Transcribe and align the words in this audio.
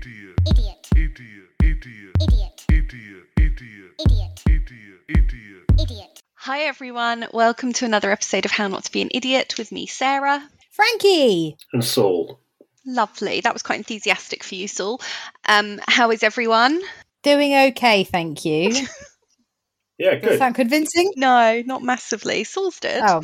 idiot, 0.00 0.34
idiot, 0.46 0.86
idiot, 0.88 1.48
idiot, 1.62 2.10
idiot, 2.20 2.62
idiot, 2.70 3.24
idiot, 3.38 3.92
idiot, 3.98 4.42
idiot, 4.46 5.00
idiot, 5.08 5.64
idiot. 5.80 6.20
Hi, 6.34 6.60
everyone. 6.64 7.26
Welcome 7.32 7.72
to 7.74 7.84
another 7.86 8.10
episode 8.12 8.44
of 8.44 8.50
How 8.50 8.68
Not 8.68 8.84
to 8.84 8.92
Be 8.92 9.00
an 9.02 9.08
Idiot 9.12 9.54
with 9.56 9.72
me, 9.72 9.86
Sarah. 9.86 10.46
Frankie. 10.72 11.56
and 11.72 11.82
Saul. 11.84 12.38
Lovely. 12.84 13.40
That 13.40 13.52
was 13.54 13.62
quite 13.62 13.78
enthusiastic 13.78 14.44
for 14.44 14.54
you, 14.54 14.68
Saul. 14.68 15.00
Um, 15.48 15.80
how 15.88 16.10
is 16.10 16.22
everyone? 16.22 16.80
Doing 17.22 17.54
okay, 17.68 18.04
thank 18.04 18.44
you. 18.44 18.72
Does 18.72 18.88
Yeah, 19.98 20.10
that 20.10 20.22
good. 20.22 20.38
sound 20.38 20.54
convincing? 20.56 21.12
No, 21.16 21.62
not 21.64 21.82
massively. 21.82 22.44
Saul's 22.44 22.78
did. 22.80 23.02
Oh. 23.02 23.22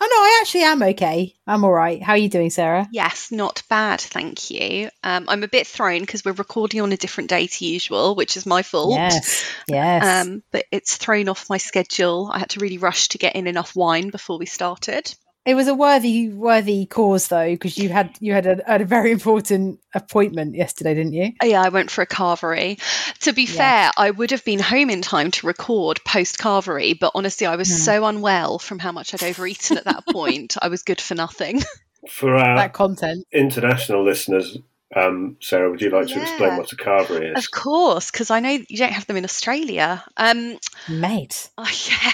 Oh 0.00 0.06
no, 0.10 0.16
I 0.16 0.38
actually 0.40 0.64
am 0.64 0.82
okay. 0.82 1.34
I'm 1.46 1.64
all 1.64 1.72
right. 1.72 2.02
How 2.02 2.12
are 2.12 2.18
you 2.18 2.28
doing, 2.28 2.50
Sarah? 2.50 2.88
Yes, 2.90 3.30
not 3.30 3.62
bad, 3.68 4.00
thank 4.00 4.50
you. 4.50 4.88
Um, 5.02 5.26
I'm 5.28 5.42
a 5.42 5.48
bit 5.48 5.66
thrown 5.66 6.00
because 6.00 6.24
we're 6.24 6.32
recording 6.32 6.80
on 6.80 6.92
a 6.92 6.96
different 6.96 7.30
day 7.30 7.46
to 7.46 7.64
usual, 7.64 8.14
which 8.14 8.36
is 8.36 8.44
my 8.44 8.62
fault. 8.62 8.92
Yes. 8.92 9.44
Yes. 9.68 10.26
Um, 10.26 10.42
but 10.50 10.64
it's 10.72 10.96
thrown 10.96 11.28
off 11.28 11.48
my 11.48 11.58
schedule. 11.58 12.28
I 12.32 12.38
had 12.38 12.50
to 12.50 12.60
really 12.60 12.78
rush 12.78 13.08
to 13.08 13.18
get 13.18 13.36
in 13.36 13.46
enough 13.46 13.76
wine 13.76 14.10
before 14.10 14.38
we 14.38 14.46
started. 14.46 15.14
It 15.46 15.54
was 15.54 15.68
a 15.68 15.74
worthy 15.74 16.28
worthy 16.30 16.86
cause 16.86 17.28
though, 17.28 17.50
because 17.50 17.76
you 17.78 17.88
had 17.88 18.16
you 18.20 18.32
had 18.32 18.46
a, 18.46 18.62
had 18.66 18.80
a 18.80 18.84
very 18.86 19.10
important 19.12 19.80
appointment 19.94 20.54
yesterday, 20.54 20.94
didn't 20.94 21.12
you? 21.12 21.32
Oh, 21.42 21.46
yeah, 21.46 21.62
I 21.62 21.68
went 21.68 21.90
for 21.90 22.02
a 22.02 22.06
carvery. 22.06 22.80
To 23.20 23.32
be 23.32 23.42
Yeah. 23.42 23.50
fair, 23.84 23.90
I 23.96 24.10
would 24.10 24.30
have 24.30 24.44
been 24.44 24.58
home 24.60 24.90
in 24.90 25.02
time 25.02 25.30
to 25.32 25.46
record 25.46 26.00
post 26.04 26.38
carvery, 26.38 26.98
but 26.98 27.12
honestly, 27.14 27.46
I 27.46 27.56
was 27.56 27.68
Hmm. 27.68 27.74
so 27.74 28.04
unwell 28.06 28.58
from 28.58 28.78
how 28.78 28.92
much 28.92 29.14
I'd 29.14 29.22
overeaten 29.22 29.76
at 29.78 29.84
that 29.84 30.06
point. 30.12 30.56
I 30.60 30.68
was 30.68 30.82
good 30.82 31.00
for 31.00 31.14
nothing. 31.14 31.62
For 32.10 32.36
our 32.36 32.56
that 32.56 32.72
content. 32.74 33.26
international 33.32 34.04
listeners, 34.04 34.58
um, 34.94 35.36
Sarah, 35.40 35.70
would 35.70 35.80
you 35.80 35.90
like 35.90 36.06
to 36.08 36.20
explain 36.20 36.56
what 36.56 36.72
a 36.72 36.76
carvery 36.76 37.36
is? 37.36 37.44
of 37.44 37.50
course, 37.50 38.10
because 38.10 38.30
I 38.30 38.40
know 38.40 38.50
you 38.50 38.76
don't 38.78 38.92
have 38.92 39.06
them 39.06 39.16
in 39.16 39.24
Australia. 39.24 40.04
Um, 40.16 40.58
Mate. 40.88 41.50
oh, 41.58 41.62
yeah, 41.88 42.12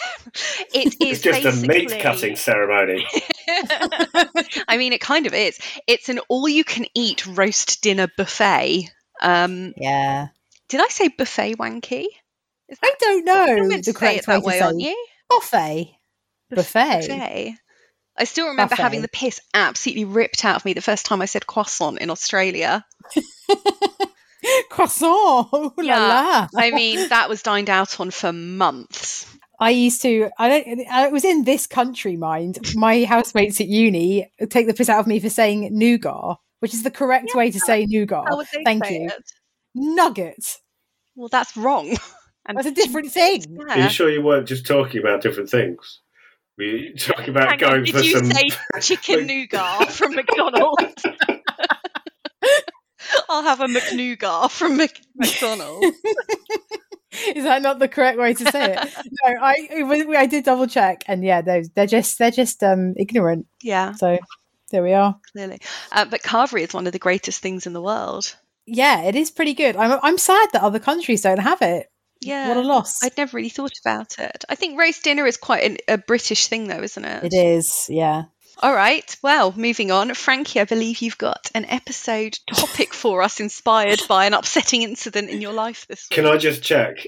it 0.75 0.95
is 1.01 1.25
It's 1.25 1.43
just 1.43 1.65
a 1.65 1.67
meat 1.67 2.01
cutting 2.01 2.37
ceremony. 2.37 3.07
I 4.69 4.77
mean, 4.77 4.93
it 4.93 5.01
kind 5.01 5.27
of 5.27 5.35
is. 5.35 5.59
It's 5.87 6.09
an 6.09 6.21
all-you-can-eat 6.29 7.27
roast 7.27 7.83
dinner 7.83 8.09
buffet. 8.17 8.91
Um, 9.21 9.75
Yeah. 9.77 10.29
did 10.69 10.81
I 10.81 10.89
say 10.89 11.09
buffet 11.09 11.57
wanky? 11.57 12.07
Is 12.69 12.79
I 12.83 12.95
don't 13.01 13.27
You're 13.27 13.63
know 13.63 13.69
meant 13.69 13.85
to 13.85 13.93
the 13.93 13.99
say 13.99 14.07
correct 14.07 14.19
it 14.21 14.27
that 14.27 14.43
way 14.43 14.53
way, 14.53 14.59
to 14.59 14.65
aren't 14.67 14.81
you? 14.81 15.07
buffet. 15.29 15.97
Buffet. 16.51 17.01
buffet. 17.09 17.55
I 18.21 18.25
still 18.25 18.49
remember 18.49 18.71
Buffet. 18.73 18.83
having 18.83 19.03
the 19.03 19.09
piss 19.09 19.41
absolutely 19.55 20.05
ripped 20.05 20.45
out 20.45 20.57
of 20.57 20.65
me 20.65 20.75
the 20.75 20.81
first 20.83 21.07
time 21.07 21.23
I 21.23 21.25
said 21.25 21.47
croissant 21.47 21.99
in 22.01 22.11
Australia. 22.11 22.85
Croissant. 24.71 25.49
Ooh 25.55 25.73
la 25.77 25.83
Yeah. 25.83 26.47
la. 26.53 26.61
I 26.63 26.71
mean, 26.71 27.09
that 27.11 27.29
was 27.29 27.43
dined 27.43 27.69
out 27.69 28.01
on 28.01 28.11
for 28.11 28.33
months. 28.33 29.27
I 29.59 29.71
used 29.71 30.01
to. 30.03 30.31
I 30.39 30.49
don't. 30.49 30.89
I 30.91 31.09
was 31.09 31.25
in 31.25 31.45
this 31.45 31.67
country, 31.67 32.17
mind. 32.17 32.59
My 32.75 33.05
housemates 33.05 33.61
at 33.61 33.67
uni 33.67 34.31
take 34.49 34.67
the 34.67 34.73
piss 34.75 34.89
out 34.89 35.01
of 35.01 35.07
me 35.07 35.21
for 35.21 35.29
saying 35.29 35.69
nougat, 35.77 36.37
which 36.61 36.73
is 36.73 36.83
the 36.83 36.91
correct 36.91 37.35
way 37.35 37.51
to 37.51 37.61
say 37.61 37.85
nougat. 37.87 38.25
How 38.29 38.37
would 38.39 38.47
they 38.55 38.65
Thank 38.65 38.85
say 38.87 39.01
you. 39.03 39.09
it? 39.09 39.23
Nugget. 39.75 40.57
Well, 41.15 41.29
that's 41.29 41.57
wrong. 41.57 41.97
And 42.47 42.57
That's 42.57 42.69
a 42.69 42.73
different 42.73 43.13
thing. 43.13 43.59
Are 43.69 43.79
you 43.79 43.91
sure 43.91 44.11
you 44.11 44.23
weren't 44.23 44.49
just 44.49 44.67
talking 44.67 44.99
about 44.99 45.21
different 45.21 45.51
things? 45.51 46.01
Were 46.59 46.65
you 46.65 46.95
talking 46.95 47.31
about 47.31 47.49
Hang 47.49 47.65
on, 47.65 47.71
going 47.71 47.85
did 47.85 47.95
for 47.95 48.01
you 48.03 48.19
some? 48.19 48.31
say 48.31 48.51
chicken 48.81 49.27
nougat 49.27 49.91
from 49.93 50.15
McDonald's? 50.15 51.03
I'll 53.29 53.43
have 53.43 53.61
a 53.61 53.67
McNougat 53.67 54.51
from 54.51 54.77
Mc- 54.77 55.01
McDonald's. 55.17 55.97
Is 57.35 57.43
that 57.45 57.63
not 57.63 57.79
the 57.81 57.89
correct 57.89 58.19
way 58.19 58.35
to 58.35 58.45
say 58.53 58.73
it? 58.75 58.79
no, 59.25 59.41
I 59.43 59.55
it 59.71 59.83
was, 59.85 60.05
I 60.17 60.27
did 60.27 60.45
double 60.45 60.67
check, 60.69 61.03
and 61.07 61.25
yeah, 61.25 61.41
they're 61.41 61.65
they're 61.75 61.87
just 61.87 62.19
they're 62.19 62.31
just 62.31 62.63
um 62.63 62.95
ignorant. 62.97 63.47
Yeah, 63.63 63.93
So 63.95 64.19
there 64.71 64.83
we 64.83 64.93
are. 64.93 65.19
clearly. 65.33 65.61
Uh, 65.91 66.05
but 66.05 66.23
carvery 66.23 66.63
is 66.63 66.73
one 66.75 66.87
of 66.87 66.93
the 66.93 66.99
greatest 67.01 67.41
things 67.43 67.67
in 67.67 67.73
the 67.73 67.83
world. 67.83 68.37
Yeah, 68.67 69.03
it 69.03 69.17
is 69.17 69.31
pretty 69.31 69.55
good. 69.55 69.75
I'm 69.77 69.99
I'm 70.03 70.19
sad 70.19 70.51
that 70.53 70.63
other 70.63 70.79
countries 70.79 71.23
don't 71.23 71.39
have 71.41 71.63
it. 71.63 71.89
Yeah. 72.21 72.49
What 72.49 72.57
a 72.59 72.63
loss. 72.63 73.03
I'd 73.03 73.17
never 73.17 73.37
really 73.37 73.49
thought 73.49 73.73
about 73.85 74.19
it. 74.19 74.45
I 74.49 74.55
think 74.55 74.79
roast 74.79 75.05
dinner 75.05 75.27
is 75.27 75.37
quite 75.37 75.65
an, 75.65 75.79
a 75.89 75.99
British 75.99 76.49
thing, 76.49 76.69
though, 76.69 76.83
isn't 76.83 77.05
it? 77.05 77.25
It 77.25 77.35
is. 77.35 77.87
Yeah. 77.89 78.25
All 78.63 78.75
right. 78.75 79.17
Well, 79.23 79.55
moving 79.57 79.91
on. 79.91 80.13
Frankie, 80.15 80.61
I 80.61 80.65
believe 80.65 81.01
you've 81.01 81.17
got 81.17 81.51
an 81.55 81.65
episode 81.65 82.39
topic 82.53 82.93
for 82.93 83.23
us 83.23 83.41
inspired 83.41 84.03
by 84.07 84.27
an 84.27 84.35
upsetting 84.35 84.83
incident 84.83 85.31
in 85.31 85.41
your 85.41 85.55
life 85.55 85.87
this 85.89 86.09
week. 86.11 86.17
Can 86.17 86.27
I 86.27 86.37
just 86.37 86.63
check, 86.63 87.07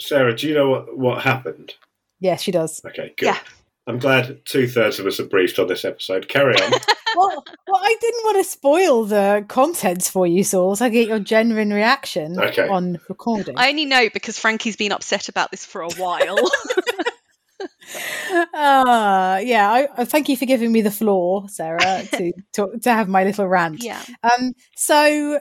Sarah? 0.00 0.34
Do 0.34 0.48
you 0.48 0.54
know 0.54 0.68
what 0.68 0.98
what 0.98 1.22
happened? 1.22 1.74
Yeah, 2.18 2.36
she 2.36 2.50
does. 2.50 2.80
Okay, 2.84 3.14
good. 3.16 3.26
Yeah. 3.26 3.38
I'm 3.86 3.98
glad 3.98 4.44
two 4.46 4.66
thirds 4.66 4.98
of 4.98 5.06
us 5.06 5.20
are 5.20 5.26
briefed 5.26 5.58
on 5.58 5.68
this 5.68 5.84
episode. 5.84 6.28
Carry 6.28 6.54
on. 6.54 6.72
well, 7.16 7.44
well, 7.68 7.80
I 7.82 7.96
didn't 8.00 8.24
want 8.24 8.38
to 8.38 8.44
spoil 8.50 9.04
the 9.04 9.44
contents 9.48 10.08
for 10.10 10.26
you, 10.26 10.44
Saul, 10.44 10.76
so 10.76 10.84
I 10.84 10.88
get 10.88 11.08
your 11.08 11.18
genuine 11.18 11.72
reaction 11.72 12.38
Okay. 12.38 12.66
on 12.68 12.98
recording. 13.08 13.54
I 13.56 13.68
only 13.70 13.84
know 13.84 14.08
because 14.12 14.38
Frankie's 14.38 14.76
been 14.76 14.92
upset 14.92 15.28
about 15.28 15.50
this 15.50 15.64
for 15.64 15.80
a 15.82 15.88
while. 15.90 16.38
uh, 18.54 19.40
yeah, 19.44 19.70
I, 19.70 19.88
I 19.96 20.04
thank 20.04 20.28
you 20.28 20.36
for 20.36 20.46
giving 20.46 20.72
me 20.72 20.82
the 20.82 20.90
floor, 20.90 21.48
Sarah, 21.48 22.02
to, 22.12 22.32
to 22.54 22.78
to 22.82 22.92
have 22.92 23.08
my 23.08 23.24
little 23.24 23.46
rant. 23.46 23.82
yeah. 23.82 24.02
Um, 24.22 24.52
so 24.76 25.40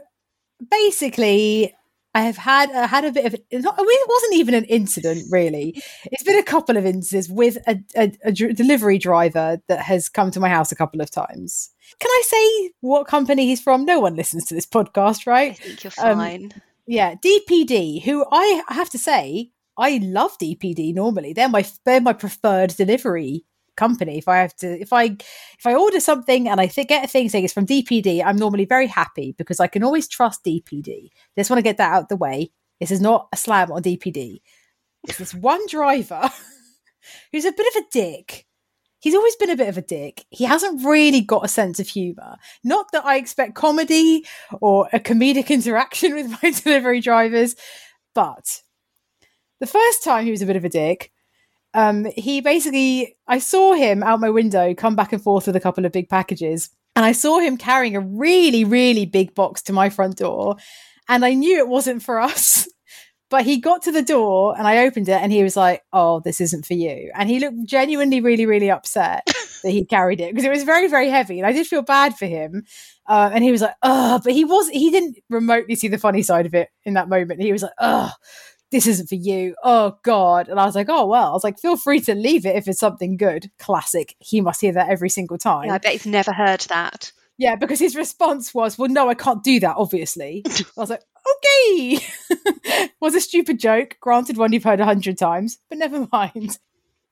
basically, 0.70 1.74
I 2.16 2.22
have 2.22 2.38
had 2.38 2.70
uh, 2.72 2.88
had 2.88 3.06
a 3.06 3.12
bit 3.12 3.26
of 3.26 3.34
not, 3.52 3.76
it 3.78 4.08
wasn't 4.10 4.36
even 4.36 4.54
an 4.54 4.66
incident 4.66 5.26
really. 5.32 5.82
It's 6.06 6.24
been 6.24 6.38
a 6.38 6.44
couple 6.44 6.78
of 6.78 6.86
instances 6.86 7.30
with 7.32 7.58
a, 7.68 7.80
a, 7.96 8.12
a 8.24 8.32
delivery 8.32 8.98
driver 9.00 9.60
that 9.68 9.80
has 9.82 10.10
come 10.10 10.30
to 10.32 10.40
my 10.40 10.50
house 10.50 10.72
a 10.72 10.76
couple 10.76 11.02
of 11.02 11.10
times. 11.10 11.72
Can 12.00 12.10
I 12.10 12.22
say 12.26 12.72
what 12.82 13.08
company 13.08 13.48
he's 13.48 13.62
from? 13.62 13.86
No 13.86 14.00
one 14.00 14.16
listens 14.16 14.46
to 14.46 14.54
this 14.54 14.66
podcast, 14.68 15.26
right? 15.26 15.52
I 15.52 15.54
think 15.56 15.84
you're 15.84 15.94
Um, 16.02 16.18
fine. 16.18 16.54
Yeah, 16.86 17.16
DPD, 17.16 18.04
who 18.04 18.26
I 18.32 18.62
have 18.70 18.90
to 18.92 18.98
say 18.98 19.52
I 19.78 19.98
love 20.04 20.38
DPD 20.38 20.94
normally. 20.94 21.34
They're 21.34 21.50
my 21.50 21.66
they're 21.86 22.02
my 22.02 22.14
preferred 22.14 22.76
delivery 22.76 23.46
company. 23.76 24.18
If 24.18 24.28
I 24.28 24.38
have 24.38 24.56
to 24.58 24.80
if 24.80 24.94
I 24.94 25.06
if 25.06 25.66
I 25.66 25.76
order 25.76 26.00
something 26.00 26.48
and 26.48 26.60
I 26.60 26.68
th- 26.68 26.88
get 26.88 27.06
a 27.06 27.08
thing 27.08 27.30
saying 27.30 27.46
it's 27.46 27.54
from 27.54 27.66
DPD, 27.66 28.24
I'm 28.24 28.38
normally 28.38 28.66
very 28.66 28.88
happy 28.88 29.34
because 29.38 29.60
I 29.60 29.68
can 29.68 29.84
always 29.84 30.08
trust 30.08 30.44
DPD. 30.44 31.10
Just 31.38 31.50
want 31.50 31.60
to 31.60 31.64
get 31.64 31.78
that 31.78 31.94
out 31.94 32.10
the 32.10 32.16
way. 32.16 32.52
This 32.80 32.92
is 32.92 33.02
not 33.02 33.28
a 33.32 33.38
slam 33.38 33.72
on 33.72 33.82
DPD. 33.82 34.42
It's 35.08 35.18
this 35.18 35.34
one 35.34 35.66
driver 35.68 36.30
who's 37.32 37.46
a 37.46 37.52
bit 37.52 37.76
of 37.76 37.84
a 37.84 37.88
dick. 37.92 38.46
He's 39.00 39.16
always 39.16 39.36
been 39.36 39.50
a 39.50 39.58
bit 39.58 39.68
of 39.68 39.78
a 39.78 39.82
dick. 39.82 40.26
He 40.30 40.46
hasn't 40.46 40.86
really 40.86 41.20
got 41.20 41.44
a 41.44 41.50
sense 41.50 41.78
of 41.78 41.90
humor. 41.90 42.38
Not 42.64 42.86
that 42.94 43.04
I 43.04 43.18
expect 43.18 43.54
comedy 43.54 44.26
or 44.62 44.88
a 44.94 45.00
comedic 45.00 45.50
interaction 45.50 46.16
with 46.16 46.30
my 46.42 46.52
delivery 46.52 47.02
drivers, 47.02 47.56
but 48.16 48.62
the 49.60 49.68
first 49.68 50.04
time 50.04 50.26
he 50.26 50.32
was 50.32 50.42
a 50.42 50.46
bit 50.46 50.58
of 50.58 50.66
a 50.66 50.70
dick, 50.70 51.13
um, 51.74 52.06
he 52.16 52.42
basically, 52.42 53.18
I 53.28 53.40
saw 53.40 53.74
him 53.74 54.04
out 54.04 54.20
my 54.20 54.30
window 54.30 54.74
come 54.74 54.96
back 54.96 55.14
and 55.14 55.22
forth 55.22 55.48
with 55.48 55.56
a 55.56 55.60
couple 55.60 55.86
of 55.86 55.92
big 55.92 56.10
packages, 56.10 56.70
and 56.96 57.04
I 57.04 57.12
saw 57.12 57.40
him 57.40 57.58
carrying 57.58 57.96
a 57.96 58.02
really, 58.02 58.64
really 58.64 59.06
big 59.06 59.34
box 59.34 59.62
to 59.64 59.74
my 59.74 59.90
front 59.90 60.18
door, 60.18 60.58
and 61.10 61.26
I 61.26 61.34
knew 61.34 61.58
it 61.58 61.68
wasn't 61.68 62.04
for 62.04 62.20
us. 62.20 62.68
But 63.30 63.46
he 63.46 63.58
got 63.58 63.82
to 63.84 63.92
the 63.92 64.04
door 64.04 64.54
and 64.56 64.68
I 64.68 64.86
opened 64.86 65.10
it 65.10 65.20
and 65.20 65.32
he 65.32 65.42
was 65.42 65.58
like, 65.58 65.82
Oh, 65.92 66.20
this 66.20 66.40
isn't 66.40 66.68
for 66.68 66.76
you. 66.76 67.10
And 67.16 67.28
he 67.28 67.40
looked 67.40 67.66
genuinely 67.66 68.22
really, 68.22 68.46
really 68.46 68.70
upset 68.70 69.26
that 69.64 69.72
he 69.72 69.86
carried 69.86 70.22
it 70.22 70.36
because 70.36 70.46
it 70.46 70.52
was 70.52 70.62
very, 70.62 70.88
very 70.88 71.10
heavy. 71.10 71.40
And 71.40 71.48
I 71.48 71.52
did 71.52 71.66
feel 71.66 71.82
bad 71.82 72.16
for 72.16 72.28
him. 72.28 72.64
Uh, 73.08 73.32
and 73.34 73.44
he 73.44 73.52
was 73.52 73.62
like, 73.62 73.74
Oh, 73.82 74.22
but 74.24 74.34
he 74.34 74.46
was, 74.46 74.70
he 74.70 74.92
didn't 74.92 75.18
remotely 75.32 75.74
see 75.74 75.88
the 75.88 75.98
funny 75.98 76.22
side 76.22 76.46
of 76.46 76.54
it 76.54 76.70
in 76.84 76.94
that 76.94 77.10
moment. 77.10 77.42
He 77.42 77.52
was 77.52 77.64
like, 77.64 77.74
Oh, 77.80 78.12
this 78.74 78.88
isn't 78.88 79.08
for 79.08 79.16
you. 79.16 79.56
Oh, 79.64 79.98
God. 80.04 80.50
And 80.50 80.60
I 80.60 80.66
was 80.66 80.76
like, 80.76 80.90
Oh, 80.90 81.06
well, 81.06 81.30
I 81.30 81.32
was 81.32 81.44
like, 81.44 81.60
Feel 81.60 81.78
free 81.78 82.02
to 82.02 82.16
leave 82.16 82.46
it 82.46 82.56
if 82.56 82.68
it's 82.68 82.80
something 82.80 83.16
good. 83.16 83.50
Classic. 83.60 84.16
He 84.20 84.42
must 84.42 84.60
hear 84.60 84.74
that 84.74 84.90
every 84.90 85.10
single 85.10 85.38
time. 85.38 85.68
Yeah, 85.68 85.76
I 85.76 85.78
bet 85.78 85.94
he's 85.94 86.06
never 86.06 86.34
heard 86.34 86.62
that. 86.62 87.12
Yeah, 87.38 87.56
because 87.56 87.80
his 87.80 87.96
response 87.96 88.54
was, 88.54 88.78
"Well, 88.78 88.90
no, 88.90 89.10
I 89.10 89.16
can't 89.16 89.44
do 89.44 89.60
that." 89.62 89.76
Obviously, 89.78 90.44
I 90.48 90.64
was 90.78 90.90
like, 90.90 91.02
"Okay." 91.36 92.00
was 93.02 93.16
a 93.16 93.22
stupid 93.22 93.60
joke, 93.60 93.98
granted, 94.00 94.38
one 94.38 94.54
you've 94.54 94.64
heard 94.64 94.80
a 94.80 94.86
hundred 94.86 95.18
times, 95.18 95.58
but 95.68 95.80
never 95.80 96.08
mind. 96.12 96.60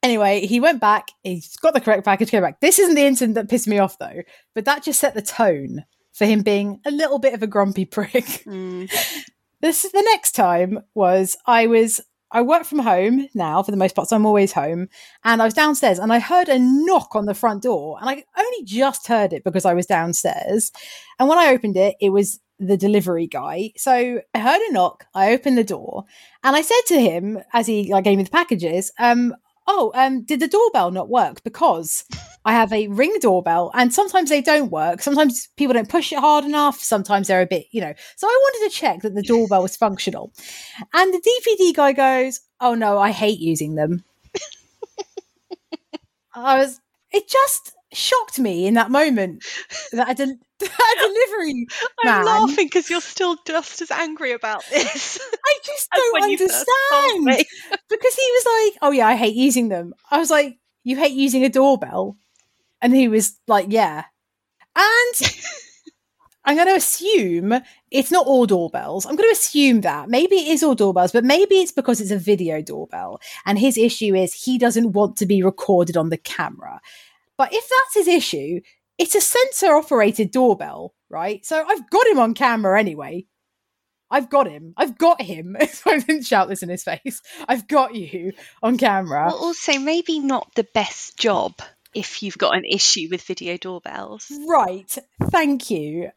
Anyway, 0.03 0.45
he 0.45 0.59
went 0.59 0.79
back. 0.79 1.09
He's 1.23 1.55
got 1.57 1.73
the 1.73 1.81
correct 1.81 2.05
package. 2.05 2.29
Came 2.29 2.43
back. 2.43 2.59
This 2.59 2.79
isn't 2.79 2.95
the 2.95 3.05
incident 3.05 3.35
that 3.35 3.49
pissed 3.49 3.67
me 3.67 3.79
off 3.79 3.97
though, 3.97 4.21
but 4.53 4.65
that 4.65 4.83
just 4.83 4.99
set 4.99 5.13
the 5.15 5.21
tone 5.21 5.85
for 6.13 6.25
him 6.25 6.41
being 6.41 6.79
a 6.85 6.91
little 6.91 7.19
bit 7.19 7.33
of 7.33 7.43
a 7.43 7.47
grumpy 7.47 7.85
prick. 7.85 8.25
Mm. 8.45 8.91
This 9.61 9.85
is 9.85 9.91
the 9.91 10.01
next 10.01 10.31
time 10.31 10.79
was 10.95 11.37
I 11.45 11.67
was 11.67 12.01
I 12.31 12.41
work 12.41 12.63
from 12.63 12.79
home 12.79 13.27
now 13.33 13.61
for 13.61 13.71
the 13.71 13.77
most 13.77 13.93
part, 13.93 14.07
so 14.07 14.15
I'm 14.15 14.25
always 14.25 14.53
home. 14.53 14.87
And 15.23 15.41
I 15.41 15.45
was 15.45 15.53
downstairs 15.53 15.99
and 15.99 16.13
I 16.13 16.19
heard 16.19 16.47
a 16.47 16.57
knock 16.57 17.15
on 17.15 17.25
the 17.25 17.33
front 17.33 17.63
door. 17.63 17.97
And 17.99 18.09
I 18.09 18.23
only 18.37 18.63
just 18.63 19.07
heard 19.07 19.33
it 19.33 19.43
because 19.43 19.65
I 19.65 19.73
was 19.73 19.85
downstairs. 19.85 20.71
And 21.19 21.27
when 21.27 21.37
I 21.37 21.51
opened 21.51 21.75
it, 21.75 21.95
it 21.99 22.09
was 22.09 22.39
the 22.57 22.77
delivery 22.77 23.27
guy. 23.27 23.71
So 23.75 24.21
I 24.33 24.39
heard 24.39 24.61
a 24.61 24.71
knock. 24.71 25.05
I 25.13 25.33
opened 25.33 25.57
the 25.57 25.63
door 25.63 26.05
and 26.43 26.55
I 26.55 26.61
said 26.61 26.81
to 26.87 27.01
him 27.01 27.39
as 27.53 27.67
he 27.67 27.91
like 27.91 28.05
gave 28.05 28.17
me 28.17 28.23
the 28.23 28.29
packages, 28.29 28.91
um, 28.97 29.35
oh, 29.71 29.91
um, 29.95 30.23
did 30.23 30.41
the 30.41 30.49
doorbell 30.49 30.91
not 30.91 31.09
work? 31.09 31.43
Because 31.43 32.03
I 32.43 32.51
have 32.51 32.73
a 32.73 32.87
ring 32.87 33.15
doorbell 33.21 33.71
and 33.73 33.93
sometimes 33.93 34.29
they 34.29 34.41
don't 34.41 34.69
work. 34.69 35.01
Sometimes 35.01 35.47
people 35.55 35.73
don't 35.73 35.87
push 35.87 36.11
it 36.11 36.19
hard 36.19 36.43
enough. 36.43 36.79
Sometimes 36.79 37.27
they're 37.27 37.41
a 37.41 37.47
bit, 37.47 37.67
you 37.71 37.79
know. 37.79 37.93
So 38.17 38.27
I 38.27 38.39
wanted 38.41 38.69
to 38.69 38.75
check 38.75 39.01
that 39.01 39.15
the 39.15 39.21
doorbell 39.21 39.61
was 39.61 39.77
functional. 39.77 40.33
And 40.93 41.13
the 41.13 41.21
DPD 41.21 41.73
guy 41.73 41.93
goes, 41.93 42.41
oh 42.59 42.75
no, 42.75 42.99
I 42.99 43.11
hate 43.11 43.39
using 43.39 43.75
them. 43.75 44.03
I 46.35 46.57
was, 46.57 46.81
it 47.11 47.29
just 47.29 47.71
shocked 47.93 48.39
me 48.39 48.67
in 48.67 48.73
that 48.73 48.91
moment 48.91 49.45
that 49.93 50.17
del- 50.17 50.31
a 50.31 50.37
delivery 51.01 51.67
I'm 52.03 52.05
man. 52.05 52.25
laughing 52.25 52.67
because 52.67 52.89
you're 52.89 53.01
still 53.01 53.37
just 53.45 53.81
as 53.81 53.91
angry 53.91 54.31
about 54.31 54.63
this. 54.69 55.19
I 55.45 55.59
just 55.65 55.89
don't 55.95 56.21
when 56.21 56.29
you 56.29 56.37
first 56.37 56.65
told 56.91 57.11
understand 57.17 57.45
because 57.89 58.15
he 58.15 58.31
was 58.31 58.45
like, 58.45 58.79
"Oh 58.81 58.91
yeah, 58.91 59.07
I 59.07 59.15
hate 59.15 59.35
using 59.35 59.69
them." 59.69 59.93
I 60.09 60.17
was 60.17 60.29
like, 60.29 60.57
"You 60.83 60.95
hate 60.97 61.13
using 61.13 61.43
a 61.43 61.49
doorbell?" 61.49 62.17
And 62.81 62.93
he 62.95 63.07
was 63.07 63.37
like, 63.47 63.67
"Yeah." 63.69 64.05
And 64.75 65.31
I'm 66.45 66.55
going 66.55 66.67
to 66.67 66.75
assume 66.75 67.61
it's 67.91 68.11
not 68.11 68.25
all 68.25 68.45
doorbells. 68.45 69.05
I'm 69.05 69.15
going 69.15 69.29
to 69.29 69.33
assume 69.33 69.81
that 69.81 70.09
maybe 70.09 70.35
it 70.35 70.47
is 70.47 70.63
all 70.63 70.75
doorbells, 70.75 71.11
but 71.11 71.23
maybe 71.23 71.55
it's 71.55 71.71
because 71.71 72.01
it's 72.01 72.11
a 72.11 72.17
video 72.17 72.61
doorbell. 72.61 73.19
And 73.45 73.59
his 73.59 73.77
issue 73.77 74.15
is 74.15 74.33
he 74.33 74.57
doesn't 74.57 74.93
want 74.93 75.17
to 75.17 75.25
be 75.25 75.43
recorded 75.43 75.97
on 75.97 76.09
the 76.09 76.17
camera. 76.17 76.81
But 77.37 77.53
if 77.53 77.69
that's 77.69 78.05
his 78.05 78.07
issue, 78.07 78.61
it's 79.01 79.15
a 79.15 79.21
sensor 79.21 79.73
operated 79.73 80.29
doorbell, 80.29 80.93
right? 81.09 81.43
So 81.43 81.65
I've 81.67 81.89
got 81.89 82.05
him 82.05 82.19
on 82.19 82.35
camera 82.35 82.79
anyway. 82.79 83.25
I've 84.11 84.29
got 84.29 84.47
him. 84.47 84.75
I've 84.77 84.95
got 84.95 85.19
him. 85.19 85.57
I 85.87 85.97
didn't 85.97 86.27
shout 86.27 86.49
this 86.49 86.61
in 86.61 86.69
his 86.69 86.83
face. 86.83 87.23
I've 87.47 87.67
got 87.67 87.95
you 87.95 88.33
on 88.61 88.77
camera. 88.77 89.25
Well, 89.25 89.37
also, 89.37 89.79
maybe 89.79 90.19
not 90.19 90.53
the 90.55 90.67
best 90.75 91.17
job 91.17 91.53
if 91.95 92.21
you've 92.21 92.37
got 92.37 92.55
an 92.55 92.63
issue 92.63 93.07
with 93.09 93.23
video 93.23 93.57
doorbells. 93.57 94.31
Right. 94.47 94.95
Thank 95.31 95.71
you. 95.71 96.11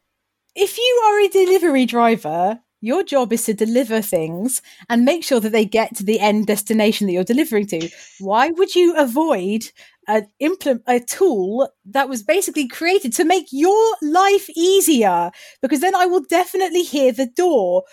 If 0.55 0.77
you 0.77 1.03
are 1.07 1.19
a 1.21 1.27
delivery 1.27 1.87
driver, 1.87 2.59
your 2.81 3.03
job 3.03 3.33
is 3.33 3.45
to 3.45 3.53
deliver 3.55 3.99
things 3.99 4.61
and 4.89 5.05
make 5.05 5.23
sure 5.23 5.39
that 5.39 5.51
they 5.51 5.65
get 5.65 5.95
to 5.95 6.03
the 6.03 6.19
end 6.19 6.45
destination 6.45 7.07
that 7.07 7.13
you're 7.13 7.23
delivering 7.23 7.65
to. 7.67 7.89
Why 8.19 8.49
would 8.49 8.75
you 8.75 8.95
avoid 8.95 9.71
a 10.07 10.23
implement 10.39 10.83
a 10.87 10.99
tool 10.99 11.69
that 11.85 12.09
was 12.09 12.23
basically 12.23 12.67
created 12.67 13.13
to 13.13 13.25
make 13.25 13.47
your 13.51 13.95
life 14.01 14.49
easier? 14.55 15.31
Because 15.61 15.81
then 15.81 15.95
I 15.95 16.05
will 16.05 16.23
definitely 16.29 16.83
hear 16.83 17.11
the 17.11 17.27
door. 17.27 17.83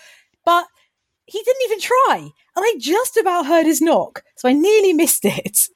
But 0.45 0.65
he 1.25 1.41
didn't 1.41 1.63
even 1.65 1.79
try. 1.79 2.31
And 2.55 2.63
I 2.65 2.75
just 2.79 3.17
about 3.17 3.45
heard 3.45 3.65
his 3.65 3.81
knock. 3.81 4.23
So 4.37 4.49
I 4.49 4.53
nearly 4.53 4.93
missed 4.93 5.25
it. 5.25 5.67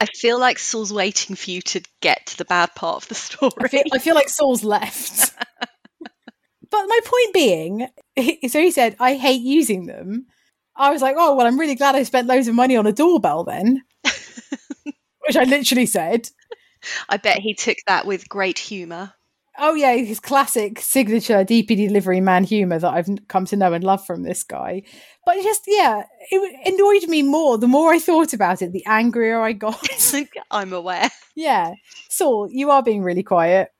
I 0.00 0.06
feel 0.06 0.38
like 0.38 0.58
Saul's 0.58 0.92
waiting 0.92 1.36
for 1.36 1.50
you 1.50 1.62
to 1.62 1.82
get 2.00 2.26
to 2.26 2.38
the 2.38 2.44
bad 2.44 2.74
part 2.74 3.02
of 3.02 3.08
the 3.08 3.14
story. 3.14 3.52
I 3.60 3.68
feel, 3.68 3.82
I 3.92 3.98
feel 3.98 4.14
like 4.14 4.28
Saul's 4.28 4.64
left. 4.64 5.34
but 6.00 6.86
my 6.86 7.00
point 7.04 7.34
being, 7.34 7.88
so 8.48 8.60
he 8.60 8.70
said, 8.70 8.96
I 9.00 9.14
hate 9.14 9.42
using 9.42 9.86
them. 9.86 10.26
I 10.76 10.90
was 10.90 11.02
like, 11.02 11.14
oh, 11.18 11.34
well, 11.36 11.46
I'm 11.46 11.58
really 11.58 11.76
glad 11.76 11.94
I 11.94 12.02
spent 12.02 12.26
loads 12.26 12.48
of 12.48 12.54
money 12.54 12.76
on 12.76 12.86
a 12.86 12.92
doorbell 12.92 13.44
then, 13.44 13.82
which 15.26 15.36
I 15.36 15.44
literally 15.44 15.86
said. 15.86 16.28
I 17.08 17.16
bet 17.16 17.38
he 17.38 17.54
took 17.54 17.78
that 17.86 18.06
with 18.06 18.28
great 18.28 18.58
humour. 18.58 19.14
Oh, 19.56 19.74
yeah, 19.74 19.94
his 19.94 20.18
classic 20.18 20.80
signature 20.80 21.44
DP 21.44 21.76
delivery 21.76 22.20
man 22.20 22.42
humor 22.42 22.78
that 22.78 22.92
I've 22.92 23.08
come 23.28 23.44
to 23.46 23.56
know 23.56 23.72
and 23.72 23.84
love 23.84 24.04
from 24.04 24.24
this 24.24 24.42
guy. 24.42 24.82
But 25.24 25.36
it 25.36 25.44
just, 25.44 25.62
yeah, 25.66 26.02
it 26.30 26.74
annoyed 26.74 27.08
me 27.08 27.22
more 27.22 27.56
the 27.56 27.68
more 27.68 27.92
I 27.92 28.00
thought 28.00 28.32
about 28.32 28.62
it, 28.62 28.72
the 28.72 28.84
angrier 28.86 29.40
I 29.40 29.52
got. 29.52 29.80
I'm 30.50 30.72
aware. 30.72 31.08
yeah. 31.36 31.74
Saul, 32.08 32.48
you 32.50 32.70
are 32.70 32.82
being 32.82 33.02
really 33.02 33.22
quiet. 33.22 33.70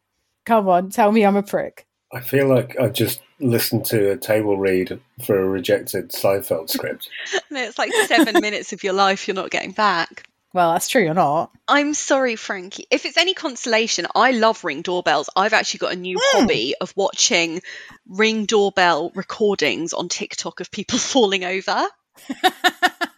Come 0.46 0.68
on, 0.68 0.90
tell 0.90 1.10
me 1.10 1.24
I'm 1.24 1.36
a 1.36 1.42
prick. 1.42 1.86
I 2.12 2.20
feel 2.20 2.48
like 2.48 2.78
I've 2.78 2.92
just 2.92 3.20
listened 3.40 3.84
to 3.86 4.12
a 4.12 4.16
table 4.16 4.56
read 4.56 5.00
for 5.24 5.40
a 5.40 5.48
rejected 5.48 6.10
Seinfeld 6.10 6.70
script. 6.70 7.08
And 7.50 7.58
it's 7.58 7.78
like 7.78 7.92
seven 8.06 8.40
minutes 8.40 8.72
of 8.72 8.84
your 8.84 8.92
life 8.92 9.26
you're 9.26 9.34
not 9.34 9.50
getting 9.50 9.72
back. 9.72 10.24
Well, 10.54 10.72
that's 10.72 10.88
true 10.88 11.08
or 11.08 11.14
not. 11.14 11.50
I'm 11.66 11.94
sorry, 11.94 12.36
Frankie. 12.36 12.86
If 12.88 13.04
it's 13.06 13.16
any 13.16 13.34
consolation, 13.34 14.06
I 14.14 14.30
love 14.30 14.62
ring 14.62 14.82
doorbells. 14.82 15.28
I've 15.34 15.52
actually 15.52 15.78
got 15.78 15.92
a 15.92 15.96
new 15.96 16.16
Mm. 16.16 16.22
hobby 16.30 16.74
of 16.80 16.92
watching 16.96 17.60
ring 18.08 18.44
doorbell 18.46 19.10
recordings 19.16 19.92
on 19.92 20.08
TikTok 20.08 20.60
of 20.60 20.70
people 20.70 20.98
falling 21.12 21.44
over. 21.44 21.84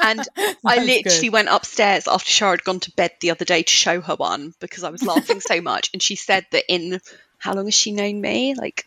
And 0.00 0.26
I 0.64 0.78
literally 0.78 1.02
good. 1.28 1.32
went 1.32 1.48
upstairs 1.50 2.08
after 2.08 2.30
Shara 2.30 2.52
had 2.52 2.64
gone 2.64 2.80
to 2.80 2.90
bed 2.92 3.12
the 3.20 3.32
other 3.32 3.44
day 3.44 3.62
to 3.62 3.72
show 3.72 4.00
her 4.00 4.14
one 4.16 4.54
because 4.58 4.82
I 4.82 4.88
was 4.88 5.02
laughing 5.04 5.40
so 5.40 5.60
much. 5.60 5.90
And 5.92 6.02
she 6.02 6.16
said 6.16 6.46
that 6.52 6.64
in 6.72 7.00
how 7.36 7.52
long 7.52 7.66
has 7.66 7.74
she 7.74 7.92
known 7.92 8.18
me? 8.18 8.54
Like 8.54 8.86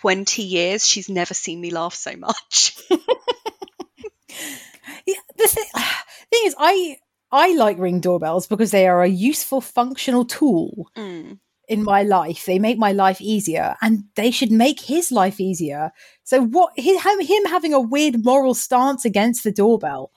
20 0.00 0.42
years. 0.44 0.86
She's 0.86 1.08
never 1.08 1.34
seen 1.34 1.60
me 1.60 1.70
laugh 1.70 1.94
so 1.94 2.14
much. 2.16 2.78
Yeah, 5.06 5.14
the 5.36 5.48
thing, 5.48 5.64
thing 6.30 6.40
is, 6.44 6.54
I 6.58 6.98
I 7.30 7.54
like 7.54 7.78
ring 7.78 8.00
doorbells 8.00 8.46
because 8.46 8.70
they 8.70 8.86
are 8.88 9.02
a 9.02 9.08
useful, 9.08 9.60
functional 9.60 10.24
tool 10.24 10.90
Mm. 10.96 11.38
in 11.68 11.82
my 11.84 12.02
life. 12.02 12.46
They 12.46 12.58
make 12.58 12.78
my 12.78 12.92
life 12.92 13.20
easier, 13.20 13.76
and 13.82 14.04
they 14.14 14.30
should 14.30 14.50
make 14.50 14.80
his 14.80 15.12
life 15.12 15.38
easier. 15.40 15.92
So, 16.24 16.42
what 16.42 16.72
his, 16.76 17.02
him 17.02 17.44
having 17.46 17.74
a 17.74 17.80
weird 17.80 18.24
moral 18.24 18.54
stance 18.54 19.04
against 19.04 19.44
the 19.44 19.52
doorbell 19.52 20.10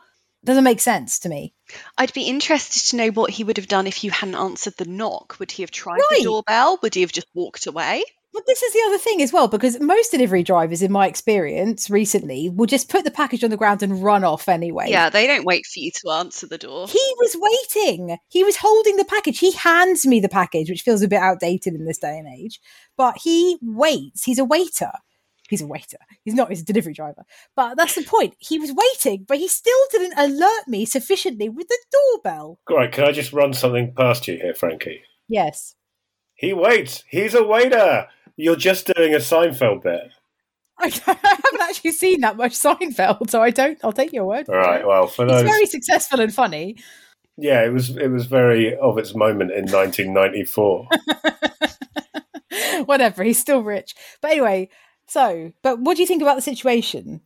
doesn't 0.44 0.63
make 0.63 0.80
sense 0.80 1.19
to 1.19 1.30
me. 1.30 1.54
I'd 1.98 2.13
be 2.13 2.24
interested 2.24 2.90
to 2.90 2.96
know 2.96 3.10
what 3.10 3.30
he 3.31 3.44
would 3.44 3.58
have 3.58 3.68
done 3.68 3.86
if 3.88 4.04
you 4.04 4.10
hadn't 4.12 4.36
answered 4.36 4.74
the 4.78 4.86
knock. 4.86 5.36
Would 5.40 5.52
he 5.52 5.63
have 5.63 5.72
tried 5.72 6.00
Right. 6.10 6.19
the 6.19 6.24
doorbell? 6.24 6.80
Would 6.81 6.96
he 6.96 7.02
have 7.02 7.12
just 7.12 7.28
walked 7.36 7.68
away? 7.68 8.04
But 8.33 8.45
this 8.48 8.62
is 8.62 8.72
the 8.74 8.83
other 8.88 8.98
thing 8.98 9.22
as 9.22 9.33
well, 9.33 9.50
because 9.50 9.80
most 9.81 10.12
delivery 10.12 10.42
drivers, 10.42 10.81
in 10.81 10.92
my 10.92 11.07
experience 11.07 11.89
recently, 11.89 12.50
will 12.50 12.66
just 12.66 12.89
put 12.89 13.04
the 13.04 13.12
package 13.12 13.44
on 13.44 13.50
the 13.50 13.57
ground 13.57 13.83
and 13.83 14.01
run 14.01 14.24
off 14.24 14.48
anyway. 14.48 14.89
Yeah, 14.89 15.10
they 15.10 15.28
don't 15.28 15.45
wait 15.45 15.66
for 15.66 15.80
you 15.80 15.92
to 16.01 16.12
answer 16.12 16.48
the 16.48 16.57
door. 16.57 16.88
He 16.88 17.13
was 17.18 17.36
waiting. 17.38 18.18
He 18.30 18.44
was 18.45 18.56
holding 18.56 18.95
the 18.95 19.06
package. 19.06 19.39
He 19.39 19.51
hands 19.51 20.07
me 20.07 20.22
the 20.22 20.30
package, 20.30 20.69
which 20.69 20.83
feels 20.83 21.01
a 21.01 21.10
bit 21.10 21.19
outdated 21.19 21.74
in 21.74 21.86
this 21.86 21.98
day 21.98 22.18
and 22.18 22.28
age. 22.28 22.62
But 22.95 23.18
he 23.18 23.57
waits. 23.62 24.24
He's 24.24 24.39
a 24.39 24.45
waiter. 24.45 24.92
He's 25.50 25.62
a 25.62 25.68
waiter. 25.68 25.98
He's 26.24 26.34
not. 26.34 26.48
He's 26.48 26.62
a 26.62 26.66
delivery 26.66 26.94
driver. 26.94 27.25
But 27.57 27.75
that's 27.75 27.96
the 27.96 28.03
point. 28.03 28.36
He 28.39 28.58
was 28.58 28.72
waiting, 28.72 29.25
but 29.27 29.39
he 29.39 29.50
still 29.50 29.77
didn't 29.91 30.17
alert 30.17 30.70
me 30.70 30.86
sufficiently 30.86 31.50
with 31.50 31.67
the 31.67 31.77
doorbell. 31.91 32.60
Right, 32.70 32.89
can 32.89 33.03
I 33.03 33.12
just 33.12 33.34
run 33.34 33.51
something 33.51 33.94
past 33.94 34.29
you 34.29 34.38
here, 34.38 34.53
Frankie? 34.53 35.01
Yes. 35.27 35.75
He 36.36 36.53
waits. 36.53 37.03
He's 37.10 37.36
a 37.36 37.44
waiter. 37.44 38.08
You're 38.41 38.55
just 38.55 38.89
doing 38.95 39.13
a 39.13 39.19
Seinfeld 39.19 39.83
bit. 39.83 40.12
I, 40.79 40.89
haven't 40.89 41.62
actually 41.62 41.91
seen 41.91 42.21
that 42.21 42.38
much 42.38 42.53
Seinfeld, 42.53 43.29
so 43.29 43.39
I 43.39 43.51
don't. 43.51 43.77
I'll 43.83 43.93
take 43.93 44.12
your 44.13 44.25
word. 44.25 44.50
All 44.50 44.55
right. 44.55 44.81
it. 44.81 44.88
Well, 44.88 45.05
for 45.05 45.25
It's 45.25 45.33
those, 45.33 45.43
very 45.43 45.67
successful 45.67 46.19
and 46.19 46.33
funny. 46.33 46.77
yeah, 47.38 47.63
it 47.63 47.71
was 47.71 47.95
it 47.95 48.07
was 48.07 48.25
very 48.25 48.75
of 48.77 48.98
its 48.98 49.13
moment 49.13 49.51
in 49.51 49.65
1994. 49.65 50.88
Whatever. 52.86 53.24
He's 53.24 53.39
still 53.39 53.62
rich. 53.62 53.93
But 54.21 54.31
anyway. 54.31 54.69
So, 55.05 55.51
but 55.62 55.79
what 55.79 55.98
do 55.98 56.01
you 56.01 56.07
think 56.07 56.24
about 56.24 56.36
the 56.36 56.41
situation? 56.41 57.21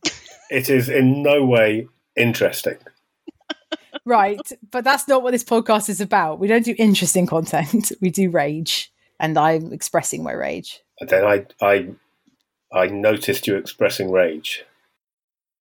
it 0.50 0.68
is 0.68 0.90
in 0.90 1.22
no 1.22 1.44
way 1.46 1.88
interesting. 2.14 2.76
Right, 4.04 4.52
but 4.70 4.84
that's 4.84 5.08
not 5.08 5.24
what 5.24 5.32
this 5.32 5.42
podcast 5.42 5.88
is 5.88 6.00
about. 6.00 6.38
We 6.38 6.46
don't 6.46 6.64
do 6.64 6.76
interesting 6.78 7.26
content. 7.26 7.90
We 8.00 8.10
do 8.10 8.30
rage, 8.30 8.92
and 9.18 9.36
I'm 9.36 9.72
expressing 9.72 10.22
my 10.22 10.30
rage. 10.30 10.80
And 11.00 11.08
then 11.08 11.24
I 11.24 11.46
I 11.60 11.88
I 12.72 12.86
noticed 12.86 13.46
you 13.46 13.56
expressing 13.56 14.10
rage. 14.10 14.64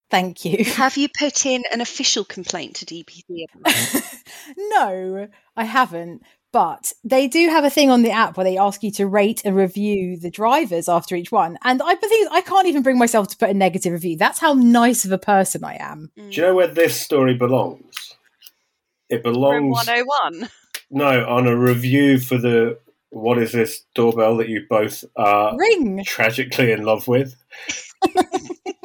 Thank 0.10 0.46
you. 0.46 0.63
Have 0.75 0.98
you 0.98 1.10
put 1.20 1.46
in 1.46 1.63
an 1.72 1.82
official 1.82 2.24
complaint 2.24 2.75
to 2.77 2.86
DPD? 2.86 3.46
no, 4.58 5.27
I 5.56 5.63
haven't. 5.63 6.24
But 6.51 6.94
they 7.04 7.27
do 7.27 7.50
have 7.50 7.65
a 7.65 7.70
thing 7.70 7.89
on 7.89 8.01
the 8.01 8.12
app 8.12 8.38
where 8.38 8.46
they 8.46 8.58
ask 8.58 8.82
you 8.82 8.89
to 8.92 9.08
rate 9.08 9.42
and 9.44 9.58
review 9.58 10.18
the 10.18 10.32
drivers 10.32 10.88
after 10.88 11.13
each 11.13 11.30
one. 11.30 11.58
And 11.65 11.82
I 11.84 11.96
believe 11.96 12.27
I 12.32 12.39
can't 12.39 12.65
even 12.65 12.82
bring 12.82 12.98
myself 12.98 13.27
to 13.30 13.38
put 13.38 13.50
a 13.50 13.54
negative 13.54 13.92
review. 13.92 14.15
That's 14.15 14.39
how 14.39 14.54
nice 14.54 15.04
of 15.04 15.12
a 15.12 15.18
person 15.18 15.65
I 15.65 15.75
am. 15.82 16.12
Mm. 16.18 16.32
Do 16.32 16.36
you 16.36 16.42
know 16.44 16.56
where 16.56 16.68
this 16.68 17.00
story 17.00 17.34
belongs? 17.34 18.15
It 19.10 19.25
Room 19.25 19.34
belongs 19.34 19.86
101. 19.86 20.50
no 20.92 21.27
on 21.27 21.46
a 21.46 21.58
review 21.58 22.20
for 22.20 22.38
the 22.38 22.80
what 23.15 23.38
is 23.38 23.53
this 23.53 23.81
doorbell 23.95 24.36
that 24.38 24.50
you 24.50 24.65
both 24.69 25.05
are 25.15 25.55
Ring. 25.57 26.03
tragically 26.05 26.74
in 26.74 26.84
love 26.84 27.07
with. 27.07 27.34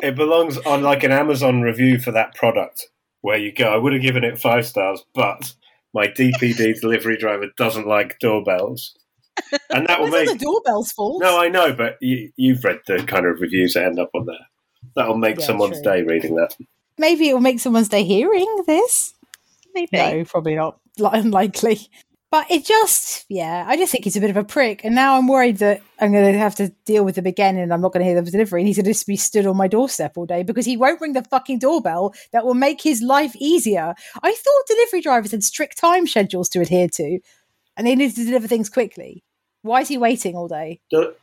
it 0.03 0.15
belongs 0.15 0.57
on 0.59 0.83
like 0.83 1.03
an 1.03 1.11
Amazon 1.11 1.63
review 1.63 1.99
for 1.99 2.13
that 2.13 2.35
product 2.37 2.89
where 3.23 3.37
you 3.39 3.53
go, 3.53 3.67
I 3.73 3.77
would 3.77 3.93
have 3.93 4.03
given 4.03 4.23
it 4.23 4.39
five 4.39 4.67
stars, 4.67 5.05
but 5.15 5.53
my 5.93 6.07
DPD 6.07 6.81
delivery 6.81 7.17
driver 7.19 7.47
doesn't 7.59 7.89
like 7.89 8.19
doorbells. 8.21 8.97
and 9.71 9.87
that 9.89 10.01
will 10.01 10.07
make 10.09 10.29
the 10.29 10.39
doorbell's 10.39 10.93
fault. 10.93 11.21
No, 11.21 11.41
I 11.41 11.49
know, 11.49 11.73
but 11.73 11.97
you, 12.01 12.31
you've 12.37 12.63
read 12.65 12.79
the 12.87 12.99
kind 13.03 13.27
of 13.27 13.41
reviews 13.41 13.75
that 13.75 13.85
end 13.85 13.99
up 13.99 14.11
on 14.15 14.27
there. 14.27 14.37
That'll 14.95 15.19
make 15.19 15.41
Yeah, 15.41 15.47
someone's 15.47 15.83
true. 15.83 15.93
day 15.93 16.03
reading 16.03 16.37
that. 16.37 16.57
Maybe 16.99 17.29
it 17.29 17.35
will 17.35 17.41
make 17.41 17.59
someone's 17.59 17.89
day 17.89 18.05
hearing 18.05 18.63
this. 18.69 19.13
Maybe. 19.75 19.89
No, 19.93 20.25
probably 20.25 20.55
not. 20.55 20.79
Li- 20.99 21.11
Unlikely. 21.15 21.81
But 22.31 22.49
it 22.49 22.65
just, 22.65 23.27
yeah, 23.29 23.65
I 23.67 23.77
just 23.77 23.91
think 23.91 24.05
he's 24.05 24.17
a 24.17 24.21
bit 24.21 24.31
of 24.31 24.37
a 24.37 24.45
prick. 24.45 24.85
And 24.85 24.95
now 24.95 25.19
I'm 25.19 25.27
worried 25.27 25.57
that 25.59 25.83
I'm 25.99 26.13
going 26.13 26.33
to 26.33 26.39
have 26.39 26.55
to 26.57 26.69
deal 26.85 27.05
with 27.05 27.19
him 27.19 27.27
again 27.27 27.57
and 27.57 27.75
I'm 27.75 27.81
not 27.81 27.93
going 27.93 28.05
to 28.05 28.11
hear 28.11 28.23
the 28.23 28.31
delivery. 28.31 28.61
And 28.61 28.69
he's 28.69 28.77
going 28.77 28.85
to 28.85 28.93
just 28.93 29.07
be 29.09 29.17
stood 29.17 29.47
on 29.47 29.57
my 29.57 29.67
doorstep 29.67 30.13
all 30.17 30.27
day 30.27 30.45
because 30.45 30.65
he 30.65 30.77
won't 30.77 31.01
ring 31.01 31.13
the 31.13 31.25
fucking 31.25 31.59
doorbell 31.59 32.15
that 32.33 32.45
will 32.45 32.55
make 32.55 32.81
his 32.81 33.03
life 33.03 33.35
easier. 33.37 33.95
I 34.23 34.33
thought 34.33 34.67
delivery 34.69 35.01
drivers 35.01 35.33
had 35.33 35.43
strict 35.43 35.77
time 35.77 36.07
schedules 36.07 36.49
to 36.51 36.61
adhere 36.61 36.89
to 36.95 37.19
and 37.77 37.87
they 37.87 37.97
needed 37.97 38.15
to 38.17 38.25
deliver 38.25 38.47
things 38.47 38.71
quickly. 38.71 39.25
Why 39.63 39.81
is 39.81 39.89
he 39.89 39.99
waiting 39.99 40.37
all 40.37 40.47
day? 40.47 40.81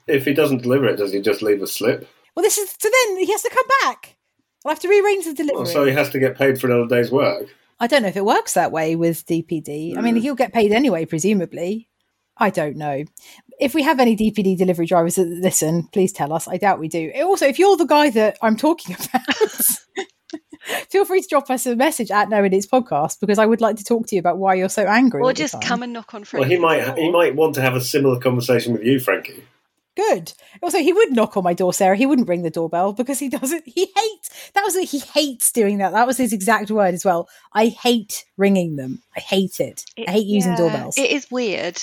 If 0.08 0.26
he 0.26 0.34
doesn't 0.34 0.62
deliver 0.62 0.88
it, 0.88 0.98
does 0.98 1.14
he 1.14 1.22
just 1.22 1.42
leave 1.42 1.62
a 1.62 1.68
slip? 1.68 2.08
Well, 2.36 2.44
this 2.44 2.58
is 2.58 2.76
so 2.80 2.90
then 2.90 3.18
he 3.18 3.32
has 3.32 3.42
to 3.44 3.50
come 3.50 3.66
back. 3.82 4.18
I'll 4.66 4.72
have 4.72 4.80
to 4.82 4.90
rearrange 4.90 5.24
the 5.24 5.32
oh, 5.32 5.34
delivery. 5.34 5.62
Oh, 5.62 5.64
so 5.64 5.86
he 5.86 5.94
has 5.94 6.10
to 6.10 6.20
get 6.20 6.38
paid 6.38 6.60
for 6.60 6.68
another 6.68 6.88
day's 6.88 7.12
work. 7.12 7.48
I 7.80 7.88
don't 7.88 8.02
know 8.02 8.08
if 8.08 8.18
it 8.18 8.26
works 8.26 8.54
that 8.56 8.72
way 8.72 8.96
with 8.96 9.26
DPD. 9.26 9.98
I 9.98 10.02
mean, 10.02 10.16
Mm. 10.16 10.22
he'll 10.22 10.36
get 10.36 10.54
paid 10.54 10.72
anyway, 10.72 11.06
presumably. 11.06 11.88
I 12.40 12.50
don't 12.50 12.76
know. 12.78 13.04
If 13.60 13.74
we 13.74 13.82
have 13.84 14.00
any 14.00 14.16
DPD 14.16 14.56
delivery 14.58 14.86
drivers 14.86 15.16
that 15.16 15.28
listen, 15.28 15.88
please 15.92 16.12
tell 16.12 16.32
us. 16.34 16.48
I 16.48 16.58
doubt 16.58 16.80
we 16.80 16.88
do. 16.88 17.12
Also, 17.24 17.48
if 17.48 17.58
you're 17.60 17.78
the 17.78 17.86
guy 17.86 18.10
that 18.12 18.38
I'm 18.42 18.56
talking 18.56 18.96
about, 19.14 19.48
feel 20.90 21.06
free 21.06 21.22
to 21.22 21.28
drop 21.28 21.50
us 21.50 21.66
a 21.66 21.76
message 21.76 22.12
at 22.12 22.30
No 22.30 22.44
It 22.44 22.54
Is 22.54 22.68
Podcast 22.68 23.20
because 23.20 23.40
I 23.40 23.46
would 23.46 23.62
like 23.62 23.76
to 23.78 23.84
talk 23.84 24.08
to 24.08 24.16
you 24.16 24.20
about 24.20 24.38
why 24.38 24.54
you're 24.56 24.70
so 24.70 24.86
angry. 24.86 25.22
Or 25.22 25.34
just 25.34 25.60
come 25.62 25.82
and 25.84 25.94
knock 25.94 26.14
on 26.14 26.22
Well, 26.22 26.26
Frankie's 26.26 26.52
he 26.52 26.58
might 26.60 26.98
he 26.98 27.10
might 27.12 27.36
want 27.36 27.56
to 27.56 27.62
have 27.62 27.76
a 27.76 27.82
similar 27.82 28.20
conversation 28.20 28.74
with 28.74 28.84
you, 28.84 29.00
Frankie. 29.00 29.44
Good. 29.98 30.34
Also, 30.62 30.78
he 30.78 30.94
would 30.94 31.12
knock 31.12 31.36
on 31.38 31.44
my 31.44 31.56
door, 31.56 31.74
Sarah. 31.74 31.98
He 31.98 32.06
wouldn't 32.06 32.28
ring 32.28 32.44
the 32.44 32.52
doorbell 32.52 32.94
because 32.94 33.18
he 33.18 33.30
doesn't. 33.30 33.64
He 33.66 33.92
hates. 33.96 34.52
That 34.54 34.64
was 34.64 34.76
it. 34.76 34.88
He 34.90 35.00
hates 35.00 35.52
doing 35.52 35.80
that. 35.80 35.92
That 35.92 36.06
was 36.06 36.18
his 36.18 36.32
exact 36.34 36.70
word 36.70 36.94
as 36.94 37.04
well. 37.04 37.28
I 37.52 37.70
hate 37.70 38.24
ringing 38.38 38.76
them. 38.76 39.02
I 39.16 39.22
hate 39.22 39.60
it. 39.60 39.84
I 40.08 40.12
hate 40.12 40.28
using 40.28 40.52
Yeah, 40.52 40.58
doorbells. 40.58 40.98
It 41.00 41.10
is 41.10 41.32
weird. 41.32 41.82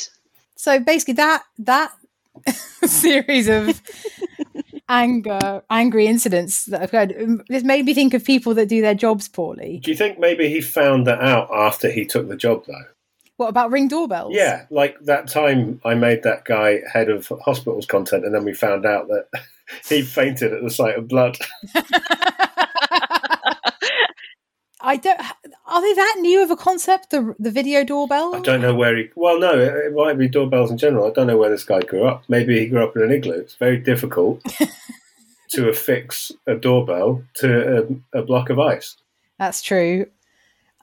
so 0.55 0.79
basically, 0.79 1.15
that 1.15 1.43
that 1.59 1.93
series 2.85 3.49
of 3.49 3.83
anger, 4.89 5.63
angry 5.69 6.07
incidents 6.07 6.67
that 6.67 6.83
occurred, 6.85 7.15
um, 7.21 7.43
this 7.49 7.65
made 7.65 7.85
me 7.85 7.95
think 7.95 8.15
of 8.15 8.25
people 8.25 8.55
that 8.55 8.69
do 8.69 8.81
their 8.81 8.95
jobs 8.95 9.27
poorly. 9.29 9.81
Do 9.83 9.91
you 9.91 9.97
think 9.97 10.21
maybe 10.21 10.49
he 10.49 10.61
found 10.61 11.07
that 11.09 11.21
out 11.21 11.49
after 11.53 11.91
he 11.91 12.05
took 12.05 12.29
the 12.29 12.37
job, 12.37 12.65
though? 12.67 12.85
What 13.37 13.49
about 13.49 13.73
ring 13.73 13.89
doorbells? 13.89 14.33
Yeah, 14.35 14.67
like 14.71 14.97
that 15.03 15.29
time 15.29 15.81
I 15.85 15.95
made 15.95 16.23
that 16.23 16.45
guy 16.45 16.81
head 16.93 17.09
of 17.09 17.33
hospitals 17.45 17.87
content, 17.87 18.25
and 18.25 18.35
then 18.35 18.45
we 18.45 18.55
found 18.55 18.87
out 18.87 19.09
that 19.09 19.27
he 19.89 20.03
fainted 20.03 20.53
at 20.53 20.63
the 20.63 20.71
sight 20.71 20.97
of 20.97 21.09
blood. 21.09 21.37
I 24.81 24.97
don't. 24.97 25.21
Are 25.67 25.81
they 25.81 25.95
that 25.95 26.17
new 26.21 26.43
of 26.43 26.51
a 26.51 26.57
concept? 26.57 27.11
The 27.11 27.35
the 27.39 27.51
video 27.51 27.85
doorbell. 27.85 28.37
I 28.37 28.41
don't 28.41 28.61
know 28.61 28.75
where 28.75 28.97
he. 28.97 29.09
Well, 29.17 29.41
no, 29.41 29.59
it, 29.59 29.75
it 29.87 29.95
might 29.95 30.19
be 30.19 30.29
doorbells 30.29 30.71
in 30.71 30.79
general. 30.79 31.07
I 31.07 31.11
don't 31.11 31.27
know 31.27 31.39
where 31.39 31.51
this 31.51 31.65
guy 31.65 31.81
grew 31.81 32.07
up. 32.07 32.23
Maybe 32.29 32.61
he 32.61 32.67
grew 32.67 32.85
up 32.85 32.95
in 32.95 33.03
an 33.03 33.11
igloo. 33.11 33.41
It's 33.41 33.57
very 33.57 33.79
difficult 33.79 34.43
to 35.51 35.69
affix 35.69 36.31
a 36.47 36.55
doorbell 36.55 37.23
to 37.37 37.99
a, 38.15 38.21
a 38.21 38.23
block 38.23 38.51
of 38.51 38.61
ice. 38.61 38.97
That's 39.39 39.63
true. 39.63 40.07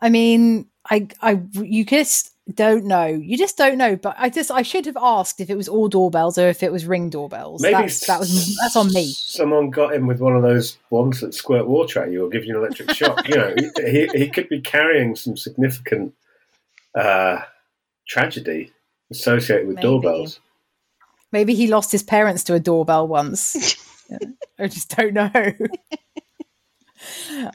I 0.01 0.09
mean, 0.09 0.67
I, 0.89 1.07
I, 1.21 1.41
you 1.53 1.85
just 1.85 2.33
don't 2.51 2.85
know. 2.85 3.05
You 3.05 3.37
just 3.37 3.57
don't 3.57 3.77
know. 3.77 3.95
But 3.95 4.15
I 4.17 4.29
just, 4.29 4.51
I 4.51 4.61
should 4.61 4.85
have 4.85 4.97
asked 4.99 5.39
if 5.39 5.49
it 5.49 5.55
was 5.55 5.67
all 5.67 5.87
doorbells 5.87 6.37
or 6.37 6.47
if 6.47 6.63
it 6.63 6.71
was 6.71 6.85
ring 6.85 7.09
doorbells. 7.09 7.61
Maybe 7.61 7.73
that's, 7.73 8.05
that 8.07 8.19
was 8.19 8.57
that's 8.57 8.75
on 8.75 8.93
me. 8.93 9.07
Someone 9.11 9.69
got 9.69 9.93
him 9.93 10.07
with 10.07 10.19
one 10.19 10.35
of 10.35 10.41
those 10.41 10.77
ones 10.89 11.21
that 11.21 11.33
squirt 11.33 11.67
water 11.67 12.03
at 12.03 12.11
you 12.11 12.25
or 12.25 12.29
give 12.29 12.45
you 12.45 12.57
an 12.57 12.63
electric 12.63 12.91
shock. 12.91 13.27
You 13.27 13.35
know, 13.35 13.55
he, 13.77 14.07
he 14.13 14.29
could 14.29 14.49
be 14.49 14.61
carrying 14.61 15.15
some 15.15 15.37
significant 15.37 16.13
uh, 16.95 17.41
tragedy 18.07 18.71
associated 19.09 19.67
with 19.67 19.77
Maybe. 19.77 19.87
doorbells. 19.87 20.39
Maybe 21.31 21.53
he 21.55 21.67
lost 21.67 21.91
his 21.91 22.03
parents 22.03 22.43
to 22.45 22.53
a 22.53 22.59
doorbell 22.59 23.07
once. 23.07 23.77
I 24.59 24.67
just 24.67 24.95
don't 24.95 25.13
know. 25.13 25.31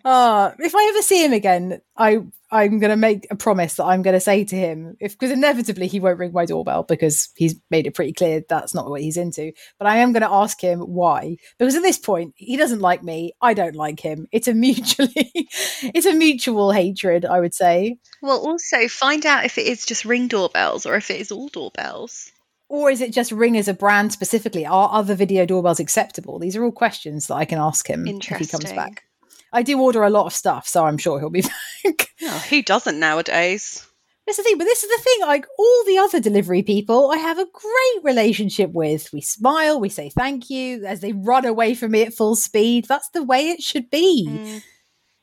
Uh, 0.04 0.52
if 0.58 0.74
I 0.74 0.90
ever 0.92 1.02
see 1.02 1.24
him 1.24 1.32
again, 1.32 1.80
I 1.96 2.20
I'm 2.50 2.78
going 2.78 2.90
to 2.90 2.96
make 2.96 3.26
a 3.30 3.36
promise 3.36 3.74
that 3.74 3.84
I'm 3.84 4.02
going 4.02 4.14
to 4.14 4.20
say 4.20 4.44
to 4.44 4.56
him 4.56 4.96
if 5.00 5.12
because 5.12 5.32
inevitably 5.32 5.88
he 5.88 6.00
won't 6.00 6.18
ring 6.18 6.32
my 6.32 6.44
doorbell 6.44 6.84
because 6.84 7.30
he's 7.36 7.60
made 7.70 7.86
it 7.86 7.94
pretty 7.94 8.12
clear 8.12 8.42
that's 8.48 8.74
not 8.74 8.88
what 8.88 9.00
he's 9.00 9.16
into. 9.16 9.52
But 9.78 9.88
I 9.88 9.98
am 9.98 10.12
going 10.12 10.22
to 10.22 10.30
ask 10.30 10.60
him 10.60 10.80
why 10.80 11.36
because 11.58 11.74
at 11.74 11.82
this 11.82 11.98
point 11.98 12.34
he 12.36 12.56
doesn't 12.56 12.80
like 12.80 13.02
me. 13.02 13.32
I 13.40 13.54
don't 13.54 13.76
like 13.76 14.00
him. 14.00 14.26
It's 14.32 14.48
a 14.48 14.54
mutually 14.54 15.12
it's 15.24 16.06
a 16.06 16.14
mutual 16.14 16.72
hatred. 16.72 17.24
I 17.24 17.40
would 17.40 17.54
say. 17.54 17.98
Well, 18.22 18.38
also 18.38 18.88
find 18.88 19.26
out 19.26 19.44
if 19.44 19.58
it 19.58 19.66
is 19.66 19.84
just 19.84 20.04
ring 20.04 20.28
doorbells 20.28 20.86
or 20.86 20.96
if 20.96 21.10
it 21.10 21.20
is 21.20 21.32
all 21.32 21.48
doorbells. 21.48 22.30
Or 22.68 22.90
is 22.90 23.00
it 23.00 23.12
just 23.12 23.30
Ring 23.30 23.56
as 23.56 23.68
a 23.68 23.74
brand 23.74 24.12
specifically? 24.12 24.66
Are 24.66 24.90
other 24.92 25.14
video 25.14 25.46
doorbells 25.46 25.78
acceptable? 25.78 26.38
These 26.38 26.56
are 26.56 26.64
all 26.64 26.72
questions 26.72 27.28
that 27.28 27.36
I 27.36 27.44
can 27.44 27.58
ask 27.58 27.88
him 27.88 28.06
if 28.08 28.24
he 28.24 28.46
comes 28.46 28.72
back. 28.72 29.04
I 29.52 29.62
do 29.62 29.80
order 29.80 30.02
a 30.02 30.10
lot 30.10 30.26
of 30.26 30.32
stuff, 30.32 30.66
so 30.66 30.84
I'm 30.84 30.98
sure 30.98 31.18
he'll 31.18 31.30
be 31.30 31.42
back. 31.84 32.08
Oh, 32.22 32.44
who 32.50 32.62
doesn't 32.62 32.98
nowadays? 32.98 33.86
That's 34.26 34.38
the 34.38 34.42
thing, 34.42 34.58
but 34.58 34.64
this 34.64 34.82
is 34.82 34.90
the 34.90 35.02
thing. 35.02 35.20
Like 35.20 35.46
all 35.56 35.84
the 35.86 35.98
other 35.98 36.18
delivery 36.18 36.62
people, 36.62 37.12
I 37.12 37.16
have 37.18 37.38
a 37.38 37.46
great 37.46 38.04
relationship 38.04 38.72
with. 38.72 39.12
We 39.12 39.20
smile, 39.20 39.78
we 39.78 39.88
say 39.88 40.10
thank 40.10 40.50
you 40.50 40.84
as 40.84 41.00
they 41.00 41.12
run 41.12 41.44
away 41.44 41.74
from 41.74 41.92
me 41.92 42.02
at 42.02 42.12
full 42.12 42.34
speed. 42.34 42.86
That's 42.86 43.08
the 43.10 43.22
way 43.22 43.50
it 43.50 43.62
should 43.62 43.88
be. 43.88 44.26
Mm. 44.28 44.62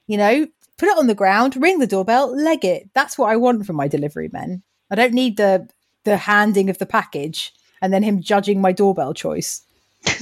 You 0.08 0.18
know, 0.18 0.48
put 0.78 0.88
it 0.88 0.98
on 0.98 1.08
the 1.08 1.16
ground, 1.16 1.58
ring 1.58 1.80
the 1.80 1.88
doorbell, 1.88 2.34
leg 2.34 2.64
it. 2.64 2.90
That's 2.94 3.18
what 3.18 3.30
I 3.30 3.36
want 3.36 3.66
from 3.66 3.76
my 3.76 3.90
delivery 3.90 4.30
men. 4.32 4.64
I 4.90 4.96
don't 4.96 5.14
need 5.14 5.38
the 5.38 5.68
the 6.06 6.18
handing 6.18 6.70
of 6.70 6.78
the 6.78 6.86
package 6.86 7.54
and 7.82 7.94
then 7.94 8.04
him 8.04 8.22
judging 8.22 8.62
my 8.62 8.72
doorbell 8.72 9.14
choice 9.14 9.62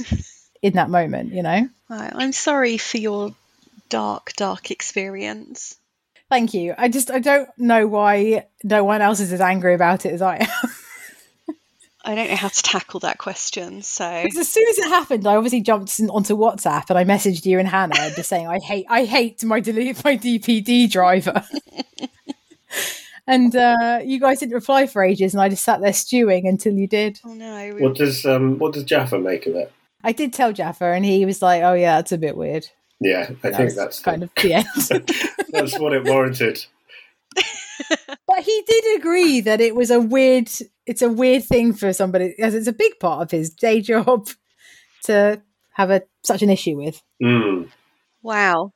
in 0.62 0.72
that 0.74 0.90
moment. 0.90 1.32
You 1.32 1.44
know. 1.44 1.68
I'm 1.88 2.32
sorry 2.32 2.78
for 2.78 2.98
your 2.98 3.34
dark, 3.92 4.32
dark 4.36 4.70
experience. 4.70 5.76
Thank 6.30 6.54
you. 6.54 6.74
I 6.78 6.88
just 6.88 7.10
I 7.10 7.18
don't 7.18 7.50
know 7.58 7.86
why 7.86 8.46
no 8.64 8.84
one 8.84 9.02
else 9.02 9.20
is 9.20 9.34
as 9.34 9.42
angry 9.42 9.74
about 9.74 10.06
it 10.06 10.14
as 10.14 10.22
I 10.22 10.38
am. 10.38 10.70
I 12.04 12.14
don't 12.14 12.30
know 12.30 12.36
how 12.36 12.48
to 12.48 12.62
tackle 12.62 13.00
that 13.00 13.18
question, 13.18 13.82
so 13.82 14.22
Because 14.22 14.38
as 14.38 14.48
soon 14.48 14.66
as 14.66 14.78
it 14.78 14.88
happened, 14.88 15.26
I 15.26 15.36
obviously 15.36 15.60
jumped 15.60 16.00
onto 16.10 16.34
WhatsApp 16.34 16.88
and 16.88 16.98
I 16.98 17.04
messaged 17.04 17.44
you 17.44 17.58
and 17.58 17.68
Hannah 17.68 18.10
just 18.16 18.28
saying 18.30 18.48
I 18.48 18.60
hate 18.60 18.86
I 18.88 19.04
hate 19.04 19.44
my 19.44 19.60
delete 19.60 20.02
my 20.02 20.16
DPD 20.16 20.90
driver. 20.90 21.44
and 23.26 23.54
uh, 23.54 24.00
you 24.02 24.18
guys 24.18 24.40
didn't 24.40 24.54
reply 24.54 24.86
for 24.86 25.04
ages, 25.04 25.34
and 25.34 25.42
I 25.42 25.50
just 25.50 25.66
sat 25.66 25.82
there 25.82 25.92
stewing 25.92 26.48
until 26.48 26.72
you 26.72 26.88
did. 26.88 27.20
oh 27.26 27.34
no, 27.34 27.74
we 27.74 27.82
What 27.82 27.96
does 27.96 28.24
um, 28.24 28.58
what 28.58 28.72
does 28.72 28.84
Jaffa 28.84 29.18
make 29.18 29.46
of 29.46 29.54
it? 29.54 29.70
I 30.02 30.12
did 30.12 30.32
tell 30.32 30.54
Jaffa, 30.54 30.86
and 30.86 31.04
he 31.04 31.26
was 31.26 31.42
like, 31.42 31.62
"Oh 31.62 31.74
yeah, 31.74 31.96
that's 31.96 32.12
a 32.12 32.18
bit 32.18 32.38
weird." 32.38 32.70
Yeah, 33.02 33.28
I 33.42 33.50
That 33.50 33.56
think 33.56 33.74
that's 33.74 34.00
kind 34.00 34.22
of 34.22 34.30
the 34.40 34.54
end. 34.54 34.66
that's 35.50 35.78
what 35.78 35.92
it 35.92 36.04
warranted. 36.04 36.64
but 38.26 38.40
he 38.42 38.62
did 38.66 38.98
agree 38.98 39.40
that 39.40 39.60
it 39.60 39.74
was 39.74 39.90
a 39.90 40.00
weird. 40.00 40.48
It's 40.86 41.02
a 41.02 41.08
weird 41.08 41.44
thing 41.44 41.72
for 41.72 41.92
somebody, 41.92 42.34
as 42.38 42.54
it's 42.54 42.66
a 42.66 42.72
big 42.72 42.98
part 43.00 43.22
of 43.22 43.30
his 43.30 43.50
day 43.50 43.80
job, 43.80 44.28
to 45.04 45.40
have 45.72 45.90
a 45.90 46.02
such 46.22 46.42
an 46.42 46.50
issue 46.50 46.76
with. 46.76 47.02
Mm. 47.22 47.70
wow. 48.22 48.72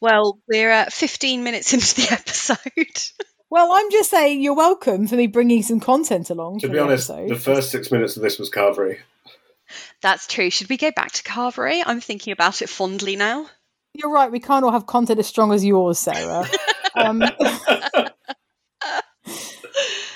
Well, 0.00 0.40
we're 0.48 0.70
at 0.72 0.92
15 0.92 1.44
minutes 1.44 1.72
into 1.72 1.94
the 1.94 2.08
episode. 2.12 3.12
Well, 3.50 3.70
I'm 3.72 3.90
just 3.92 4.10
saying 4.10 4.42
you're 4.42 4.56
welcome 4.56 5.06
for 5.06 5.14
me 5.14 5.26
bringing 5.28 5.62
some 5.62 5.78
content 5.80 6.30
along. 6.30 6.60
To 6.60 6.68
be 6.68 6.74
the 6.74 6.82
honest, 6.82 7.10
episode. 7.10 7.30
the 7.30 7.40
first 7.40 7.70
six 7.70 7.90
minutes 7.92 8.16
of 8.16 8.22
this 8.22 8.38
was 8.38 8.50
Carvery. 8.50 8.98
That's 10.02 10.26
true. 10.26 10.50
Should 10.50 10.68
we 10.68 10.76
go 10.76 10.90
back 10.90 11.12
to 11.12 11.22
Carvery? 11.22 11.82
I'm 11.84 12.00
thinking 12.00 12.32
about 12.32 12.60
it 12.62 12.68
fondly 12.68 13.16
now. 13.16 13.46
You're 13.98 14.10
right. 14.12 14.30
We 14.30 14.38
can't 14.40 14.64
all 14.64 14.70
have 14.70 14.86
content 14.86 15.18
as 15.18 15.26
strong 15.26 15.52
as 15.52 15.64
yours, 15.64 15.98
Sarah. 15.98 16.46
um, 16.94 17.20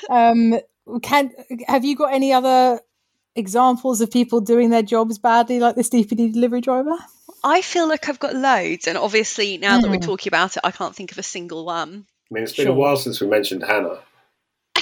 um, 0.09 0.55
can 1.03 1.31
have 1.67 1.85
you 1.85 1.97
got 1.97 2.13
any 2.15 2.33
other 2.33 2.81
examples 3.35 4.01
of 4.01 4.11
people 4.11 4.41
doing 4.41 4.71
their 4.71 4.83
jobs 4.83 5.19
badly, 5.19 5.59
like 5.59 5.75
this 5.75 5.91
DPD 5.91 6.33
delivery 6.33 6.61
driver? 6.61 6.95
I 7.45 7.61
feel 7.63 7.89
like 7.89 8.09
I've 8.09 8.21
got 8.21 8.35
loads, 8.37 8.87
and 8.87 8.97
obviously 8.97 9.59
now 9.59 9.81
that 9.81 9.91
we're 9.91 9.97
Mm. 9.97 10.05
talking 10.05 10.31
about 10.31 10.57
it, 10.57 10.61
I 10.65 10.71
can't 10.71 10.95
think 10.95 11.11
of 11.11 11.19
a 11.19 11.23
single 11.25 11.65
one. 11.65 12.07
I 12.31 12.35
mean, 12.35 12.45
it's 12.45 12.55
been 12.55 12.67
Sure. 12.67 12.73
a 12.75 12.79
while 12.79 12.97
since 12.97 13.21
we 13.21 13.27
mentioned 13.27 13.65
Hannah. 13.65 13.99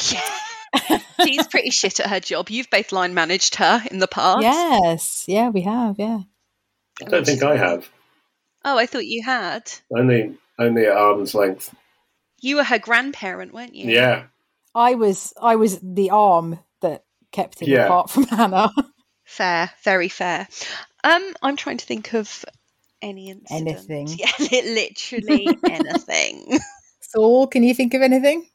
She's 1.25 1.47
pretty 1.49 1.71
shit 1.71 2.01
at 2.01 2.07
her 2.11 2.21
job. 2.21 2.51
You've 2.51 2.71
both 2.71 2.93
line 2.93 3.15
managed 3.15 3.55
her 3.57 3.83
in 3.91 3.99
the 3.99 4.07
past. 4.07 4.43
Yes, 4.43 5.25
yeah, 5.27 5.49
we 5.49 5.63
have. 5.63 5.97
Yeah, 5.99 6.21
I 7.01 7.09
don't 7.09 7.25
think 7.27 7.43
I 7.43 7.57
have. 7.57 7.89
Oh, 8.65 8.77
I 8.79 8.87
thought 8.87 9.07
you 9.07 9.23
had. 9.23 9.71
Only 9.97 10.37
only 10.59 10.87
at 10.87 10.97
arm's 10.97 11.35
length. 11.35 11.75
You 12.41 12.57
were 12.57 12.65
her 12.65 12.79
grandparent, 12.79 13.53
weren't 13.53 13.75
you? 13.75 13.91
Yeah. 13.91 14.25
I 14.75 14.95
was. 14.95 15.33
I 15.41 15.57
was 15.57 15.79
the 15.83 16.11
arm 16.11 16.59
that 16.81 17.05
kept 17.33 17.61
him 17.61 17.69
Yeah. 17.69 17.87
apart 17.87 18.11
from 18.11 18.25
Hannah. 18.29 18.71
Fair, 19.25 19.71
very 19.85 20.09
fair. 20.09 20.47
Um, 21.05 21.23
I'm 21.43 21.57
trying 21.57 21.79
to 21.79 21.87
think 21.87 22.13
of 22.15 22.45
any 23.03 23.31
incident. 23.31 23.69
Anything. 23.69 24.09
Yeah, 24.19 24.61
literally 24.63 25.49
anything. 25.69 26.59
Saul, 27.01 27.47
can 27.47 27.63
you 27.63 27.75
think 27.75 27.95
of 27.95 28.03
anything? 28.03 28.47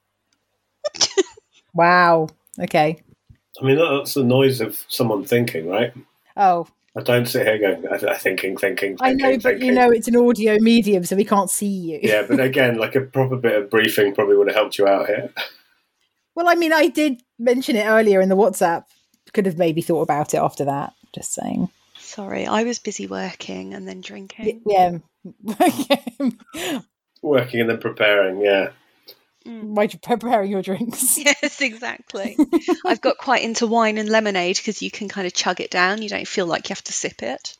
wow. 1.73 2.27
Okay. 2.59 2.97
I 3.61 3.65
mean, 3.65 3.77
that's 3.77 4.13
the 4.13 4.23
noise 4.23 4.61
of 4.61 4.77
someone 4.87 5.23
thinking, 5.25 5.67
right? 5.67 5.93
Oh, 6.37 6.67
I 6.97 7.01
don't 7.01 7.25
sit 7.25 7.45
here 7.45 7.57
going, 7.57 7.85
I, 7.87 8.11
I 8.11 8.17
thinking, 8.17 8.55
thinking, 8.55 8.97
I 9.01 9.13
know, 9.13 9.31
thinking, 9.31 9.41
but 9.41 9.59
you 9.59 9.71
know 9.73 9.91
it's 9.91 10.07
an 10.07 10.15
audio 10.15 10.57
medium, 10.59 11.03
so 11.03 11.15
we 11.15 11.25
can't 11.25 11.49
see 11.49 11.67
you. 11.67 11.99
Yeah, 12.01 12.25
but 12.27 12.39
again, 12.51 12.77
like 12.77 12.95
a 12.95 13.01
proper 13.01 13.35
bit 13.35 13.61
of 13.61 13.69
briefing 13.69 14.15
probably 14.15 14.37
would 14.37 14.47
have 14.47 14.55
helped 14.55 14.77
you 14.77 14.87
out 14.87 15.07
here. 15.07 15.31
Well, 16.35 16.47
I 16.47 16.55
mean, 16.55 16.73
I 16.73 16.87
did 16.87 17.21
mention 17.37 17.75
it 17.75 17.85
earlier 17.85 18.21
in 18.21 18.29
the 18.29 18.35
WhatsApp. 18.35 18.85
Could 19.33 19.45
have 19.45 19.57
maybe 19.57 19.81
thought 19.81 20.03
about 20.03 20.33
it 20.33 20.37
after 20.37 20.65
that. 20.65 20.93
Just 21.13 21.33
saying. 21.33 21.69
Sorry, 21.97 22.45
I 22.45 22.63
was 22.63 22.79
busy 22.79 23.07
working 23.07 23.73
and 23.73 23.87
then 23.87 24.01
drinking. 24.01 24.61
Yeah. 24.65 24.99
Working 27.21 27.61
and 27.61 27.69
then 27.71 27.79
preparing, 27.79 28.39
yeah. 28.41 28.69
Mm. 29.47 29.75
Why 29.75 29.83
you 29.83 29.99
preparing 29.99 30.51
your 30.51 30.61
drinks? 30.61 31.17
Yes, 31.25 31.61
exactly. 31.61 32.37
I've 32.85 33.01
got 33.01 33.17
quite 33.17 33.43
into 33.43 33.67
wine 33.67 33.97
and 33.97 34.09
lemonade 34.09 34.57
because 34.57 34.81
you 34.81 34.89
can 34.91 35.07
kind 35.07 35.27
of 35.27 35.33
chug 35.33 35.61
it 35.61 35.71
down. 35.71 36.01
You 36.01 36.09
don't 36.09 36.27
feel 36.27 36.45
like 36.45 36.69
you 36.69 36.73
have 36.73 36.83
to 36.83 36.93
sip 36.93 37.21
it. 37.21 37.57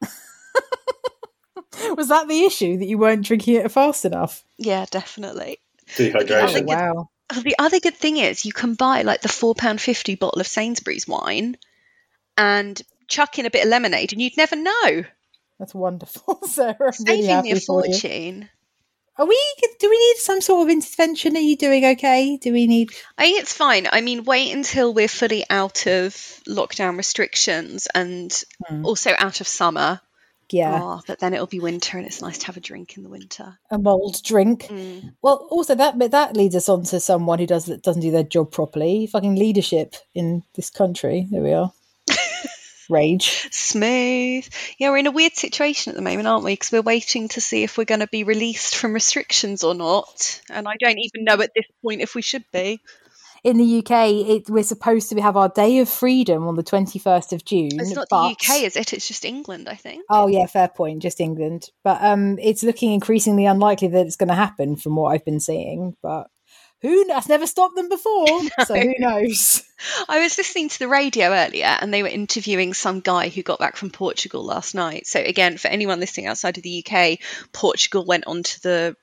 Was 1.96 2.08
that 2.08 2.28
the 2.28 2.44
issue 2.44 2.78
that 2.78 2.86
you 2.86 2.98
weren't 2.98 3.26
drinking 3.26 3.56
it 3.56 3.70
fast 3.70 4.04
enough? 4.04 4.44
Yeah, 4.58 4.86
definitely. 4.90 5.58
Dehydration. 5.96 6.30
I 6.30 6.52
think 6.52 6.68
wow. 6.68 7.08
The 7.34 7.56
other 7.58 7.80
good 7.80 7.96
thing 7.96 8.16
is 8.16 8.44
you 8.44 8.52
can 8.52 8.74
buy 8.74 9.02
like 9.02 9.22
the 9.22 9.28
four 9.28 9.54
pound 9.54 9.80
fifty 9.80 10.14
bottle 10.14 10.40
of 10.40 10.46
Sainsbury's 10.46 11.08
wine 11.08 11.56
and 12.36 12.80
chuck 13.08 13.38
in 13.38 13.46
a 13.46 13.50
bit 13.50 13.64
of 13.64 13.70
lemonade, 13.70 14.12
and 14.12 14.22
you'd 14.22 14.36
never 14.36 14.56
know. 14.56 15.04
That's 15.58 15.74
wonderful, 15.74 16.40
Sarah. 16.46 16.76
I'm 16.80 17.04
really 17.06 17.22
Saving 17.22 17.30
happy 17.30 17.52
me 17.52 17.58
a 17.58 17.60
for 17.60 17.86
you. 17.86 18.48
Are 19.16 19.26
we? 19.26 19.54
Do 19.78 19.88
we 19.88 19.96
need 19.98 20.16
some 20.18 20.40
sort 20.40 20.66
of 20.66 20.72
intervention? 20.72 21.36
Are 21.36 21.40
you 21.40 21.56
doing 21.56 21.84
okay? 21.84 22.36
Do 22.36 22.52
we 22.52 22.66
need? 22.66 22.90
I 23.16 23.24
think 23.26 23.40
it's 23.42 23.52
fine. 23.52 23.86
I 23.90 24.00
mean, 24.00 24.24
wait 24.24 24.52
until 24.52 24.92
we're 24.92 25.06
fully 25.08 25.44
out 25.48 25.86
of 25.86 26.14
lockdown 26.48 26.96
restrictions 26.96 27.86
and 27.94 28.32
Hmm. 28.66 28.84
also 28.84 29.12
out 29.16 29.40
of 29.40 29.46
summer. 29.48 30.00
Yeah, 30.50 30.78
Oh, 30.82 31.00
but 31.06 31.20
then 31.20 31.32
it'll 31.32 31.46
be 31.46 31.58
winter 31.60 31.96
and 31.96 32.06
it's 32.06 32.20
nice 32.20 32.38
to 32.38 32.46
have 32.46 32.56
a 32.56 32.60
drink 32.60 32.96
in 32.96 33.02
the 33.02 33.08
winter. 33.08 33.58
a 33.70 33.78
mulled 33.78 34.22
drink. 34.22 34.64
Mm. 34.64 35.14
Well, 35.22 35.46
also 35.50 35.74
that 35.74 35.98
but 35.98 36.10
that 36.10 36.36
leads 36.36 36.54
us 36.54 36.68
on 36.68 36.82
to 36.84 37.00
someone 37.00 37.38
who 37.38 37.46
does 37.46 37.64
doesn't 37.66 38.02
do 38.02 38.10
their 38.10 38.24
job 38.24 38.50
properly. 38.52 39.06
Fucking 39.06 39.36
leadership 39.36 39.94
in 40.14 40.42
this 40.54 40.70
country. 40.70 41.26
There 41.30 41.40
we 41.42 41.52
are. 41.52 41.72
Rage. 42.88 43.48
Smooth. 43.50 44.48
Yeah, 44.78 44.90
we're 44.90 44.98
in 44.98 45.06
a 45.06 45.12
weird 45.12 45.34
situation 45.34 45.90
at 45.90 45.96
the 45.96 46.02
moment, 46.02 46.28
aren't 46.28 46.44
we? 46.44 46.52
Because 46.52 46.72
we're 46.72 46.82
waiting 46.82 47.28
to 47.28 47.40
see 47.40 47.62
if 47.62 47.78
we're 47.78 47.84
going 47.84 48.00
to 48.00 48.06
be 48.06 48.24
released 48.24 48.76
from 48.76 48.92
restrictions 48.92 49.64
or 49.64 49.74
not. 49.74 50.40
And 50.50 50.68
I 50.68 50.76
don't 50.78 50.98
even 50.98 51.24
know 51.24 51.40
at 51.40 51.52
this 51.54 51.66
point 51.82 52.00
if 52.00 52.14
we 52.14 52.22
should 52.22 52.44
be. 52.52 52.80
In 53.42 53.58
the 53.58 53.78
UK, 53.80 53.90
it, 54.26 54.48
we're 54.48 54.62
supposed 54.62 55.10
to 55.10 55.20
have 55.20 55.36
our 55.36 55.50
day 55.50 55.78
of 55.80 55.88
freedom 55.90 56.48
on 56.48 56.54
the 56.54 56.62
twenty 56.62 56.98
first 56.98 57.34
of 57.34 57.44
June. 57.44 57.68
It's 57.72 57.90
not 57.90 58.06
but- 58.08 58.22
the 58.22 58.30
UK, 58.30 58.62
is 58.62 58.74
it? 58.76 58.94
It's 58.94 59.06
just 59.06 59.24
England, 59.26 59.68
I 59.68 59.74
think. 59.74 60.02
Oh 60.08 60.28
yeah, 60.28 60.46
fair 60.46 60.68
point. 60.68 61.02
Just 61.02 61.20
England, 61.20 61.68
but 61.82 62.02
um, 62.02 62.38
it's 62.38 62.62
looking 62.62 62.92
increasingly 62.92 63.44
unlikely 63.44 63.88
that 63.88 64.06
it's 64.06 64.16
going 64.16 64.30
to 64.30 64.34
happen 64.34 64.76
from 64.76 64.96
what 64.96 65.10
I've 65.10 65.26
been 65.26 65.40
seeing. 65.40 65.94
But 66.02 66.28
who? 66.84 67.06
That's 67.06 67.30
never 67.30 67.46
stopped 67.46 67.76
them 67.76 67.88
before, 67.88 68.26
so 68.66 68.74
who 68.74 68.94
knows? 68.98 69.62
I 70.06 70.20
was 70.20 70.36
listening 70.36 70.68
to 70.68 70.78
the 70.78 70.88
radio 70.88 71.30
earlier 71.30 71.64
and 71.80 71.92
they 71.92 72.02
were 72.02 72.10
interviewing 72.10 72.74
some 72.74 73.00
guy 73.00 73.30
who 73.30 73.42
got 73.42 73.58
back 73.58 73.76
from 73.76 73.88
Portugal 73.88 74.44
last 74.44 74.74
night. 74.74 75.06
So, 75.06 75.18
again, 75.18 75.56
for 75.56 75.68
anyone 75.68 75.98
listening 75.98 76.26
outside 76.26 76.58
of 76.58 76.62
the 76.62 76.84
UK, 76.86 77.18
Portugal 77.52 78.04
went 78.04 78.26
onto 78.26 78.60
the 78.60 78.96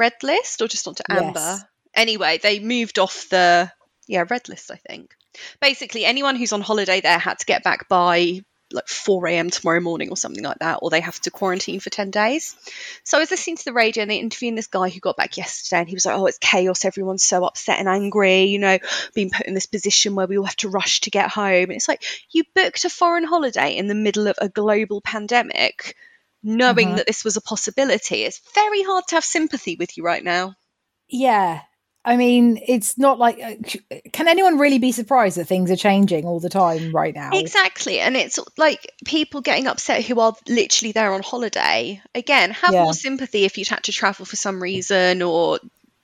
red 0.00 0.14
list 0.24 0.60
or 0.62 0.66
just 0.66 0.88
onto 0.88 1.04
amber. 1.08 1.38
Yes. 1.38 1.64
Anyway, 1.94 2.40
they 2.42 2.58
moved 2.58 2.98
off 2.98 3.28
the 3.30 3.70
yeah 4.08 4.24
red 4.28 4.48
list. 4.48 4.72
I 4.72 4.76
think 4.88 5.14
basically 5.60 6.04
anyone 6.04 6.34
who's 6.34 6.52
on 6.52 6.60
holiday 6.60 7.00
there 7.00 7.18
had 7.18 7.38
to 7.38 7.46
get 7.46 7.62
back 7.62 7.88
by 7.88 8.40
like 8.72 8.88
4 8.88 9.26
a.m. 9.28 9.50
tomorrow 9.50 9.80
morning 9.80 10.10
or 10.10 10.16
something 10.16 10.44
like 10.44 10.58
that, 10.58 10.80
or 10.82 10.90
they 10.90 11.00
have 11.00 11.18
to 11.20 11.30
quarantine 11.30 11.80
for 11.80 11.90
10 11.90 12.10
days. 12.10 12.54
So 13.04 13.16
I 13.16 13.20
was 13.20 13.30
listening 13.30 13.56
to 13.56 13.64
the 13.64 13.72
radio 13.72 14.02
and 14.02 14.10
they 14.10 14.18
interviewing 14.18 14.54
this 14.54 14.66
guy 14.66 14.88
who 14.90 15.00
got 15.00 15.16
back 15.16 15.36
yesterday 15.36 15.80
and 15.80 15.88
he 15.88 15.94
was 15.94 16.04
like, 16.04 16.16
Oh, 16.16 16.26
it's 16.26 16.38
chaos. 16.38 16.84
Everyone's 16.84 17.24
so 17.24 17.44
upset 17.44 17.78
and 17.78 17.88
angry, 17.88 18.44
you 18.44 18.58
know, 18.58 18.78
being 19.14 19.30
put 19.30 19.46
in 19.46 19.54
this 19.54 19.66
position 19.66 20.14
where 20.14 20.26
we 20.26 20.38
all 20.38 20.44
have 20.44 20.56
to 20.56 20.68
rush 20.68 21.00
to 21.02 21.10
get 21.10 21.30
home. 21.30 21.64
And 21.64 21.72
it's 21.72 21.88
like, 21.88 22.04
you 22.30 22.44
booked 22.54 22.84
a 22.84 22.90
foreign 22.90 23.24
holiday 23.24 23.76
in 23.76 23.88
the 23.88 23.94
middle 23.94 24.26
of 24.28 24.36
a 24.40 24.48
global 24.48 25.00
pandemic, 25.00 25.96
knowing 26.42 26.90
Mhm. 26.90 26.96
that 26.96 27.06
this 27.06 27.24
was 27.24 27.36
a 27.36 27.40
possibility. 27.40 28.24
It's 28.24 28.40
very 28.54 28.82
hard 28.82 29.04
to 29.08 29.16
have 29.16 29.24
sympathy 29.24 29.76
with 29.76 29.96
you 29.96 30.04
right 30.04 30.22
now. 30.22 30.54
Yeah, 31.08 31.62
I 32.08 32.16
mean, 32.16 32.58
it's 32.66 32.96
not 32.96 33.18
like. 33.18 33.38
uh, 33.38 33.96
Can 34.12 34.28
anyone 34.28 34.56
really 34.58 34.78
be 34.78 34.92
surprised 34.92 35.36
that 35.36 35.44
things 35.44 35.70
are 35.70 35.76
changing 35.76 36.24
all 36.24 36.40
the 36.40 36.48
time 36.48 36.90
right 36.92 37.14
now? 37.14 37.30
Exactly. 37.34 38.00
And 38.00 38.16
it's 38.16 38.38
like 38.56 38.90
people 39.04 39.42
getting 39.42 39.66
upset 39.66 40.04
who 40.04 40.18
are 40.20 40.34
literally 40.48 40.92
there 40.92 41.12
on 41.12 41.22
holiday. 41.22 42.00
Again, 42.14 42.52
have 42.52 42.72
Yeah. 42.72 42.84
more 42.84 42.94
sympathy 42.94 43.44
if 43.44 43.58
you'd 43.58 43.68
had 43.68 43.84
to 43.84 43.92
travel 43.92 44.24
for 44.24 44.36
some 44.36 44.62
reason 44.62 45.20
or, 45.20 45.58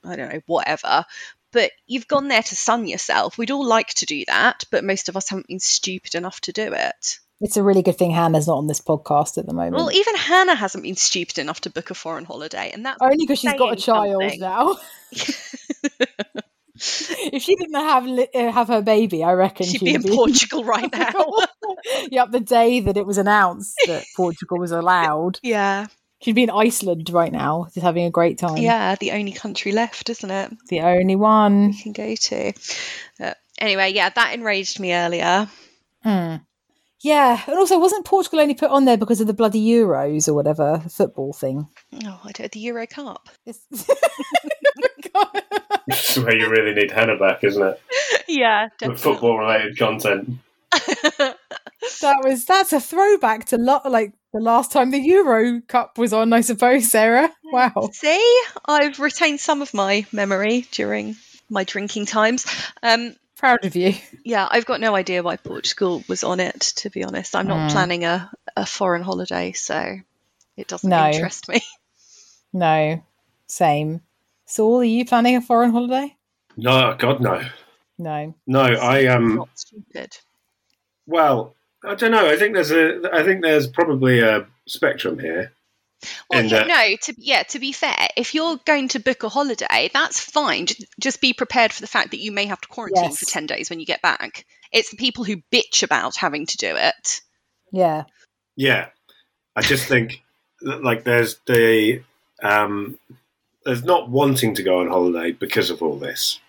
I 0.05 0.17
don't 0.17 0.33
know, 0.33 0.40
whatever. 0.47 1.07
But 1.53 1.71
you've 1.87 2.09
gone 2.09 2.29
there 2.29 2.43
to 2.43 2.55
sun 2.57 2.87
yourself. 2.87 3.38
We'd 3.38 3.51
all 3.53 3.64
like 3.67 3.95
to 3.95 4.07
do 4.07 4.25
that, 4.27 4.64
but 4.71 4.85
most 4.85 5.09
of 5.09 5.17
us 5.17 5.31
haven't 5.31 5.47
been 5.49 5.61
stupid 5.61 6.14
enough 6.17 6.40
to 6.43 6.53
do 6.53 6.73
it. 6.75 7.19
It's 7.40 7.57
a 7.57 7.62
really 7.62 7.83
good 7.83 7.99
thing 7.99 8.11
Hannah's 8.12 8.47
not 8.47 8.59
on 8.59 8.66
this 8.68 8.81
podcast 8.81 9.38
at 9.38 9.47
the 9.47 9.53
moment. 9.53 9.75
Well, 9.75 9.92
even 9.92 10.16
Hannah 10.16 10.55
hasn't 10.55 10.85
been 10.85 10.97
stupid 10.97 11.38
enough 11.38 11.61
to 11.62 11.70
book 11.70 11.90
a 11.90 11.94
foreign 11.94 12.25
holiday, 12.25 12.70
and 12.73 12.87
that's 12.87 12.99
Only 13.03 13.18
because 13.27 13.40
she's 13.40 13.53
got 13.55 13.73
a 13.73 13.77
child 13.77 14.23
something. 14.23 14.40
now. 14.40 14.77
if 16.77 17.42
she 17.42 17.57
didn't 17.57 17.75
have 17.75 18.07
uh, 18.07 18.53
have 18.53 18.68
her 18.68 18.83
baby, 18.83 19.23
I 19.25 19.33
reckon 19.33 19.66
she'd 19.66 19.79
she'd 19.79 19.85
be 19.85 19.94
in 19.94 20.03
Portugal 20.14 20.64
right 20.64 20.90
now. 20.92 21.12
yep, 22.11 22.31
the 22.31 22.40
day 22.40 22.81
that 22.81 22.97
it 22.97 23.07
was 23.07 23.18
announced 23.18 23.75
that 23.87 24.05
Portugal 24.16 24.59
was 24.59 24.73
allowed, 24.73 25.38
yeah, 25.42 25.87
she'd 26.20 26.35
be 26.35 26.44
in 26.44 26.51
Iceland 26.51 27.11
right 27.11 27.33
now, 27.33 27.66
just 27.75 27.85
having 27.85 28.05
a 28.05 28.11
great 28.11 28.38
time. 28.38 28.57
yeah, 28.59 28.94
the 28.97 29.12
only 29.12 29.33
country 29.33 29.73
left, 29.73 30.09
isn't 30.11 30.31
it? 30.31 30.53
the 30.68 30.81
only 30.81 31.16
one. 31.16 31.73
you 31.73 31.83
can 31.83 31.92
go 31.92 32.14
to. 32.14 32.53
Uh, 33.20 33.35
anyway, 33.59 33.92
yeah, 33.92 34.09
that 34.09 34.35
enraged 34.35 34.81
me 34.81 34.94
earlier. 34.94 35.49
Hmm. 36.03 36.37
Yeah, 37.05 37.40
and 37.47 37.57
also 37.59 37.79
wasn't 37.79 38.07
Portugal 38.07 38.40
only 38.40 38.55
put 38.55 38.71
on 38.71 38.87
there 38.87 38.97
because 38.97 39.21
of 39.21 39.27
the 39.27 39.35
bloody 39.35 39.62
Euros 39.64 40.27
or 40.27 40.33
whatever 40.33 40.83
football 40.88 41.35
thing? 41.35 41.69
Oh, 42.03 42.21
I 42.25 42.33
don't. 42.33 42.51
The 42.51 42.61
Euro 42.61 42.87
Cup. 42.87 43.29
It's- 43.47 43.67
This 45.87 46.17
is 46.17 46.25
where 46.25 46.35
you 46.35 46.49
really 46.49 46.73
need 46.75 46.90
Hannah 46.90 47.19
back, 47.19 47.45
isn't 47.45 47.62
it? 47.62 47.81
yeah, 48.27 48.69
With 48.85 48.99
football 49.01 49.38
related 49.38 49.79
content. 49.79 50.38
that 50.73 51.37
was 52.25 52.45
that's 52.47 52.73
a 52.73 52.81
throwback 52.81 53.45
to 53.47 53.59
lo- 53.59 53.81
like 53.85 54.12
the 54.33 54.40
last 54.40 54.73
time 54.73 54.90
the 54.90 54.99
Euro 54.99 55.61
Cup 55.69 55.99
was 55.99 56.12
on, 56.12 56.33
I 56.33 56.40
suppose, 56.40 56.90
Sarah. 56.90 57.31
Wow. 57.45 57.90
See, 57.93 58.43
I've 58.64 58.99
retained 58.99 59.40
some 59.40 59.62
of 59.62 59.75
my 59.75 60.07
memory 60.11 60.67
during 60.73 61.17
my 61.51 61.64
drinking 61.64 62.07
times. 62.07 62.47
Um, 62.83 63.14
Proud 63.37 63.64
of 63.64 63.75
you. 63.77 63.94
yeah, 64.25 64.47
I've 64.51 64.64
got 64.66 64.81
no 64.81 64.94
idea 64.94 65.23
why 65.23 65.37
Portugal 65.37 66.03
was 66.09 66.23
on 66.25 66.40
it. 66.40 66.61
To 66.77 66.90
be 66.90 67.05
honest, 67.05 67.35
I'm 67.35 67.47
not 67.49 67.68
Mm. 67.68 67.73
planning 67.73 68.05
a, 68.05 68.31
a 68.57 68.64
foreign 68.64 69.03
holiday, 69.03 69.53
so 69.53 69.97
it 70.57 70.68
doesn't 70.68 70.88
No. 70.88 71.09
interest 71.11 71.49
me. 71.49 71.61
No. 72.53 73.03
Same. 73.49 74.01
Saul, 74.47 74.79
are 74.81 74.85
you 74.85 75.05
planning 75.05 75.35
a 75.35 75.40
foreign 75.40 75.73
holiday? 75.73 76.14
No, 76.57 76.94
God, 76.97 77.20
no. 77.20 77.42
No. 77.99 78.35
No, 78.47 78.61
I 78.61 79.07
um. 79.07 79.35
not 79.35 79.49
stupid. 79.55 80.16
Well, 81.07 81.57
I 81.85 81.97
don't 81.97 82.12
know. 82.12 82.29
I 82.31 82.37
think 82.37 82.55
there's 82.55 82.70
a. 82.70 83.01
I 83.12 83.25
think 83.25 83.42
there's 83.42 83.66
probably 83.66 84.20
a 84.20 84.47
spectrum 84.66 85.18
here. 85.18 85.53
Well, 86.31 86.40
And, 86.40 86.51
yeah, 86.51 86.59
uh, 86.59 86.67
no. 86.67 86.97
To 87.03 87.14
yeah, 87.19 87.43
to 87.45 87.59
be 87.59 87.73
fair, 87.73 88.09
if 88.17 88.35
you're 88.35 88.59
going 88.64 88.88
to 88.88 88.99
book 89.01 89.23
a 89.23 89.29
holiday, 89.29 89.90
that's 89.93 90.21
fine. 90.21 90.67
Just, 90.67 90.85
just 90.99 91.21
be 91.21 91.33
prepared 91.33 91.73
for 91.73 91.81
the 91.81 91.87
fact 91.87 92.11
that 92.11 92.21
you 92.21 92.33
may 92.33 92.47
have 92.47 92.61
to 92.61 92.69
quarantine 92.69 93.05
Yes. 93.05 93.19
for 93.19 93.27
ten 93.27 93.47
days 93.47 93.71
when 93.71 93.81
you 93.81 93.87
get 93.87 94.03
back. 94.03 94.47
It's 94.73 94.90
the 94.90 94.97
people 94.97 95.25
who 95.25 95.43
bitch 95.53 95.83
about 95.83 96.17
having 96.17 96.47
to 96.47 96.57
do 96.57 96.75
it. 96.77 97.21
Yeah. 97.73 98.05
Yeah, 98.57 98.88
I 99.57 99.62
just 99.62 99.87
think 99.87 100.23
like 100.62 101.05
there's 101.05 101.38
the 101.47 102.03
um, 102.43 102.99
there's 103.64 103.85
not 103.85 104.09
wanting 104.11 104.55
to 104.57 104.62
go 104.62 104.81
on 104.81 104.88
holiday 104.88 105.33
because 105.33 105.71
of 105.71 105.83
all 105.83 105.97
this. 105.97 106.40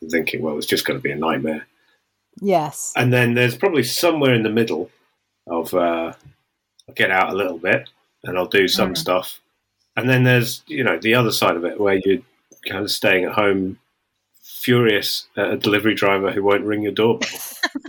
And 0.00 0.10
thinking, 0.10 0.42
well, 0.42 0.58
it's 0.58 0.66
just 0.66 0.84
going 0.84 0.98
to 0.98 1.02
be 1.02 1.12
a 1.12 1.16
nightmare. 1.16 1.66
Yes. 2.40 2.92
And 2.96 3.12
then 3.12 3.34
there's 3.34 3.56
probably 3.56 3.84
somewhere 3.84 4.34
in 4.34 4.42
the 4.42 4.50
middle 4.50 4.90
of 5.46 5.72
uh, 5.72 6.14
get 6.94 7.10
out 7.10 7.30
a 7.30 7.36
little 7.36 7.58
bit 7.58 7.88
and 8.24 8.36
I'll 8.38 8.46
do 8.46 8.68
some 8.68 8.94
Mm. 8.94 8.98
stuff. 8.98 9.40
And 9.96 10.08
then 10.08 10.24
there's 10.24 10.62
you 10.66 10.82
know 10.84 10.98
the 10.98 11.14
other 11.14 11.32
side 11.32 11.56
of 11.56 11.64
it 11.64 11.78
where 11.80 12.00
you're 12.04 12.22
kind 12.68 12.84
of 12.84 12.90
staying 12.90 13.24
at 13.24 13.32
home, 13.32 13.78
furious 14.42 15.26
at 15.36 15.50
a 15.52 15.56
delivery 15.56 15.94
driver 15.94 16.32
who 16.32 16.42
won't 16.42 16.64
ring 16.64 16.82
your 16.82 16.92
doorbell. 16.92 17.28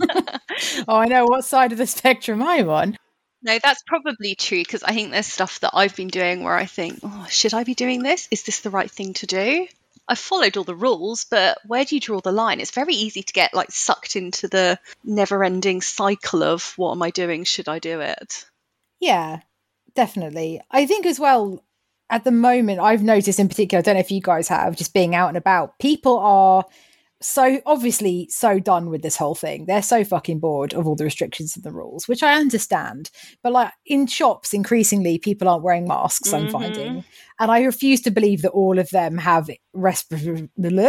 oh, 0.88 0.96
I 0.96 1.06
know 1.06 1.24
what 1.24 1.44
side 1.44 1.72
of 1.72 1.78
the 1.78 1.86
spectrum 1.86 2.42
I'm 2.42 2.68
on. 2.68 2.96
No, 3.42 3.58
that's 3.62 3.82
probably 3.86 4.34
true 4.34 4.58
because 4.60 4.82
I 4.82 4.92
think 4.92 5.10
there's 5.12 5.26
stuff 5.26 5.60
that 5.60 5.70
I've 5.74 5.94
been 5.94 6.08
doing 6.08 6.42
where 6.42 6.56
I 6.56 6.64
think, 6.66 7.00
oh, 7.02 7.26
should 7.28 7.54
I 7.54 7.64
be 7.64 7.74
doing 7.74 8.02
this? 8.02 8.28
Is 8.30 8.42
this 8.42 8.60
the 8.60 8.70
right 8.70 8.90
thing 8.90 9.12
to 9.14 9.26
do? 9.26 9.68
I've 10.08 10.18
followed 10.18 10.56
all 10.56 10.64
the 10.64 10.74
rules, 10.74 11.24
but 11.24 11.58
where 11.66 11.84
do 11.84 11.94
you 11.96 12.00
draw 12.00 12.20
the 12.20 12.32
line? 12.32 12.60
It's 12.60 12.70
very 12.70 12.94
easy 12.94 13.22
to 13.22 13.32
get 13.32 13.54
like 13.54 13.70
sucked 13.72 14.16
into 14.16 14.48
the 14.48 14.78
never-ending 15.04 15.82
cycle 15.82 16.42
of 16.44 16.72
what 16.76 16.92
am 16.92 17.02
I 17.02 17.10
doing? 17.10 17.44
Should 17.44 17.68
I 17.68 17.78
do 17.78 18.00
it? 18.00 18.46
Yeah, 19.00 19.40
definitely. 19.96 20.60
I 20.70 20.86
think 20.86 21.06
as 21.06 21.18
well, 21.18 21.64
at 22.10 22.22
the 22.24 22.30
moment, 22.30 22.78
I've 22.80 23.02
noticed 23.02 23.40
in 23.40 23.48
particular, 23.48 23.80
I 23.80 23.82
don't 23.82 23.94
know 23.94 24.00
if 24.00 24.12
you 24.12 24.20
guys 24.20 24.46
have, 24.48 24.76
just 24.76 24.94
being 24.94 25.14
out 25.14 25.28
and 25.28 25.36
about, 25.36 25.78
people 25.80 26.18
are 26.18 26.64
so 27.20 27.60
obviously 27.64 28.28
so 28.30 28.58
done 28.60 28.90
with 28.90 29.00
this 29.02 29.16
whole 29.16 29.34
thing. 29.34 29.64
They're 29.64 29.82
so 29.82 30.04
fucking 30.04 30.38
bored 30.38 30.74
of 30.74 30.86
all 30.86 30.94
the 30.94 31.02
restrictions 31.04 31.56
and 31.56 31.64
the 31.64 31.72
rules, 31.72 32.06
which 32.06 32.22
I 32.22 32.34
understand. 32.34 33.10
But 33.42 33.52
like 33.54 33.72
in 33.86 34.06
shops, 34.06 34.52
increasingly 34.52 35.18
people 35.18 35.48
aren't 35.48 35.64
wearing 35.64 35.88
masks. 35.88 36.32
I'm 36.34 36.46
Mhm. 36.48 36.52
finding, 36.52 37.04
and 37.40 37.50
I 37.50 37.62
refuse 37.62 38.02
to 38.02 38.10
believe 38.10 38.42
that 38.42 38.50
all 38.50 38.78
of 38.78 38.90
them 38.90 39.16
have 39.16 39.48
respir- 39.74 40.48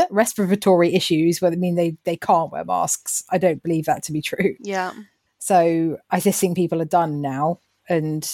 respiratory 0.09 0.93
issues. 0.93 1.41
Where 1.41 1.51
I 1.51 1.55
mean 1.55 1.75
they 1.75 1.95
they 2.03 2.17
can't 2.17 2.51
wear 2.51 2.65
masks. 2.65 3.23
I 3.29 3.37
don't 3.37 3.63
believe 3.63 3.85
that 3.85 4.03
to 4.03 4.11
be 4.11 4.21
true. 4.21 4.55
Yeah. 4.59 4.91
So 5.39 5.97
I 6.09 6.19
just 6.19 6.41
think 6.41 6.57
people 6.57 6.81
are 6.81 6.85
done 6.85 7.21
now. 7.21 7.59
And 7.89 8.29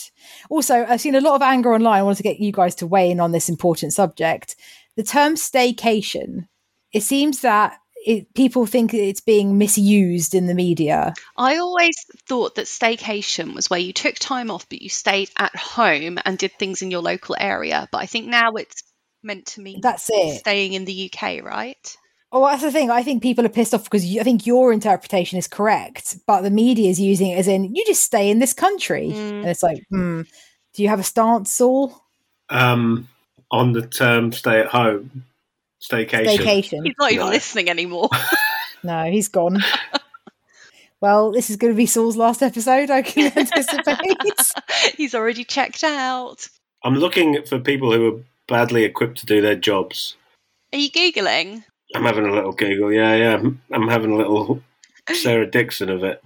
also, 0.49 0.85
I've 0.85 1.01
seen 1.01 1.15
a 1.15 1.21
lot 1.21 1.35
of 1.35 1.41
anger 1.41 1.73
online. 1.73 1.99
I 1.99 2.03
wanted 2.03 2.17
to 2.17 2.23
get 2.23 2.39
you 2.39 2.51
guys 2.51 2.75
to 2.75 2.87
weigh 2.87 3.11
in 3.11 3.19
on 3.19 3.31
this 3.31 3.49
important 3.49 3.93
subject. 3.93 4.55
The 4.95 5.03
term 5.03 5.35
staycation, 5.35 6.47
it 6.91 7.03
seems 7.03 7.41
that 7.41 7.77
it, 8.05 8.33
people 8.33 8.65
think 8.65 8.93
it's 8.93 9.21
being 9.21 9.57
misused 9.57 10.35
in 10.35 10.47
the 10.47 10.53
media. 10.53 11.13
I 11.37 11.57
always 11.57 11.95
thought 12.27 12.55
that 12.55 12.65
staycation 12.65 13.55
was 13.55 13.69
where 13.69 13.79
you 13.79 13.93
took 13.93 14.15
time 14.15 14.51
off, 14.51 14.67
but 14.69 14.81
you 14.81 14.89
stayed 14.89 15.29
at 15.37 15.55
home 15.55 16.19
and 16.25 16.37
did 16.37 16.51
things 16.59 16.81
in 16.81 16.91
your 16.91 17.01
local 17.01 17.35
area. 17.39 17.87
But 17.91 17.99
I 17.99 18.05
think 18.05 18.27
now 18.27 18.51
it's 18.53 18.83
meant 19.23 19.45
to 19.47 19.61
mean 19.61 19.81
That's 19.81 20.09
it. 20.11 20.39
staying 20.39 20.73
in 20.73 20.85
the 20.85 21.11
UK, 21.11 21.43
right? 21.43 21.95
Oh, 22.35 22.45
that's 22.47 22.63
the 22.63 22.71
thing. 22.71 22.89
I 22.89 23.03
think 23.03 23.21
people 23.21 23.45
are 23.45 23.49
pissed 23.49 23.75
off 23.75 23.83
because 23.83 24.03
you, 24.05 24.19
I 24.19 24.23
think 24.23 24.47
your 24.47 24.73
interpretation 24.73 25.37
is 25.37 25.47
correct, 25.47 26.17
but 26.25 26.41
the 26.41 26.49
media 26.49 26.89
is 26.89 26.99
using 26.99 27.27
it 27.29 27.37
as 27.37 27.47
in 27.47 27.75
you 27.75 27.85
just 27.85 28.03
stay 28.03 28.29
in 28.31 28.39
this 28.39 28.53
country, 28.53 29.09
Mm. 29.13 29.41
and 29.41 29.45
it's 29.47 29.61
like, 29.61 29.83
hmm, 29.91 30.21
do 30.73 30.81
you 30.81 30.89
have 30.89 30.99
a 30.99 31.03
stance, 31.03 31.51
Saul? 31.51 31.95
Um, 32.49 33.07
on 33.51 33.73
the 33.73 33.85
term 33.85 34.31
stay 34.31 34.59
at 34.59 34.67
home, 34.67 35.23
staycation. 35.79 36.37
Staycation. 36.37 36.85
He's 36.85 36.95
not 36.99 37.11
even 37.11 37.25
No. 37.27 37.31
listening 37.31 37.69
anymore. 37.69 38.09
No, 38.85 39.05
he's 39.09 39.29
gone. 39.29 39.63
well, 40.99 41.31
this 41.31 41.49
is 41.49 41.55
going 41.55 41.71
to 41.71 41.77
be 41.77 41.85
Saul's 41.85 42.17
last 42.17 42.43
episode, 42.43 42.89
I 42.89 43.01
can 43.01 43.31
anticipate. 43.37 44.17
He's 44.97 45.15
already 45.15 45.45
checked 45.45 45.85
out. 45.85 46.49
I'm 46.83 46.95
looking 46.95 47.43
for 47.45 47.59
people 47.59 47.93
who 47.93 48.13
are 48.13 48.19
badly 48.49 48.83
equipped 48.83 49.19
to 49.19 49.25
do 49.25 49.39
their 49.39 49.55
jobs. 49.55 50.17
Are 50.73 50.79
you 50.79 50.91
Googling? 50.91 51.63
I'm 51.93 52.03
having 52.03 52.25
a 52.25 52.31
little 52.33 52.51
Google. 52.53 52.91
Yeah, 52.91 53.15
yeah. 53.15 53.31
I'm- 53.31 53.61
I'm 53.71 53.87
having 53.87 54.11
a 54.11 54.15
little 54.17 54.61
Sarah 55.13 55.49
Dixon 55.49 55.89
of 55.89 56.03
it. 56.03 56.21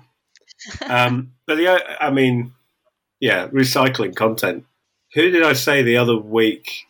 Um, 0.87 1.33
but 1.47 1.55
the, 1.55 2.03
I 2.03 2.09
mean, 2.11 2.53
yeah, 3.19 3.47
recycling 3.47 4.15
content. 4.15 4.65
Who 5.13 5.29
did 5.31 5.43
I 5.43 5.53
say 5.53 5.81
the 5.81 5.97
other 5.97 6.17
week 6.17 6.85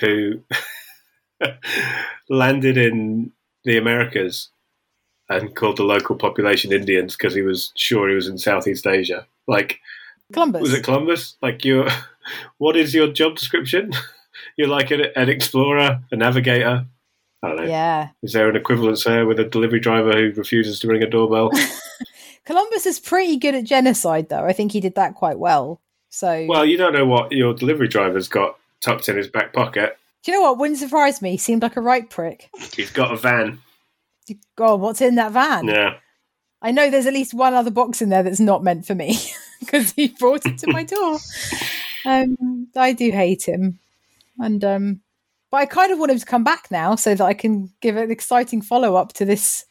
who 0.00 0.40
landed 2.28 2.76
in 2.78 3.32
the 3.64 3.76
Americas 3.78 4.50
and 5.28 5.54
called 5.56 5.78
the 5.78 5.82
local 5.84 6.16
population 6.16 6.72
Indians 6.72 7.16
because 7.16 7.34
he 7.34 7.42
was 7.42 7.72
sure 7.76 8.08
he 8.08 8.14
was 8.14 8.28
in 8.28 8.38
Southeast 8.38 8.86
Asia? 8.86 9.26
Like, 9.46 9.80
Columbus. 10.32 10.62
was 10.62 10.74
it 10.74 10.84
Columbus? 10.84 11.36
Like, 11.42 11.64
you, 11.64 11.86
what 12.58 12.76
is 12.76 12.94
your 12.94 13.08
job 13.12 13.36
description? 13.36 13.92
You're 14.56 14.68
like 14.68 14.90
an, 14.90 15.06
an 15.16 15.28
explorer, 15.28 16.02
a 16.10 16.16
navigator. 16.16 16.86
I 17.44 17.48
don't 17.48 17.56
know. 17.56 17.64
Yeah. 17.64 18.08
Is 18.22 18.32
there 18.32 18.48
an 18.48 18.56
equivalence 18.56 19.04
there 19.04 19.26
with 19.26 19.38
a 19.38 19.44
delivery 19.44 19.80
driver 19.80 20.12
who 20.12 20.32
refuses 20.32 20.80
to 20.80 20.88
ring 20.88 21.02
a 21.02 21.06
doorbell? 21.08 21.50
Columbus 22.44 22.86
is 22.86 23.00
pretty 23.00 23.36
good 23.36 23.54
at 23.54 23.64
genocide, 23.64 24.28
though. 24.28 24.44
I 24.44 24.52
think 24.52 24.72
he 24.72 24.80
did 24.80 24.94
that 24.96 25.14
quite 25.14 25.38
well. 25.38 25.80
So, 26.10 26.46
well, 26.48 26.64
you 26.64 26.76
don't 26.76 26.92
know 26.92 27.06
what 27.06 27.32
your 27.32 27.54
delivery 27.54 27.88
driver's 27.88 28.28
got 28.28 28.56
tucked 28.80 29.08
in 29.08 29.16
his 29.16 29.28
back 29.28 29.52
pocket. 29.52 29.98
do 30.22 30.30
you 30.32 30.38
know 30.38 30.42
what? 30.42 30.58
Wouldn't 30.58 30.78
surprise 30.78 31.20
me. 31.20 31.32
He 31.32 31.38
seemed 31.38 31.62
like 31.62 31.76
a 31.76 31.80
right 31.80 32.08
prick. 32.08 32.50
He's 32.74 32.90
got 32.90 33.12
a 33.12 33.16
van. 33.16 33.60
God, 34.56 34.80
what's 34.80 35.00
in 35.00 35.16
that 35.16 35.32
van? 35.32 35.66
Yeah. 35.66 35.94
I 36.62 36.70
know 36.70 36.88
there's 36.88 37.06
at 37.06 37.12
least 37.12 37.34
one 37.34 37.52
other 37.52 37.70
box 37.70 38.00
in 38.00 38.08
there 38.08 38.22
that's 38.22 38.40
not 38.40 38.62
meant 38.62 38.86
for 38.86 38.94
me 38.94 39.18
because 39.60 39.90
he 39.92 40.08
brought 40.08 40.46
it 40.46 40.58
to 40.58 40.72
my 40.72 40.84
door. 40.84 41.18
Um, 42.06 42.68
I 42.76 42.92
do 42.92 43.10
hate 43.10 43.48
him, 43.48 43.78
and 44.38 44.62
um, 44.62 45.00
but 45.54 45.60
I 45.60 45.66
kind 45.66 45.92
of 45.92 46.00
want 46.00 46.10
him 46.10 46.18
to 46.18 46.26
come 46.26 46.42
back 46.42 46.68
now 46.72 46.96
so 46.96 47.14
that 47.14 47.24
I 47.24 47.32
can 47.32 47.70
give 47.80 47.96
an 47.96 48.10
exciting 48.10 48.60
follow 48.60 48.96
up 48.96 49.12
to 49.12 49.24
this 49.24 49.64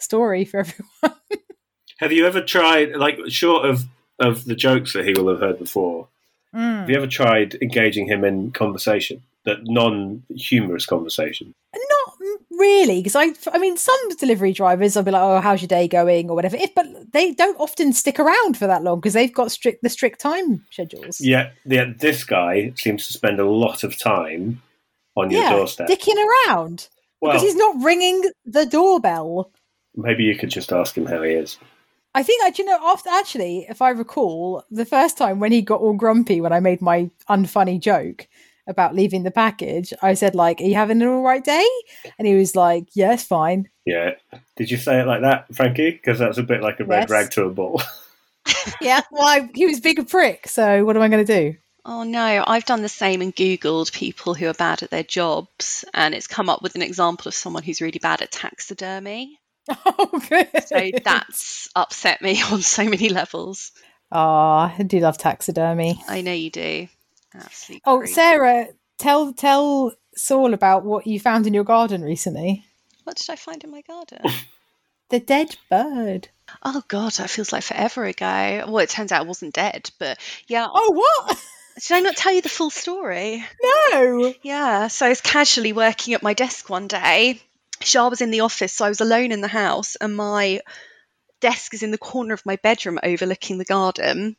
story 0.00 0.44
for 0.44 0.58
everyone. 0.58 1.20
Have 1.98 2.10
you 2.10 2.26
ever 2.26 2.42
tried, 2.42 2.96
like, 2.96 3.20
short 3.28 3.64
of, 3.64 3.84
of 4.18 4.46
the 4.46 4.56
jokes 4.56 4.94
that 4.94 5.04
he 5.04 5.12
will 5.12 5.28
have 5.28 5.38
heard 5.38 5.60
before, 5.60 6.08
hmm. 6.52 6.58
have 6.58 6.90
you 6.90 6.96
ever 6.96 7.06
tried 7.06 7.54
engaging 7.62 8.08
him 8.08 8.24
in 8.24 8.50
conversation? 8.50 9.22
That 9.44 9.58
non 9.62 10.24
humorous 10.28 10.86
conversation? 10.86 11.54
Not 11.72 12.14
really, 12.50 12.98
because 13.00 13.14
I, 13.14 13.32
I 13.52 13.58
mean, 13.58 13.76
some 13.76 14.16
delivery 14.16 14.52
drivers, 14.52 14.96
I'll 14.96 15.04
be 15.04 15.12
like, 15.12 15.22
"Oh, 15.22 15.40
how's 15.40 15.62
your 15.62 15.68
day 15.68 15.86
going?" 15.86 16.30
or 16.30 16.34
whatever. 16.34 16.56
If, 16.56 16.74
but 16.74 16.86
they 17.12 17.32
don't 17.32 17.58
often 17.60 17.92
stick 17.92 18.18
around 18.18 18.56
for 18.56 18.66
that 18.66 18.82
long 18.82 18.98
because 18.98 19.14
they've 19.14 19.32
got 19.32 19.52
strict 19.52 19.82
the 19.82 19.88
strict 19.88 20.20
time 20.20 20.64
schedules. 20.70 21.20
Yeah, 21.20 21.50
yeah, 21.64 21.92
this 21.96 22.24
guy 22.24 22.72
seems 22.76 23.06
to 23.06 23.12
spend 23.12 23.40
a 23.40 23.48
lot 23.48 23.84
of 23.84 23.96
time 23.98 24.62
on 25.18 25.30
your 25.30 25.42
yeah, 25.42 25.50
doorstep. 25.50 25.88
dicking 25.88 26.16
around 26.46 26.88
well, 27.20 27.32
because 27.32 27.42
he's 27.42 27.56
not 27.56 27.82
ringing 27.82 28.22
the 28.44 28.66
doorbell. 28.66 29.50
maybe 29.96 30.24
you 30.24 30.36
could 30.36 30.50
just 30.50 30.72
ask 30.72 30.96
him 30.96 31.06
how 31.06 31.22
he 31.22 31.32
is. 31.32 31.58
I 32.14 32.22
think, 32.22 32.56
do 32.56 32.62
you 32.62 32.68
know, 32.68 32.78
after 32.82 33.10
actually, 33.10 33.66
if 33.68 33.82
I 33.82 33.90
recall, 33.90 34.64
the 34.70 34.84
first 34.86 35.18
time 35.18 35.40
when 35.40 35.52
he 35.52 35.60
got 35.62 35.80
all 35.80 35.92
grumpy 35.92 36.40
when 36.40 36.52
I 36.52 36.58
made 36.60 36.80
my 36.80 37.10
unfunny 37.28 37.78
joke 37.80 38.26
about 38.66 38.94
leaving 38.94 39.22
the 39.22 39.30
package, 39.30 39.92
I 40.02 40.14
said, 40.14 40.34
like, 40.34 40.60
are 40.60 40.64
you 40.64 40.74
having 40.74 41.00
an 41.02 41.08
all 41.08 41.22
right 41.22 41.44
day? 41.44 41.66
And 42.18 42.26
he 42.26 42.34
was 42.34 42.56
like, 42.56 42.88
yes, 42.94 43.24
fine. 43.24 43.68
Yeah. 43.84 44.12
Did 44.56 44.70
you 44.70 44.78
say 44.78 45.00
it 45.00 45.06
like 45.06 45.20
that, 45.22 45.54
Frankie? 45.54 45.92
Because 45.92 46.18
that's 46.18 46.38
a 46.38 46.42
bit 46.42 46.60
like 46.62 46.80
a 46.80 46.84
red 46.84 47.02
Yes. 47.02 47.10
rag 47.10 47.30
to 47.32 47.44
a 47.44 47.50
bull. 47.50 47.80
Yeah, 48.80 49.02
well, 49.10 49.26
I, 49.26 49.50
he 49.54 49.66
was 49.66 49.78
big 49.80 49.98
a 49.98 50.04
prick, 50.04 50.48
so 50.48 50.84
what 50.84 50.96
am 50.96 51.02
I 51.02 51.08
going 51.08 51.24
to 51.24 51.40
do? 51.40 51.56
Oh 51.90 52.02
no, 52.02 52.44
I've 52.46 52.66
done 52.66 52.82
the 52.82 52.88
same 52.90 53.22
and 53.22 53.34
Googled 53.34 53.94
people 53.94 54.34
who 54.34 54.46
are 54.46 54.52
bad 54.52 54.82
at 54.82 54.90
their 54.90 55.02
jobs, 55.02 55.86
and 55.94 56.14
it's 56.14 56.26
come 56.26 56.50
up 56.50 56.60
with 56.62 56.74
an 56.74 56.82
example 56.82 57.28
of 57.28 57.34
someone 57.34 57.62
who's 57.62 57.80
really 57.80 57.98
bad 57.98 58.20
at 58.20 58.30
taxidermy. 58.30 59.40
Oh, 59.86 60.22
good. 60.28 60.48
So 60.66 60.90
that's 61.04 61.68
upset 61.76 62.22
me 62.22 62.40
on 62.52 62.60
so 62.62 62.84
many 62.84 63.08
levels. 63.08 63.72
Ah, 64.12 64.74
I 64.78 64.82
do 64.82 64.98
love 65.00 65.18
taxidermy. 65.18 66.02
I 66.08 66.20
know 66.22 66.32
you 66.32 66.50
do. 66.50 66.88
Absolutely. 67.34 67.82
Oh, 67.84 67.98
crazy. 68.00 68.14
Sarah, 68.14 68.68
tell 68.98 69.32
tell 69.32 69.92
Saul 70.14 70.54
about 70.54 70.84
what 70.84 71.06
you 71.06 71.18
found 71.20 71.46
in 71.46 71.52
your 71.54 71.64
garden 71.64 72.02
recently. 72.02 72.64
what 73.04 73.16
did 73.16 73.28
I 73.30 73.36
find 73.36 73.64
in 73.64 73.70
my 73.70 73.80
garden? 73.80 74.20
The 75.10 75.20
dead 75.20 75.56
bird. 75.70 76.28
oh 76.62 76.82
god, 76.86 77.12
that 77.12 77.30
feels 77.30 77.50
like 77.50 77.62
forever 77.62 78.04
ago. 78.04 78.64
Well, 78.68 78.78
it 78.78 78.90
turns 78.90 79.10
out 79.10 79.22
it 79.22 79.28
wasn't 79.28 79.54
dead, 79.54 79.90
but 79.98 80.18
yeah. 80.48 80.66
Oh, 80.70 80.92
what? 80.92 81.42
Did 81.80 81.92
I 81.92 82.00
not 82.00 82.16
tell 82.16 82.32
you 82.32 82.42
the 82.42 82.48
full 82.48 82.70
story? 82.70 83.44
No. 83.62 84.34
Yeah, 84.42 84.88
so 84.88 85.06
I 85.06 85.10
was 85.10 85.20
casually 85.20 85.72
working 85.72 86.14
at 86.14 86.22
my 86.22 86.34
desk 86.34 86.68
one 86.68 86.88
day. 86.88 87.40
Shah 87.80 88.08
was 88.08 88.20
in 88.20 88.30
the 88.30 88.40
office, 88.40 88.72
so 88.72 88.84
I 88.84 88.88
was 88.88 89.00
alone 89.00 89.30
in 89.30 89.40
the 89.40 89.48
house, 89.48 89.94
and 89.96 90.16
my 90.16 90.60
desk 91.40 91.74
is 91.74 91.82
in 91.82 91.92
the 91.92 91.98
corner 91.98 92.34
of 92.34 92.44
my 92.44 92.56
bedroom 92.56 92.98
overlooking 93.02 93.58
the 93.58 93.64
garden. 93.64 94.36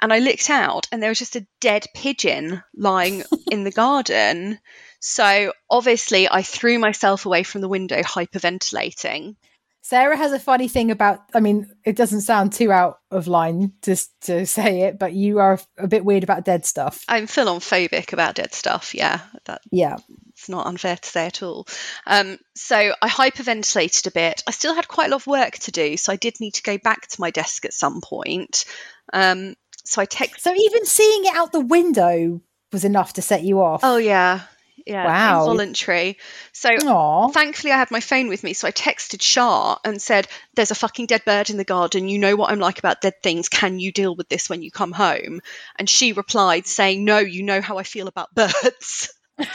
And 0.00 0.12
I 0.12 0.20
looked 0.20 0.48
out, 0.50 0.86
and 0.92 1.02
there 1.02 1.10
was 1.10 1.18
just 1.18 1.34
a 1.34 1.46
dead 1.60 1.86
pigeon 1.94 2.62
lying 2.76 3.24
in 3.50 3.64
the 3.64 3.72
garden. 3.72 4.60
So 5.00 5.52
obviously, 5.68 6.28
I 6.30 6.42
threw 6.42 6.78
myself 6.78 7.26
away 7.26 7.42
from 7.42 7.60
the 7.60 7.68
window, 7.68 8.00
hyperventilating. 8.02 9.34
Sarah 9.82 10.16
has 10.16 10.32
a 10.32 10.38
funny 10.38 10.68
thing 10.68 10.90
about. 10.90 11.20
I 11.34 11.40
mean, 11.40 11.70
it 11.84 11.96
doesn't 11.96 12.20
sound 12.22 12.52
too 12.52 12.70
out 12.70 12.98
of 13.10 13.26
line 13.26 13.72
to 13.82 13.96
to 14.22 14.44
say 14.46 14.82
it, 14.82 14.98
but 14.98 15.12
you 15.14 15.38
are 15.38 15.58
a 15.78 15.86
bit 15.88 16.04
weird 16.04 16.24
about 16.24 16.44
dead 16.44 16.66
stuff. 16.66 17.04
I'm 17.08 17.26
full 17.26 17.48
on 17.48 17.60
phobic 17.60 18.12
about 18.12 18.34
dead 18.34 18.52
stuff. 18.52 18.94
Yeah, 18.94 19.20
that, 19.46 19.62
Yeah. 19.70 19.96
it's 20.28 20.48
not 20.48 20.66
unfair 20.66 20.96
to 20.96 21.08
say 21.08 21.26
at 21.26 21.42
all. 21.42 21.66
Um, 22.06 22.38
so 22.54 22.92
I 23.00 23.08
hyperventilated 23.08 24.06
a 24.06 24.10
bit. 24.10 24.42
I 24.46 24.50
still 24.50 24.74
had 24.74 24.88
quite 24.88 25.06
a 25.08 25.10
lot 25.12 25.22
of 25.22 25.26
work 25.26 25.54
to 25.60 25.72
do, 25.72 25.96
so 25.96 26.12
I 26.12 26.16
did 26.16 26.38
need 26.40 26.54
to 26.54 26.62
go 26.62 26.76
back 26.76 27.06
to 27.08 27.20
my 27.20 27.30
desk 27.30 27.64
at 27.64 27.72
some 27.72 28.00
point. 28.02 28.64
Um, 29.12 29.54
so 29.84 30.02
I 30.02 30.04
text. 30.04 30.42
So 30.42 30.52
even 30.54 30.84
seeing 30.84 31.24
it 31.24 31.34
out 31.36 31.52
the 31.52 31.60
window 31.60 32.40
was 32.72 32.84
enough 32.84 33.14
to 33.14 33.22
set 33.22 33.42
you 33.42 33.62
off. 33.62 33.80
Oh 33.82 33.96
yeah, 33.96 34.42
Yeah, 34.88 35.04
Wow. 35.04 35.40
involuntary. 35.42 36.16
So 36.52 36.70
Aw. 36.70 37.28
thankfully, 37.28 37.72
I 37.72 37.76
had 37.78 37.90
my 37.90 38.00
phone 38.00 38.28
with 38.28 38.42
me, 38.42 38.54
so 38.54 38.66
I 38.66 38.72
texted 38.72 39.22
Shah 39.22 39.78
and 39.84 40.00
said, 40.00 40.26
"There's 40.54 40.70
a 40.70 40.74
fucking 40.74 41.06
dead 41.06 41.24
bird 41.24 41.50
in 41.50 41.56
the 41.58 41.64
garden. 41.64 42.08
You 42.08 42.18
know 42.18 42.34
what 42.36 42.50
I'm 42.50 42.58
like 42.58 42.78
about 42.78 43.00
dead 43.02 43.22
things. 43.22 43.48
Can 43.48 43.78
you 43.78 43.92
deal 43.92 44.16
with 44.16 44.28
this 44.28 44.48
when 44.48 44.62
you 44.62 44.70
come 44.70 44.92
home?" 44.92 45.40
And 45.78 45.88
she 45.88 46.12
replied 46.12 46.66
saying, 46.66 47.04
"No, 47.04 47.18
you 47.18 47.42
know 47.42 47.60
how 47.60 47.78
I 47.78 47.82
feel 47.84 48.08
about 48.08 48.34
birds." 48.34 49.12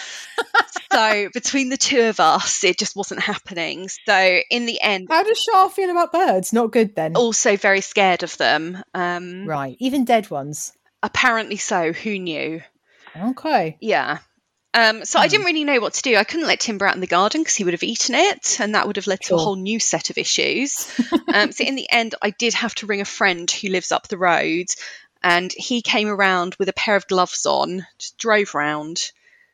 so 0.92 1.30
between 1.34 1.70
the 1.70 1.78
two 1.78 2.04
of 2.04 2.20
us, 2.20 2.64
it 2.64 2.78
just 2.78 2.96
wasn't 2.96 3.22
happening. 3.22 3.90
So 4.06 4.40
in 4.50 4.66
the 4.66 4.80
end, 4.82 5.08
How 5.10 5.24
does 5.24 5.38
Shah 5.40 5.68
feel 5.70 5.90
about 5.90 6.12
birds? 6.12 6.54
Not 6.54 6.72
good 6.72 6.96
then. 6.96 7.16
also 7.16 7.58
very 7.58 7.82
scared 7.82 8.24
of 8.24 8.38
them. 8.38 8.82
Um, 8.94 9.46
Right. 9.46 9.76
Even 9.80 10.06
dead 10.06 10.30
ones. 10.30 10.74
Apparently 11.02 11.58
so. 11.58 11.92
Who 11.92 12.18
knew? 12.20 12.62
Okay. 13.18 13.78
Yeah. 13.82 14.20
Um, 14.74 15.06
so 15.06 15.20
I 15.20 15.26
Hmm. 15.26 15.30
didn't 15.32 15.46
really 15.46 15.64
know 15.64 15.80
what 15.80 15.94
to 15.94 16.02
do. 16.02 16.16
I 16.16 16.24
couldn't 16.24 16.48
let 16.48 16.60
Timber 16.60 16.88
out 16.88 16.96
in 16.96 17.02
the 17.02 17.08
garden 17.08 17.42
because 17.42 17.56
he 17.56 17.64
would 17.64 17.74
have 17.74 17.84
eaten 17.84 18.16
it, 18.16 18.58
and 18.60 18.74
that 18.74 18.88
would 18.88 18.96
have 18.96 19.08
led 19.08 19.22
to 19.22 19.36
a 19.36 19.38
whole 19.38 19.56
new 19.56 19.80
set 19.80 20.10
of 20.10 20.18
issues. 20.18 20.92
um, 21.34 21.52
so 21.52 21.64
in 21.64 21.76
the 21.76 21.90
end, 21.92 22.16
I 22.22 22.32
did 22.32 22.54
have 22.56 22.74
to 22.76 22.88
ring 22.88 23.02
a 23.02 23.06
friend 23.06 23.50
who 23.50 23.70
lives 23.70 23.92
up 23.92 24.08
the 24.08 24.18
road, 24.18 24.66
and 25.22 25.54
he 25.56 25.82
came 25.82 26.08
around 26.08 26.56
with 26.60 26.70
a 26.70 26.74
pair 26.74 26.96
of 26.96 27.08
gloves 27.08 27.46
on, 27.46 27.86
just 28.00 28.18
drove 28.18 28.56
round, 28.56 29.12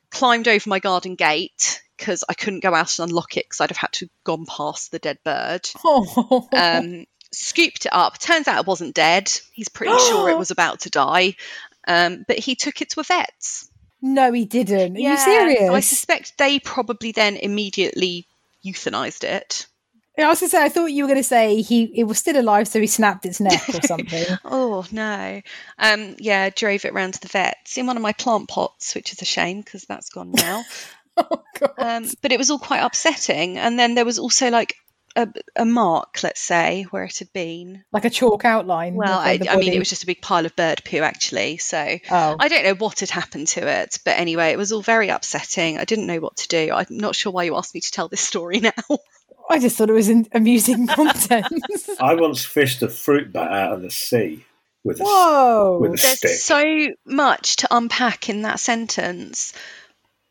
climbed 0.09 0.47
over 0.47 0.69
my 0.69 0.79
garden 0.79 1.15
gate 1.15 1.81
because 1.97 2.23
I 2.29 2.33
couldn't 2.33 2.61
go 2.63 2.73
out 2.73 2.97
and 2.97 3.09
unlock 3.09 3.35
it 3.35 3.45
because 3.45 3.59
I'd 3.59 3.71
have 3.71 3.77
had 3.77 3.91
to 3.93 4.05
have 4.05 4.23
gone 4.23 4.45
past 4.45 4.91
the 4.91 4.99
dead 4.99 5.19
bird. 5.23 5.69
Oh. 5.83 6.47
Um, 6.55 7.05
scooped 7.31 7.85
it 7.85 7.93
up. 7.93 8.17
Turns 8.17 8.47
out 8.47 8.61
it 8.61 8.65
wasn't 8.65 8.95
dead. 8.95 9.31
He's 9.53 9.69
pretty 9.69 9.97
sure 9.97 10.29
it 10.29 10.37
was 10.39 10.49
about 10.49 10.79
to 10.81 10.89
die. 10.89 11.35
Um, 11.87 12.25
but 12.27 12.39
he 12.39 12.55
took 12.55 12.81
it 12.81 12.89
to 12.91 13.01
a 13.01 13.03
vet's. 13.03 13.69
No, 14.01 14.31
he 14.31 14.45
didn't. 14.45 14.97
Are 14.97 14.99
you 14.99 15.17
serious? 15.17 15.69
I 15.69 15.79
suspect 15.81 16.37
they 16.37 16.59
probably 16.59 17.11
then 17.11 17.35
immediately 17.35 18.27
euthanized 18.65 19.23
it. 19.23 19.67
I 20.17 20.27
was 20.27 20.41
going 20.41 20.49
to 20.49 20.57
say, 20.57 20.63
I 20.63 20.69
thought 20.69 20.87
you 20.87 21.03
were 21.03 21.07
going 21.07 21.19
to 21.19 21.23
say 21.23 21.61
he 21.61 21.83
it 21.95 22.03
was 22.03 22.17
still 22.19 22.39
alive, 22.39 22.67
so 22.67 22.79
he 22.79 22.87
snapped 22.87 23.25
its 23.25 23.39
neck 23.39 23.69
or 23.69 23.81
something. 23.87 24.25
Oh 24.43 24.85
no! 24.91 25.41
Um, 25.77 26.15
yeah, 26.19 26.49
drove 26.49 26.85
it 26.85 26.93
round 26.93 27.13
to 27.15 27.21
the 27.21 27.27
vets 27.27 27.77
in 27.77 27.87
one 27.87 27.95
of 27.95 28.03
my 28.03 28.13
plant 28.13 28.49
pots, 28.49 28.95
which 28.95 29.13
is 29.13 29.21
a 29.21 29.25
shame 29.25 29.61
because 29.61 29.83
that's 29.85 30.09
gone 30.09 30.31
now. 30.31 30.63
oh, 31.17 31.43
God. 31.59 31.73
um, 31.77 32.05
but 32.21 32.31
it 32.31 32.37
was 32.37 32.49
all 32.49 32.59
quite 32.59 32.81
upsetting. 32.81 33.57
And 33.57 33.79
then 33.79 33.95
there 33.95 34.05
was 34.05 34.19
also 34.19 34.49
like 34.49 34.75
a, 35.15 35.27
a 35.55 35.65
mark, 35.65 36.21
let's 36.23 36.41
say, 36.41 36.83
where 36.91 37.03
it 37.03 37.17
had 37.19 37.31
been. 37.33 37.83
like 37.91 38.05
a 38.05 38.09
chalk 38.09 38.45
outline. 38.45 38.95
Well, 38.95 39.17
I, 39.19 39.39
I 39.49 39.55
mean, 39.57 39.73
it 39.73 39.79
was 39.79 39.89
just 39.89 40.03
a 40.03 40.07
big 40.07 40.21
pile 40.21 40.45
of 40.45 40.55
bird 40.55 40.83
poo, 40.83 40.99
actually. 40.99 41.57
So 41.57 41.97
Oh. 42.11 42.35
I 42.39 42.47
don't 42.47 42.63
know 42.63 42.75
what 42.75 42.99
had 43.01 43.09
happened 43.09 43.47
to 43.49 43.67
it, 43.67 43.97
but 44.05 44.17
anyway, 44.17 44.49
it 44.51 44.57
was 44.57 44.71
all 44.71 44.81
very 44.81 45.09
upsetting. 45.09 45.77
I 45.77 45.85
didn't 45.85 46.07
know 46.07 46.19
what 46.19 46.37
to 46.37 46.47
do. 46.47 46.71
I'm 46.73 46.85
not 46.89 47.15
sure 47.15 47.31
why 47.31 47.43
you 47.43 47.55
asked 47.55 47.73
me 47.75 47.81
to 47.81 47.91
tell 47.91 48.07
this 48.07 48.21
story 48.21 48.59
now. 48.61 48.71
I 49.49 49.59
just 49.59 49.77
thought 49.77 49.89
it 49.89 49.93
was 49.93 50.09
an 50.09 50.27
amusing 50.31 50.85
content. 50.95 51.47
I 51.99 52.13
once 52.15 52.45
fished 52.45 52.81
a 52.83 52.87
fruit 52.87 53.33
bat 53.33 53.51
out 53.51 53.73
of 53.73 53.81
the 53.81 53.89
sea 53.89 54.45
with 54.83 54.99
a, 54.99 55.03
s- 55.03 55.07
Whoa. 55.09 55.79
with 55.81 55.91
a 55.91 56.01
There's 56.01 56.17
stick. 56.17 56.31
so 56.31 56.87
much 57.05 57.55
to 57.57 57.67
unpack 57.75 58.29
in 58.29 58.43
that 58.43 58.59
sentence. 58.59 59.53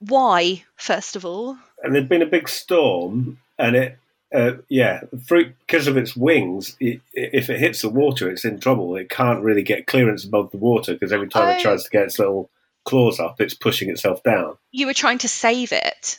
Why, 0.00 0.62
first 0.76 1.16
of 1.16 1.24
all? 1.24 1.58
and 1.82 1.94
there'd 1.94 2.08
been 2.08 2.22
a 2.22 2.26
big 2.26 2.48
storm, 2.48 3.38
and 3.58 3.76
it, 3.76 3.98
uh, 4.34 4.52
yeah, 4.68 5.00
fruit 5.26 5.54
because 5.66 5.86
of 5.86 5.96
its 5.96 6.14
wings, 6.16 6.76
it, 6.80 7.00
if 7.14 7.48
it 7.50 7.58
hits 7.60 7.82
the 7.82 7.88
water, 7.88 8.30
it's 8.30 8.44
in 8.44 8.60
trouble. 8.60 8.96
It 8.96 9.08
can't 9.10 9.42
really 9.42 9.62
get 9.62 9.86
clearance 9.86 10.24
above 10.24 10.50
the 10.50 10.58
water 10.58 10.92
because 10.92 11.12
every 11.12 11.28
time 11.28 11.48
Oh. 11.48 11.58
it 11.58 11.62
tries 11.62 11.84
to 11.84 11.90
get 11.90 12.02
its 12.04 12.18
little 12.18 12.50
claws 12.84 13.18
up, 13.20 13.40
it's 13.40 13.54
pushing 13.54 13.88
itself 13.90 14.22
down. 14.22 14.56
You 14.70 14.86
were 14.86 14.94
trying 14.94 15.18
to 15.18 15.28
save 15.28 15.72
it. 15.72 16.18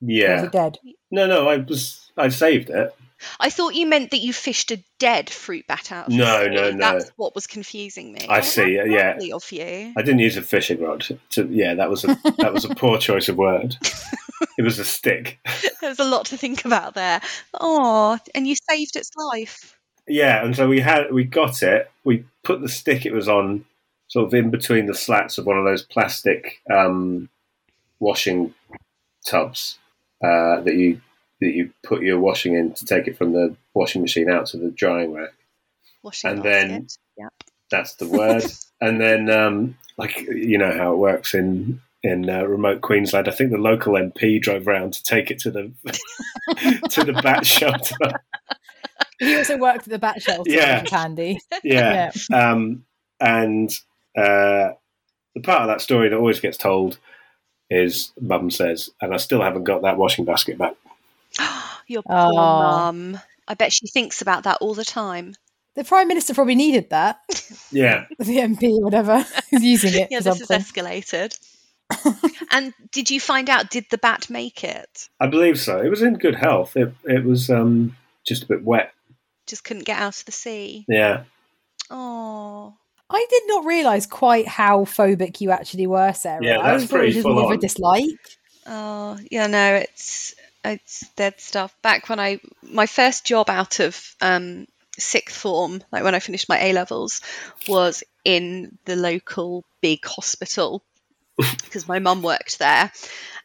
Yeah, 0.00 0.44
it 0.44 0.52
dead? 0.52 0.78
no, 1.10 1.26
no, 1.26 1.48
I 1.48 1.58
was, 1.58 2.10
I 2.16 2.28
saved 2.28 2.70
it. 2.70 2.94
I 3.38 3.50
thought 3.50 3.76
you 3.76 3.86
meant 3.86 4.10
that 4.10 4.18
you 4.18 4.32
fished 4.32 4.72
a 4.72 4.82
dead 4.98 5.30
fruit 5.30 5.64
bat 5.68 5.92
out. 5.92 6.08
Of 6.08 6.12
No, 6.12 6.42
the 6.42 6.50
no, 6.50 6.70
no. 6.72 6.78
That's 6.98 7.10
what 7.16 7.36
was 7.36 7.46
confusing 7.46 8.12
me. 8.12 8.26
I 8.28 8.38
Oh, 8.38 8.42
see, 8.42 8.76
that's 8.78 8.88
yeah. 8.90 9.34
of 9.36 9.52
you. 9.52 9.92
I 9.96 10.02
didn't 10.02 10.18
use 10.18 10.36
a 10.36 10.42
fishing 10.42 10.80
rod. 10.82 11.06
To, 11.30 11.46
yeah, 11.46 11.74
that 11.74 11.88
was 11.88 12.02
a 12.04 12.18
that 12.38 12.52
was 12.52 12.64
a 12.64 12.74
poor 12.74 12.98
choice 12.98 13.28
of 13.28 13.36
word. 13.36 13.76
It 14.58 14.62
was 14.62 14.78
a 14.78 14.84
stick. 14.84 15.38
There's 15.80 15.98
a 15.98 16.04
lot 16.04 16.26
to 16.26 16.36
think 16.36 16.64
about 16.64 16.94
there. 16.94 17.20
Oh, 17.54 18.18
and 18.34 18.46
you 18.46 18.54
saved 18.70 18.96
its 18.96 19.10
life. 19.16 19.78
Yeah, 20.06 20.44
and 20.44 20.54
so 20.56 20.68
we 20.68 20.80
had 20.80 21.12
we 21.12 21.24
got 21.24 21.62
it. 21.62 21.90
We 22.04 22.24
put 22.42 22.60
the 22.60 22.68
stick 22.68 23.06
it 23.06 23.12
was 23.12 23.28
on 23.28 23.64
sort 24.08 24.26
of 24.26 24.34
in 24.34 24.50
between 24.50 24.86
the 24.86 24.94
slats 24.94 25.38
of 25.38 25.46
one 25.46 25.56
of 25.58 25.64
those 25.64 25.82
plastic 25.82 26.60
um, 26.70 27.28
washing 28.00 28.52
tubs 29.26 29.78
uh, 30.22 30.60
that 30.60 30.74
you 30.74 31.00
that 31.40 31.52
you 31.54 31.70
put 31.82 32.02
your 32.02 32.18
washing 32.20 32.54
in 32.54 32.72
to 32.74 32.84
take 32.84 33.06
it 33.08 33.16
from 33.16 33.32
the 33.32 33.54
washing 33.74 34.02
machine 34.02 34.30
out 34.30 34.46
to 34.46 34.56
the 34.58 34.70
drying 34.70 35.12
rack. 35.12 35.32
Washing 36.02 36.30
And 36.30 36.42
basket. 36.42 36.68
then- 36.68 36.86
Yep. 37.18 37.32
That's 37.70 37.94
the 37.94 38.06
word. 38.08 38.44
and 38.80 39.00
then, 39.00 39.30
um, 39.30 39.78
like 39.96 40.18
you 40.18 40.58
know 40.58 40.72
how 40.76 40.92
it 40.92 40.96
works 40.98 41.32
in 41.34 41.80
in 42.02 42.28
uh, 42.28 42.42
remote 42.44 42.80
Queensland. 42.80 43.28
I 43.28 43.32
think 43.32 43.50
the 43.50 43.58
local 43.58 43.94
MP 43.94 44.40
drove 44.40 44.66
around 44.66 44.92
to 44.94 45.02
take 45.02 45.30
it 45.30 45.38
to 45.40 45.50
the 45.50 45.72
to 46.90 47.04
the 47.04 47.12
bat 47.22 47.46
shelter. 47.46 47.94
He 49.18 49.36
also 49.36 49.56
worked 49.56 49.86
at 49.86 49.92
the 49.92 49.98
bat 49.98 50.20
shelter. 50.20 50.50
Yeah. 50.50 50.80
which 50.80 50.92
is 50.92 50.98
handy. 50.98 51.38
yeah. 51.62 52.10
Um, 52.32 52.84
and 53.20 53.70
uh, 54.16 54.74
the 55.34 55.40
part 55.42 55.62
of 55.62 55.68
that 55.68 55.80
story 55.80 56.08
that 56.08 56.16
always 56.16 56.40
gets 56.40 56.56
told 56.56 56.98
is 57.70 58.12
Mum 58.20 58.50
says, 58.50 58.90
and 59.00 59.14
I 59.14 59.16
still 59.16 59.40
haven't 59.40 59.64
got 59.64 59.82
that 59.82 59.96
washing 59.96 60.24
basket 60.24 60.58
back. 60.58 60.74
Your 61.86 62.02
poor 62.02 62.16
Aw. 62.16 62.92
mum. 62.92 63.20
I 63.48 63.54
bet 63.54 63.72
she 63.72 63.86
thinks 63.86 64.22
about 64.22 64.44
that 64.44 64.58
all 64.60 64.74
the 64.74 64.84
time. 64.84 65.34
The 65.74 65.84
Prime 65.84 66.06
Minister 66.06 66.34
probably 66.34 66.54
needed 66.54 66.90
that. 66.90 67.20
Yeah. 67.70 68.04
The 68.18 68.36
MP, 68.38 68.80
whatever, 68.82 69.24
is 69.50 69.62
using 69.62 69.94
it 69.94 70.08
Yeah, 70.10 70.18
for 70.18 70.34
this 70.34 70.48
has 70.48 70.48
escalated. 70.48 71.38
And 72.50 72.74
did 72.90 73.10
you 73.10 73.20
find 73.20 73.48
out? 73.48 73.70
Did 73.70 73.86
the 73.90 73.98
bat 73.98 74.30
make 74.30 74.64
it? 74.64 75.08
I 75.20 75.26
believe 75.26 75.58
so. 75.58 75.80
It 75.80 75.88
was 75.88 76.02
in 76.02 76.14
good 76.14 76.34
health. 76.34 76.76
It, 76.76 76.94
it 77.04 77.24
was 77.24 77.50
um, 77.50 77.96
just 78.26 78.44
a 78.44 78.46
bit 78.46 78.64
wet. 78.64 78.92
Just 79.46 79.64
couldn't 79.64 79.86
get 79.86 79.98
out 79.98 80.18
of 80.18 80.24
the 80.24 80.32
sea. 80.32 80.84
Yeah. 80.88 81.24
Oh, 81.90 82.74
I 83.10 83.26
did 83.28 83.42
not 83.46 83.64
realise 83.64 84.06
quite 84.06 84.48
how 84.48 84.84
phobic 84.84 85.40
you 85.40 85.50
actually 85.50 85.86
were, 85.86 86.12
Sarah. 86.12 86.42
Yeah, 86.42 86.60
I 86.60 86.62
that's 86.62 86.64
thought 86.64 86.70
it 86.70 86.74
was 86.74 86.86
pretty 86.86 87.12
just 87.12 87.22
full 87.22 87.34
more 87.34 87.52
of 87.52 87.58
a 87.58 87.60
dislike. 87.60 88.38
oh, 88.66 89.18
yeah. 89.30 89.46
No, 89.46 89.74
it's 89.74 90.34
it's 90.64 91.08
dead 91.16 91.40
stuff. 91.40 91.74
Back 91.82 92.08
when 92.08 92.20
I 92.20 92.40
my 92.62 92.86
first 92.86 93.26
job 93.26 93.50
out 93.50 93.80
of 93.80 94.16
um, 94.20 94.66
sixth 94.98 95.36
form, 95.36 95.82
like 95.90 96.04
when 96.04 96.14
I 96.14 96.20
finished 96.20 96.48
my 96.48 96.58
A 96.58 96.72
levels, 96.72 97.20
was 97.68 98.04
in 98.24 98.78
the 98.84 98.96
local 98.96 99.64
big 99.80 100.04
hospital 100.04 100.82
because 101.64 101.88
my 101.88 101.98
mum 101.98 102.22
worked 102.22 102.58
there. 102.58 102.92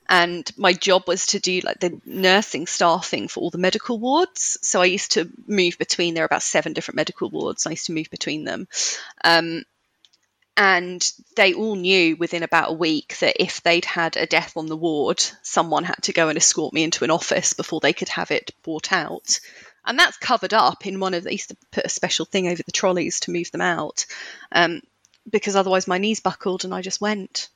And 0.10 0.50
my 0.56 0.72
job 0.72 1.04
was 1.06 1.28
to 1.28 1.40
do 1.40 1.60
like 1.62 1.82
the 1.82 2.00
nursing 2.06 2.66
staffing 2.66 3.28
for 3.28 3.42
all 3.42 3.50
the 3.50 3.58
medical 3.58 4.00
wards. 4.00 4.58
So 4.62 4.82
I 4.82 4.86
used 4.86 5.14
to 5.14 5.30
move 5.48 5.78
between. 5.78 6.14
There 6.14 6.24
are 6.24 6.26
about 6.26 6.44
seven 6.44 6.72
different 6.72 6.96
medical 6.96 7.30
wards. 7.30 7.68
I 7.68 7.72
used 7.72 7.88
to 7.88 7.92
move 7.92 8.10
between 8.10 8.46
them, 8.46 8.70
um, 9.26 9.64
and 10.58 11.12
they 11.36 11.54
all 11.54 11.76
knew 11.76 12.16
within 12.16 12.42
about 12.42 12.72
a 12.72 12.74
week 12.74 13.18
that 13.20 13.42
if 13.42 13.62
they'd 13.62 13.86
had 13.86 14.18
a 14.18 14.26
death 14.26 14.58
on 14.58 14.66
the 14.66 14.76
ward, 14.76 15.24
someone 15.44 15.84
had 15.84 16.02
to 16.04 16.14
go 16.14 16.30
and 16.30 16.38
escort 16.38 16.74
me 16.74 16.84
into 16.84 17.04
an 17.04 17.12
office 17.12 17.54
before 17.54 17.80
they 17.80 17.94
could 17.94 18.10
have 18.10 18.32
it 18.32 18.52
brought 18.64 18.92
out. 18.92 19.40
And 19.86 20.00
that's 20.00 20.18
covered 20.18 20.56
up 20.56 20.88
in 20.88 21.00
one 21.00 21.14
of 21.14 21.24
they 21.24 21.34
used 21.34 21.50
to 21.50 21.58
put 21.72 21.86
a 21.86 21.90
special 21.90 22.26
thing 22.26 22.48
over 22.48 22.64
the 22.64 22.72
trolleys 22.72 23.20
to 23.22 23.32
move 23.32 23.52
them 23.52 23.62
out, 23.62 24.08
um, 24.52 24.82
because 25.30 25.56
otherwise 25.56 25.88
my 25.88 26.00
knees 26.00 26.22
buckled 26.22 26.66
and 26.66 26.74
I 26.74 26.82
just 26.82 27.02
went. 27.02 27.50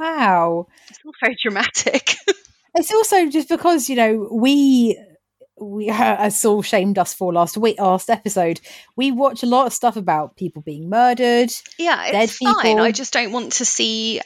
Wow. 0.00 0.66
It's 0.88 0.98
all 1.04 1.12
very 1.22 1.36
dramatic. 1.42 2.16
It's 2.72 2.94
also 2.94 3.28
just 3.28 3.48
because 3.48 3.90
you 3.90 3.96
know 3.96 4.28
we 4.30 4.96
we 5.60 5.88
as 5.92 6.40
Saul 6.40 6.62
shamed 6.62 6.98
us 6.98 7.12
for 7.12 7.32
last 7.32 7.56
week 7.56 7.80
last 7.80 8.08
episode. 8.08 8.60
We 8.96 9.10
watch 9.10 9.42
a 9.42 9.46
lot 9.46 9.66
of 9.66 9.72
stuff 9.72 9.96
about 9.96 10.36
people 10.36 10.62
being 10.62 10.88
murdered. 10.88 11.50
yeah, 11.78 12.12
Dead 12.12 12.22
it's 12.24 12.36
fine. 12.38 12.54
people. 12.62 12.82
I 12.84 12.92
just 12.92 13.12
don't 13.12 13.32
want 13.32 13.54
to 13.54 13.64
see 13.64 14.20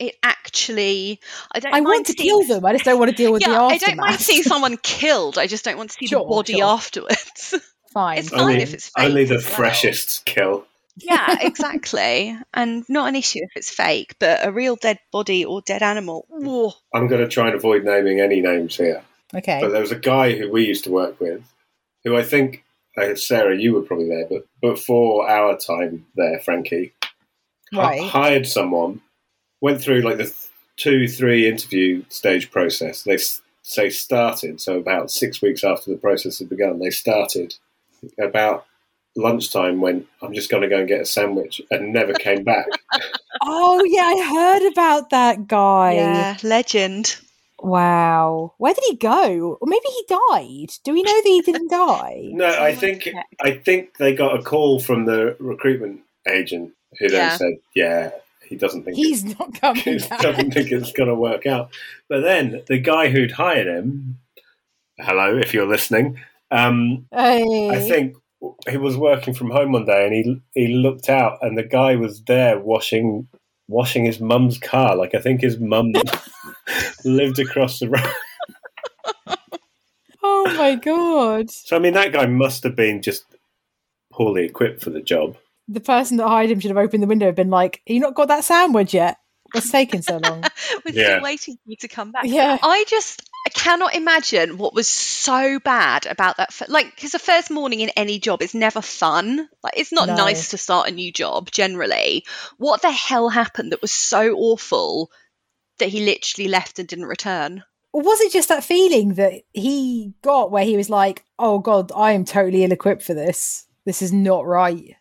it 0.00 0.16
actually. 0.24 1.20
I 1.54 1.60
don't. 1.60 1.72
I 1.72 1.76
mind 1.76 1.84
want 1.86 2.06
to 2.06 2.12
seeing- 2.14 2.28
kill 2.28 2.42
them. 2.56 2.66
I 2.66 2.72
just 2.72 2.84
don't 2.84 2.98
want 2.98 3.12
to 3.12 3.16
deal 3.16 3.32
with 3.32 3.42
Yeah, 3.46 3.50
the 3.50 3.60
I 3.60 3.78
don't 3.78 3.96
mind 3.96 4.18
seeing 4.18 4.42
someone 4.42 4.76
killed. 4.78 5.38
I 5.38 5.46
just 5.46 5.64
don't 5.64 5.76
want 5.78 5.90
to 5.90 5.96
see 6.00 6.08
Sure, 6.08 6.24
the 6.24 6.28
body 6.28 6.54
sure. 6.54 6.64
afterwards. 6.64 7.54
Fine. 7.92 8.18
It's 8.18 8.30
fine 8.30 8.40
Only, 8.40 8.54
if 8.62 8.74
it's 8.74 8.90
only 8.98 9.24
the 9.24 9.36
as 9.36 9.44
well. 9.44 9.54
freshest 9.54 10.24
kill. 10.24 10.66
Yeah, 10.96 11.36
exactly. 11.40 12.36
And 12.54 12.84
not 12.88 13.08
an 13.08 13.16
issue 13.16 13.40
if 13.42 13.50
it's 13.56 13.70
fake, 13.70 14.14
but 14.18 14.40
a 14.46 14.52
real 14.52 14.76
dead 14.76 14.98
body 15.12 15.44
or 15.44 15.60
dead 15.62 15.82
animal. 15.82 16.26
whoa. 16.28 16.72
I'm 16.94 17.08
going 17.08 17.22
to 17.22 17.28
try 17.28 17.46
and 17.46 17.54
avoid 17.56 17.84
naming 17.84 18.20
any 18.20 18.40
names 18.40 18.76
here. 18.76 19.02
Okay. 19.34 19.58
But 19.60 19.70
there 19.72 19.80
was 19.80 19.92
a 19.92 19.98
guy 19.98 20.32
who 20.36 20.50
we 20.50 20.66
used 20.66 20.84
to 20.84 20.90
work 20.90 21.18
with, 21.20 21.42
who 22.04 22.16
I 22.16 22.22
think, 22.22 22.64
uh, 22.98 23.14
Sarah, 23.14 23.56
you 23.56 23.72
were 23.74 23.82
probably 23.82 24.08
there, 24.08 24.26
but 24.28 24.46
before 24.60 25.28
our 25.28 25.56
time 25.56 26.04
there, 26.16 26.38
Frankie, 26.40 26.92
hi- 27.72 27.80
Right. 27.82 28.02
hired 28.02 28.46
someone, 28.46 29.00
went 29.62 29.80
through 29.80 30.02
like 30.02 30.18
the 30.18 30.24
th- 30.24 30.36
two, 30.76 31.08
three 31.08 31.48
interview 31.48 32.04
stage 32.10 32.50
process. 32.50 33.02
They 33.04 33.14
s- 33.14 33.40
say 33.62 33.88
started, 33.88 34.60
so 34.60 34.76
about 34.76 35.10
six 35.10 35.40
weeks 35.40 35.64
after 35.64 35.90
the 35.90 35.96
process 35.96 36.38
had 36.40 36.50
begun, 36.50 36.78
they 36.80 36.90
started 36.90 37.54
about 38.18 38.66
lunchtime 39.16 39.80
when 39.80 40.06
I'm 40.22 40.32
just 40.34 40.50
going 40.50 40.62
to 40.62 40.68
go 40.68 40.78
and 40.78 40.88
get 40.88 41.00
a 41.02 41.06
sandwich 41.06 41.60
and 41.70 41.92
never 41.92 42.12
came 42.14 42.44
back. 42.44 42.66
Oh 43.44 43.82
yeah, 43.84 44.02
I 44.02 44.30
heard 44.60 44.70
about 44.70 45.10
that 45.10 45.48
guy. 45.48 45.94
Yeah, 45.94 46.36
legend. 46.44 47.16
Wow. 47.60 48.54
Where 48.58 48.74
did 48.74 48.84
he 48.88 48.96
go? 48.96 49.58
Or 49.60 49.66
maybe 49.66 49.86
he 49.86 50.04
died. 50.08 50.74
Do 50.84 50.92
we 50.92 51.02
know 51.02 51.12
that 51.12 51.22
he 51.24 51.40
didn't 51.40 51.68
die? 51.70 52.28
no, 52.32 52.46
I 52.46 52.74
think 52.74 53.08
I 53.40 53.52
think 53.52 53.96
they 53.96 54.14
got 54.14 54.38
a 54.38 54.42
call 54.42 54.78
from 54.80 55.06
the 55.06 55.34
recruitment 55.40 56.00
agent 56.28 56.72
who 57.00 57.08
then 57.08 57.18
Yeah. 57.18 57.36
said, 57.36 57.54
"Yeah, 57.74 58.10
he 58.48 58.54
doesn't 58.56 58.84
think 58.84 58.96
He's 58.96 59.24
not 59.24 59.58
coming 59.60 59.82
he 59.84 59.98
doesn't 59.98 60.52
think 60.52 60.70
it's 60.70 60.92
going 60.92 61.08
to 61.08 61.14
work 61.16 61.46
out." 61.46 61.70
But 62.08 62.20
then 62.20 62.62
the 62.68 62.78
guy 62.78 63.08
who'd 63.08 63.32
hired 63.32 63.66
him, 63.66 64.18
hello, 64.98 65.36
if 65.36 65.52
you're 65.54 65.66
listening, 65.66 66.20
um, 66.52 67.06
Hey. 67.12 67.70
I 67.70 67.80
think 67.80 68.16
he 68.68 68.76
was 68.76 68.96
working 68.96 69.34
from 69.34 69.50
home 69.50 69.72
one 69.72 69.84
day 69.84 70.04
and 70.06 70.14
he 70.14 70.40
he 70.66 70.74
looked 70.74 71.08
out 71.08 71.38
and 71.42 71.56
the 71.56 71.62
guy 71.62 71.96
was 71.96 72.22
there 72.24 72.58
washing 72.58 73.28
washing 73.68 74.04
his 74.04 74.20
mum's 74.20 74.58
car. 74.58 74.96
Like 74.96 75.14
I 75.14 75.20
think 75.20 75.40
his 75.40 75.58
mum 75.60 75.92
lived 77.04 77.38
across 77.38 77.78
the 77.78 77.88
road. 77.90 79.36
Oh 80.22 80.54
my 80.56 80.74
god. 80.76 81.50
So 81.50 81.76
I 81.76 81.78
mean 81.78 81.94
that 81.94 82.12
guy 82.12 82.26
must 82.26 82.62
have 82.64 82.76
been 82.76 83.02
just 83.02 83.24
poorly 84.12 84.44
equipped 84.44 84.82
for 84.82 84.90
the 84.90 85.00
job. 85.02 85.36
The 85.68 85.80
person 85.80 86.16
that 86.18 86.28
hired 86.28 86.50
him 86.50 86.60
should 86.60 86.70
have 86.70 86.76
opened 86.84 87.02
the 87.02 87.06
window 87.08 87.28
and 87.28 87.36
been 87.36 87.50
like, 87.50 87.80
"You 87.86 88.00
not 88.00 88.14
got 88.14 88.28
that 88.28 88.44
sandwich 88.44 88.94
yet? 88.94 89.16
What's 89.52 89.70
taking 89.70 90.02
so 90.02 90.18
long?" 90.18 90.42
We're 90.84 90.92
Yeah. 90.94 91.04
still 91.14 91.22
waiting 91.22 91.54
for 91.56 91.60
you 91.70 91.76
to 91.76 91.88
come 91.88 92.12
back. 92.12 92.24
yeah. 92.26 92.58
I 92.62 92.84
just 92.88 93.22
I 93.44 93.50
cannot 93.50 93.94
imagine 93.94 94.56
what 94.56 94.74
was 94.74 94.88
so 94.88 95.58
bad 95.58 96.06
about 96.06 96.36
that. 96.36 96.54
Like, 96.68 96.94
because 96.94 97.10
the 97.10 97.18
first 97.18 97.50
morning 97.50 97.80
in 97.80 97.88
any 97.90 98.18
job 98.20 98.40
is 98.40 98.54
never 98.54 98.80
fun. 98.80 99.48
Like, 99.64 99.74
it's 99.76 99.92
not 99.92 100.08
No. 100.08 100.14
nice 100.14 100.50
to 100.50 100.58
start 100.58 100.88
a 100.88 100.92
new 100.92 101.12
job 101.12 101.50
generally. 101.50 102.24
What 102.58 102.82
the 102.82 102.92
hell 102.92 103.28
happened 103.28 103.72
that 103.72 103.82
was 103.82 103.92
so 103.92 104.34
awful 104.34 105.10
that 105.78 105.88
he 105.88 106.04
literally 106.04 106.48
left 106.48 106.78
and 106.78 106.86
didn't 106.86 107.06
return? 107.06 107.64
Or 107.92 108.00
was 108.02 108.20
it 108.20 108.32
just 108.32 108.48
that 108.48 108.64
feeling 108.64 109.14
that 109.14 109.42
he 109.52 110.14
got 110.22 110.50
where 110.50 110.64
he 110.64 110.76
was 110.76 110.88
like, 110.88 111.24
"Oh 111.38 111.58
god, 111.58 111.92
I 111.94 112.12
am 112.12 112.24
totally 112.24 112.64
ill-equipped 112.64 113.02
for 113.02 113.12
this. 113.12 113.66
This 113.84 114.00
is 114.00 114.12
not 114.12 114.46
right." 114.46 114.96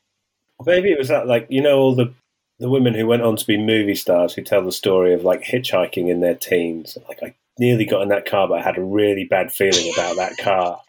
Maybe 0.65 0.91
it 0.91 0.97
was 0.97 1.07
that 1.07 1.25
like 1.27 1.47
you 1.49 1.61
know 1.61 1.77
all 1.77 1.95
the 1.95 2.13
the 2.59 2.69
women 2.69 2.93
who 2.93 3.07
went 3.07 3.21
on 3.23 3.35
to 3.37 3.47
be 3.47 3.57
movie 3.57 3.95
stars 3.95 4.33
who 4.33 4.41
tell 4.43 4.63
the 4.63 4.71
story 4.71 5.13
of 5.13 5.23
like 5.23 5.41
hitchhiking 5.43 6.09
in 6.09 6.19
their 6.19 6.35
teens. 6.35 6.97
Like 7.07 7.23
I 7.23 7.33
nearly 7.59 7.85
got 7.85 8.01
in 8.01 8.09
that 8.09 8.25
car, 8.25 8.47
but 8.47 8.59
I 8.59 8.61
had 8.63 8.77
a 8.77 8.83
really 8.83 9.25
bad 9.29 9.51
feeling 9.51 9.91
about 9.93 10.15
that 10.17 10.37
car. 10.37 10.79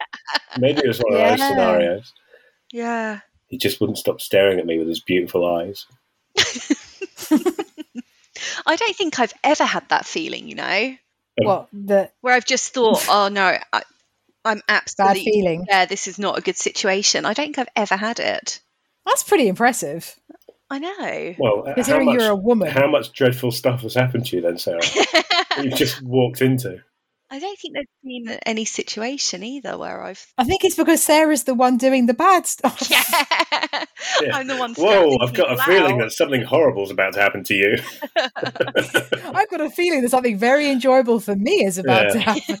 Maybe 0.57 0.79
it 0.79 0.87
was 0.87 0.99
one 0.99 1.13
of 1.13 1.19
those 1.19 1.47
scenarios. 1.47 2.13
Yeah. 2.71 3.19
He 3.47 3.57
just 3.57 3.79
wouldn't 3.79 3.97
stop 3.99 4.19
staring 4.21 4.59
at 4.59 4.65
me 4.65 4.79
with 4.79 4.87
his 4.87 5.01
beautiful 5.01 5.45
eyes. 5.45 5.85
I 8.65 8.75
don't 8.75 8.95
think 8.95 9.19
I've 9.19 9.33
ever 9.43 9.63
had 9.65 9.87
that 9.89 10.05
feeling, 10.05 10.47
you 10.47 10.55
know, 10.55 10.95
What 11.37 11.67
the 11.71 12.09
where 12.21 12.33
I've 12.35 12.45
just 12.45 12.73
thought, 12.73 13.05
oh 13.09 13.29
no, 13.29 13.57
I, 13.71 13.81
I'm 14.45 14.61
bad 14.67 14.83
absolutely, 14.85 15.23
feeling? 15.23 15.65
yeah, 15.67 15.85
this 15.85 16.07
is 16.07 16.17
not 16.19 16.37
a 16.37 16.41
good 16.41 16.57
situation. 16.57 17.25
I 17.25 17.33
don't 17.33 17.45
think 17.45 17.59
I've 17.59 17.67
ever 17.75 17.95
had 17.95 18.19
it. 18.19 18.59
That's 19.05 19.23
pretty 19.23 19.47
impressive. 19.47 20.15
I 20.69 20.79
know. 20.79 21.35
Well, 21.37 21.63
how 21.67 21.73
Considering 21.75 22.05
much, 22.07 22.19
you're 22.19 22.31
a 22.31 22.35
woman. 22.35 22.69
how 22.71 22.87
much 22.89 23.11
dreadful 23.13 23.51
stuff 23.51 23.81
has 23.81 23.93
happened 23.93 24.25
to 24.27 24.37
you 24.37 24.41
then, 24.41 24.57
Sarah? 24.57 24.79
you 25.61 25.69
just 25.75 26.01
walked 26.01 26.41
into. 26.41 26.81
I 27.29 27.39
don't 27.39 27.57
think 27.59 27.73
there's 27.73 27.87
been 28.03 28.39
any 28.45 28.63
situation 28.63 29.43
either 29.43 29.75
where 29.75 30.03
I've. 30.03 30.23
I 30.37 30.43
think 30.43 30.63
it's 30.63 30.75
because 30.75 31.01
Sarah's 31.01 31.45
the 31.45 31.55
one 31.55 31.77
doing 31.77 32.05
the 32.05 32.13
bad 32.13 32.45
stuff. 32.47 32.79
Yeah, 32.89 33.03
Yeah. 34.21 34.37
I'm 34.37 34.47
the 34.47 34.57
one. 34.57 34.75
Whoa, 34.75 35.17
I've 35.19 35.33
got 35.33 35.51
a 35.51 35.55
people 35.55 35.73
feeling 35.73 35.97
that 35.97 36.11
something 36.11 36.43
horrible's 36.43 36.91
about 36.91 37.13
to 37.13 37.21
happen 37.21 37.43
to 37.45 37.55
you. 37.55 37.77
I've 38.15 39.49
got 39.49 39.61
a 39.61 39.69
feeling 39.71 40.01
that 40.03 40.11
something 40.11 40.37
very 40.37 40.69
enjoyable 40.69 41.19
for 41.19 41.35
me 41.35 41.65
is 41.65 41.79
about 41.79 42.11
to 42.13 42.19
happen. 42.19 42.59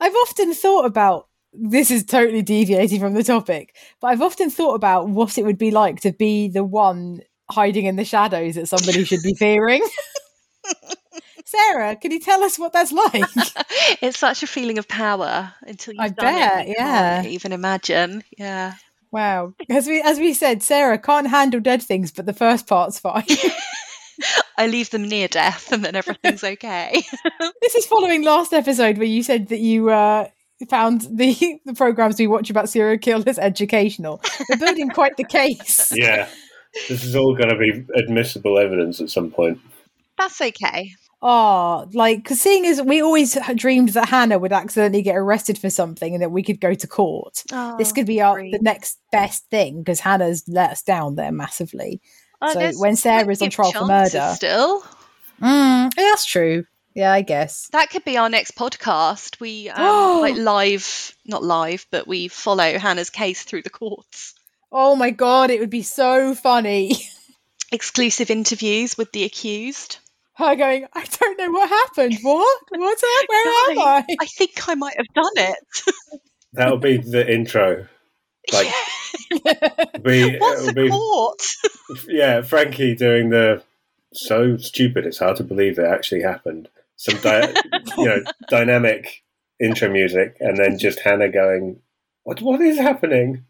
I've 0.00 0.14
often 0.14 0.54
thought 0.54 0.84
about 0.84 1.28
this 1.52 1.90
is 1.90 2.04
totally 2.04 2.42
deviating 2.42 2.98
from 2.98 3.14
the 3.14 3.22
topic, 3.22 3.76
but 4.00 4.08
I've 4.08 4.22
often 4.22 4.50
thought 4.50 4.74
about 4.74 5.08
what 5.08 5.38
it 5.38 5.44
would 5.44 5.58
be 5.58 5.70
like 5.70 6.00
to 6.00 6.12
be 6.12 6.48
the 6.48 6.64
one 6.64 7.20
hiding 7.50 7.86
in 7.86 7.96
the 7.96 8.04
shadows 8.04 8.56
that 8.56 8.68
somebody 8.68 9.04
should 9.04 9.22
be 9.22 9.34
fearing. 9.34 9.86
Sarah, 11.52 11.96
can 11.96 12.12
you 12.12 12.18
tell 12.18 12.42
us 12.42 12.58
what 12.58 12.72
that's 12.72 12.92
like? 12.92 13.22
it's 14.00 14.18
such 14.18 14.42
a 14.42 14.46
feeling 14.46 14.78
of 14.78 14.88
power 14.88 15.52
until 15.62 15.92
you've 15.92 16.00
I 16.00 16.08
done 16.08 16.34
bet, 16.34 16.60
it. 16.60 16.68
You 16.68 16.74
yeah. 16.78 17.22
can't 17.22 17.26
even 17.26 17.52
imagine. 17.52 18.24
Yeah. 18.38 18.74
Wow. 19.10 19.52
As 19.68 19.86
we 19.86 20.00
as 20.00 20.18
we 20.18 20.32
said, 20.32 20.62
Sarah 20.62 20.96
can't 20.96 21.28
handle 21.28 21.60
dead 21.60 21.82
things, 21.82 22.10
but 22.10 22.24
the 22.24 22.32
first 22.32 22.66
part's 22.66 22.98
fine. 22.98 23.24
I 24.56 24.66
leave 24.66 24.88
them 24.90 25.06
near 25.06 25.28
death, 25.28 25.72
and 25.72 25.84
then 25.84 25.94
everything's 25.94 26.42
okay. 26.42 27.02
this 27.60 27.74
is 27.74 27.84
following 27.84 28.22
last 28.22 28.54
episode 28.54 28.96
where 28.96 29.06
you 29.06 29.22
said 29.22 29.48
that 29.48 29.60
you 29.60 29.90
uh, 29.90 30.28
found 30.70 31.02
the 31.10 31.60
the 31.66 31.74
programs 31.74 32.18
we 32.18 32.26
watch 32.26 32.48
about 32.48 32.70
serial 32.70 32.98
killers 32.98 33.38
educational. 33.38 34.22
We're 34.48 34.56
building 34.56 34.88
quite 34.88 35.18
the 35.18 35.24
case. 35.24 35.92
yeah. 35.94 36.28
This 36.88 37.04
is 37.04 37.14
all 37.14 37.36
going 37.36 37.50
to 37.50 37.58
be 37.58 37.84
admissible 37.94 38.58
evidence 38.58 39.02
at 39.02 39.10
some 39.10 39.30
point. 39.30 39.58
That's 40.16 40.40
okay. 40.40 40.92
Oh, 41.24 41.88
like 41.92 42.18
because 42.18 42.40
seeing 42.40 42.66
as 42.66 42.82
we 42.82 43.00
always 43.00 43.38
dreamed 43.54 43.90
that 43.90 44.08
Hannah 44.08 44.40
would 44.40 44.52
accidentally 44.52 45.02
get 45.02 45.16
arrested 45.16 45.56
for 45.56 45.70
something 45.70 46.14
and 46.14 46.22
that 46.22 46.32
we 46.32 46.42
could 46.42 46.60
go 46.60 46.74
to 46.74 46.86
court. 46.88 47.44
this 47.78 47.92
could 47.92 48.06
be 48.06 48.20
our 48.20 48.34
great. 48.34 48.52
the 48.52 48.58
next 48.58 48.98
best 49.12 49.48
thing 49.48 49.82
because 49.82 50.00
Hannah's 50.00 50.42
let 50.48 50.70
us 50.72 50.82
down 50.82 51.14
there 51.14 51.30
massively. 51.30 52.00
Oh, 52.40 52.52
so 52.52 52.80
when 52.80 52.96
Sarah's 52.96 53.40
on 53.40 53.50
trial 53.50 53.70
for 53.70 53.86
murder- 53.86 54.32
still. 54.34 54.82
Mm, 55.40 55.92
yeah, 55.96 56.02
that's 56.10 56.26
true. 56.26 56.64
Yeah, 56.94 57.12
I 57.12 57.22
guess. 57.22 57.68
That 57.68 57.90
could 57.90 58.04
be 58.04 58.18
our 58.18 58.28
next 58.28 58.56
podcast. 58.56 59.40
We 59.40 59.70
um, 59.70 60.20
like 60.20 60.36
live, 60.36 61.16
not 61.24 61.42
live, 61.42 61.86
but 61.90 62.06
we 62.06 62.28
follow 62.28 62.78
Hannah's 62.78 63.10
case 63.10 63.44
through 63.44 63.62
the 63.62 63.70
courts. 63.70 64.34
Oh 64.70 64.96
my 64.96 65.10
god, 65.10 65.50
it 65.50 65.60
would 65.60 65.70
be 65.70 65.82
so 65.82 66.34
funny. 66.34 66.96
Exclusive 67.72 68.30
interviews 68.30 68.98
with 68.98 69.12
the 69.12 69.24
accused. 69.24 69.98
Her 70.34 70.56
going, 70.56 70.86
I 70.94 71.04
don't 71.20 71.38
know 71.38 71.50
what 71.50 71.68
happened. 71.68 72.18
What? 72.22 72.62
What's 72.70 73.02
up? 73.20 73.28
Where 73.28 73.70
am 73.72 73.78
I? 73.78 74.04
I 74.20 74.26
think 74.26 74.68
I 74.68 74.74
might 74.74 74.96
have 74.96 75.06
done 75.14 75.32
it. 75.36 75.56
That'll 76.52 76.78
be 76.78 76.96
the 76.98 77.30
intro. 77.32 77.86
Like, 78.52 78.66
be, 80.02 80.36
What's 80.38 80.62
it'll 80.62 80.74
be, 80.74 80.88
court? 80.90 81.40
yeah, 82.08 82.42
Frankie 82.42 82.96
doing 82.96 83.30
the 83.30 83.62
so 84.12 84.56
stupid 84.56 85.06
it's 85.06 85.18
hard 85.18 85.36
to 85.36 85.44
believe 85.44 85.78
it 85.78 85.86
actually 85.86 86.22
happened. 86.22 86.68
Some 86.96 87.20
di- 87.20 87.54
you 87.98 88.04
know 88.04 88.24
dynamic 88.50 89.22
intro 89.60 89.88
music, 89.90 90.36
and 90.40 90.56
then 90.58 90.76
just 90.76 90.98
Hannah 90.98 91.28
going, 91.28 91.80
"What? 92.24 92.42
What 92.42 92.60
is 92.60 92.78
happening?" 92.78 93.44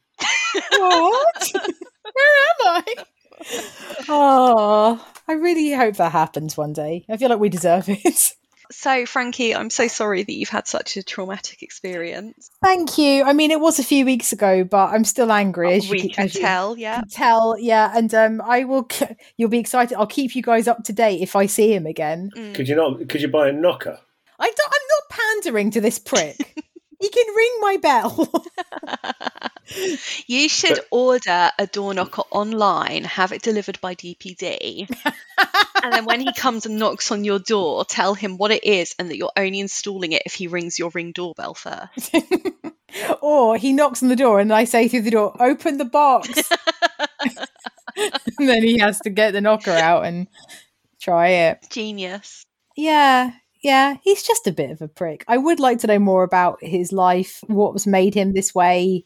what? 0.73 1.53
Where 1.55 2.37
am 2.51 2.67
I? 2.67 2.85
Oh, 4.09 5.05
I 5.29 5.33
really 5.35 5.73
hope 5.73 5.97
that 5.97 6.13
happens 6.13 6.57
one 6.57 6.73
day. 6.73 7.05
I 7.09 7.17
feel 7.17 7.29
like 7.29 7.39
we 7.39 7.49
deserve 7.49 7.89
it. 7.89 8.33
So, 8.71 9.05
Frankie, 9.05 9.55
I'm 9.55 9.69
so 9.69 9.87
sorry 9.87 10.23
that 10.23 10.33
you've 10.33 10.49
had 10.49 10.67
such 10.67 10.97
a 10.97 11.03
traumatic 11.03 11.63
experience. 11.63 12.51
Thank 12.63 12.97
you. 12.97 13.23
I 13.23 13.35
mean, 13.35 13.51
it 13.51 13.61
was 13.61 13.79
a 13.79 13.85
few 13.85 14.07
weeks 14.07 14.33
ago, 14.33 14.65
but 14.65 14.95
I'm 14.95 15.05
still 15.05 15.31
angry. 15.31 15.75
As 15.75 15.85
you 15.87 15.91
we 15.91 16.01
can- 16.01 16.09
can 16.11 16.25
as 16.25 16.35
you 16.35 16.41
tell, 16.41 16.79
yeah. 16.79 17.01
can 17.01 17.09
tell, 17.09 17.57
yeah. 17.59 17.93
And 17.95 18.15
um, 18.15 18.41
I 18.43 18.65
will. 18.65 18.85
k- 18.85 19.15
You'll 19.37 19.51
be 19.51 19.59
excited. 19.59 19.97
I'll 19.99 20.07
keep 20.07 20.35
you 20.35 20.43
guys 20.43 20.67
up 20.69 20.85
to 20.85 20.93
date 20.95 21.21
if 21.21 21.37
I 21.37 21.47
see 21.47 21.75
him 21.75 21.87
again. 21.87 22.31
Mm. 22.35 22.55
Could 22.55 22.67
you 22.69 22.75
not? 22.77 23.09
Could 23.11 23.21
you 23.21 23.29
buy 23.29 23.49
a 23.49 23.53
knocker? 23.53 23.99
I 24.39 24.47
don't, 24.47 24.73
I'm 24.73 24.89
not 24.89 25.19
pandering 25.43 25.71
to 25.73 25.81
this 25.83 25.99
prick. 25.99 26.37
he 26.99 27.09
can 27.11 27.35
ring 27.37 27.59
my 27.61 27.77
bell. 27.77 28.33
You 30.27 30.49
should 30.49 30.77
But- 30.77 30.87
order 30.91 31.51
a 31.59 31.67
door 31.67 31.95
knocker 31.95 32.23
online, 32.31 33.05
have 33.05 33.33
it 33.33 33.43
delivered 33.43 33.81
by 33.81 33.95
DPD, 33.95 34.89
and 35.83 35.93
then 35.93 36.05
when 36.05 36.21
he 36.21 36.33
comes 36.37 36.67
and 36.67 36.79
knocks 36.79 37.11
on 37.11 37.25
your 37.25 37.39
door, 37.39 37.85
tell 37.85 38.15
him 38.15 38.37
what 38.37 38.51
it 38.51 38.65
is 38.65 38.95
and 38.99 39.09
that 39.11 39.17
you're 39.17 39.33
only 39.37 39.61
installing 39.61 40.13
it 40.13 40.23
if 40.27 40.35
he 40.35 40.47
rings 40.47 40.79
your 40.79 40.91
ring 40.91 41.13
doorbell 41.13 41.55
first. 41.55 42.15
or 43.23 43.57
he 43.57 43.73
knocks 43.73 44.03
on 44.03 44.09
the 44.09 44.17
door 44.17 44.41
and 44.41 44.53
I 44.53 44.65
say 44.65 44.89
through 44.89 45.03
the 45.03 45.11
door, 45.11 45.37
"Open 45.41 45.79
the 45.79 45.85
box." 45.85 46.29
and 47.97 48.49
then 48.49 48.63
he 48.63 48.79
has 48.79 48.99
to 49.01 49.11
get 49.11 49.33
the 49.33 49.41
knocker 49.41 49.71
out 49.71 50.05
and 50.05 50.27
try 51.01 51.29
it. 51.29 51.67
Genius. 51.71 52.45
Yeah, 52.77 53.33
yeah, 53.63 53.97
he's 54.03 54.23
just 54.23 54.47
a 54.47 54.53
bit 54.53 54.71
of 54.71 54.83
a 54.83 54.89
prick. 54.89 55.25
I 55.29 55.37
would 55.39 55.61
like 55.61 55.79
to 55.81 55.87
know 55.87 55.99
more 55.99 56.25
about 56.25 56.59
his 56.63 56.93
life, 56.93 57.41
what 57.47 57.73
was 57.73 57.87
made 57.87 58.15
him 58.15 58.33
this 58.33 58.55
way, 58.55 59.05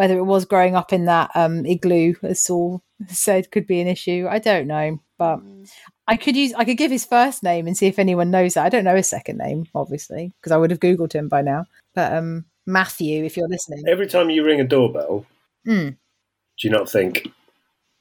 whether 0.00 0.16
it 0.16 0.24
was 0.24 0.46
growing 0.46 0.74
up 0.74 0.94
in 0.94 1.04
that 1.04 1.30
um, 1.34 1.66
igloo, 1.66 2.14
as 2.22 2.40
Saul 2.40 2.82
said, 3.08 3.50
could 3.50 3.66
be 3.66 3.82
an 3.82 3.86
issue. 3.86 4.26
I 4.30 4.38
don't 4.38 4.66
know, 4.66 4.98
but 5.18 5.36
Mm. 5.40 5.70
I 6.08 6.16
could 6.16 6.34
use 6.36 6.54
I 6.54 6.64
could 6.64 6.78
give 6.78 6.90
his 6.90 7.04
first 7.04 7.42
name 7.42 7.66
and 7.66 7.76
see 7.76 7.86
if 7.86 7.98
anyone 7.98 8.30
knows 8.30 8.54
that. 8.54 8.64
I 8.64 8.70
don't 8.70 8.84
know 8.84 8.96
his 8.96 9.10
second 9.10 9.36
name, 9.36 9.66
obviously, 9.74 10.32
because 10.40 10.52
I 10.52 10.56
would 10.56 10.70
have 10.70 10.80
googled 10.80 11.12
him 11.12 11.28
by 11.28 11.42
now. 11.42 11.66
But 11.94 12.14
um, 12.14 12.46
Matthew, 12.66 13.24
if 13.24 13.36
you're 13.36 13.46
listening, 13.46 13.84
Every 13.86 14.06
time 14.06 14.30
you 14.30 14.42
ring 14.42 14.58
a 14.60 14.64
doorbell, 14.64 15.26
Mm. 15.68 15.90
do 15.90 16.68
you 16.68 16.70
not 16.70 16.88
think, 16.90 17.28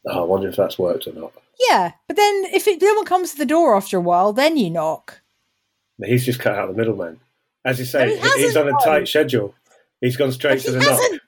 oh, 0.07 0.21
I 0.21 0.25
wonder 0.25 0.47
if 0.47 0.55
that's 0.55 0.79
worked 0.79 1.05
or 1.07 1.11
not? 1.13 1.33
yeah. 1.69 1.91
But 2.07 2.15
then 2.15 2.45
if 2.53 2.65
it, 2.69 2.81
no 2.81 2.93
one 2.93 3.03
comes 3.05 3.31
to 3.33 3.37
the 3.37 3.45
door 3.45 3.75
after 3.75 3.97
a 3.97 4.01
while, 4.01 4.31
then 4.31 4.55
you 4.55 4.69
knock. 4.69 5.21
He's 6.01 6.25
just 6.25 6.39
cut 6.39 6.55
out 6.57 6.69
the 6.69 6.77
middleman. 6.77 7.19
As 7.65 7.77
you 7.77 7.83
say, 7.83 8.15
he 8.15 8.21
he- 8.21 8.43
he's 8.43 8.55
on 8.55 8.69
a 8.69 8.77
tight 8.85 9.05
schedule. 9.09 9.53
He's 9.99 10.15
gone 10.15 10.31
straight 10.31 10.63
But 10.63 10.71
to 10.71 10.79
he 10.79 10.85
the 10.85 10.91
knock. 11.11 11.18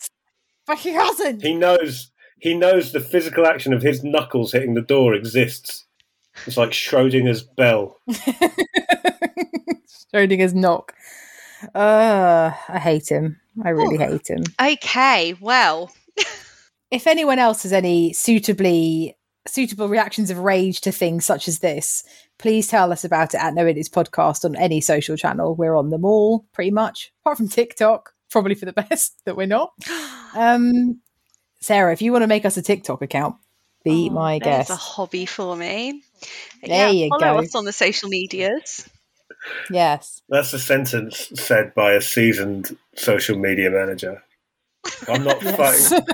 Hasn't. 0.75 0.77
But 0.77 0.77
he 0.79 0.91
hasn't. 0.91 1.41
He 1.43 1.53
knows 1.55 2.11
he 2.39 2.53
knows 2.55 2.91
the 2.91 2.99
physical 2.99 3.45
action 3.45 3.73
of 3.73 3.81
his 3.81 4.03
knuckles 4.03 4.51
hitting 4.51 4.73
the 4.73 4.81
door 4.81 5.13
exists. 5.13 5.85
It's 6.47 6.57
like 6.57 6.71
Schrodinger's 6.71 7.43
bell. 7.43 7.99
Schrodinger's 10.13 10.53
knock. 10.53 10.93
Uh, 11.75 12.51
I 12.69 12.79
hate 12.79 13.09
him. 13.09 13.39
I 13.63 13.69
really 13.69 13.97
Oh. 13.97 14.07
hate 14.11 14.27
him. 14.29 14.43
Okay, 14.61 15.35
well, 15.39 15.91
If 16.91 17.07
anyone 17.07 17.39
else 17.39 17.63
has 17.63 17.71
any 17.71 18.11
suitably 18.11 19.17
suitable 19.47 19.87
reactions 19.87 20.29
of 20.29 20.39
rage 20.39 20.81
to 20.81 20.91
things 20.91 21.23
such 21.25 21.47
as 21.47 21.59
this, 21.59 22.03
please 22.37 22.67
tell 22.67 22.91
us 22.91 23.05
about 23.05 23.33
it 23.33 23.41
at 23.41 23.53
No 23.53 23.65
Idiots 23.65 23.87
Podcast 23.87 24.43
on 24.43 24.55
any 24.57 24.81
social 24.81 25.15
channel. 25.15 25.55
We're 25.55 25.75
on 25.77 25.89
them 25.89 26.03
all, 26.03 26.45
pretty 26.53 26.71
much, 26.71 27.13
apart 27.23 27.37
from 27.37 27.47
TikTok. 27.47 28.11
Probably 28.29 28.55
for 28.55 28.65
the 28.65 28.73
best 28.89 29.21
that 29.25 29.37
we're 29.37 29.47
not. 29.47 29.71
Um, 30.35 31.01
Sarah, 31.61 31.93
if 31.93 32.01
you 32.01 32.11
want 32.11 32.23
to 32.23 32.27
make 32.27 32.45
us 32.45 32.57
a 32.57 32.61
TikTok 32.61 33.01
account, 33.01 33.35
be 33.83 34.07
Oh, 34.09 34.13
my 34.13 34.39
there's 34.39 34.67
guest. 34.67 34.69
a 34.69 34.75
hobby 34.75 35.25
for 35.25 35.55
me. 35.55 36.03
There 36.63 36.89
you 36.89 37.09
follow 37.09 37.37
go. 37.37 37.39
us 37.39 37.55
on 37.55 37.65
the 37.65 37.73
social 37.73 38.09
medias. 38.09 38.87
Yes. 39.71 40.21
That's 40.29 40.53
a 40.53 40.59
sentence 40.59 41.31
said 41.35 41.73
by 41.73 41.93
a 41.93 42.01
seasoned 42.01 42.77
social 42.95 43.37
media 43.37 43.71
manager. 43.71 44.23
I'm 45.07 45.23
not 45.23 45.41
Yes. 45.43 45.89
fighting. 45.89 46.07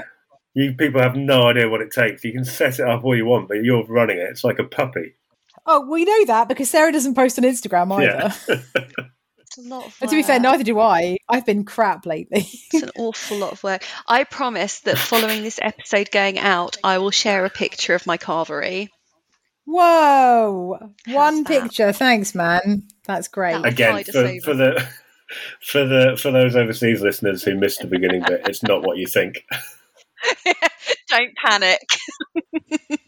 You 0.54 0.74
people 0.74 1.02
have 1.02 1.16
no 1.16 1.48
idea 1.50 1.70
what 1.70 1.82
it 1.82 1.92
takes. 1.92 2.24
You 2.24 2.32
can 2.32 2.46
set 2.46 2.80
it 2.80 2.88
up 2.88 3.04
all 3.04 3.16
you 3.16 3.26
want, 3.26 3.48
but 3.50 3.64
you're 3.64 3.86
running 3.86 4.18
it. 4.18 4.30
It's 4.30 4.44
like 4.46 4.60
a 4.60 4.64
puppy. 4.64 5.14
Oh, 5.66 5.82
we 5.90 6.06
know 6.06 6.26
that 6.26 6.48
because 6.48 6.70
Sarah 6.70 6.92
doesn't 6.94 7.16
post 7.16 7.38
on 7.38 7.44
Instagram 7.44 7.92
either. 7.92 8.34
Yeah. 8.48 9.06
It's 9.58 9.66
a 9.66 9.70
lot 9.70 9.86
of 9.88 9.98
But 10.00 10.10
to 10.10 10.16
be 10.16 10.24
fair, 10.24 10.40
neither 10.40 10.64
do 10.64 10.80
I. 10.80 11.18
I've 11.28 11.46
been 11.46 11.64
crap 11.64 12.06
lately. 12.06 12.48
It's 12.74 12.84
an 12.84 12.92
awful 12.98 13.38
lot 13.38 13.54
of 13.54 13.64
work. 13.64 13.84
I 14.08 14.24
promise 14.24 14.82
that 14.82 14.98
following 14.98 15.42
this 15.42 15.60
episode 15.62 16.12
going 16.12 16.38
out, 16.38 16.78
I 16.84 17.00
will 17.00 17.12
share 17.12 17.44
a 17.46 17.50
picture 17.50 17.96
of 17.96 18.06
my 18.06 18.18
carvery. 18.18 18.90
Whoa! 19.66 20.94
One 21.08 21.44
that? 21.44 21.64
picture. 21.64 21.92
Thanks, 21.92 22.36
man. 22.36 22.84
That's 23.06 23.28
great. 23.28 23.54
That- 23.54 23.66
Again, 23.66 24.04
for, 24.04 24.40
for 24.42 24.54
the 24.54 24.88
for 25.62 25.86
the 25.86 26.18
for 26.22 26.32
those 26.32 26.56
overseas 26.56 27.02
listeners 27.02 27.44
who 27.44 27.56
missed 27.56 27.82
the 27.82 27.88
beginning 27.88 28.24
bit, 28.26 28.48
it's 28.48 28.64
not 28.64 28.84
what 28.84 28.98
you 28.98 29.08
think. 29.08 29.44
Don't 31.10 31.34
panic. 31.44 31.88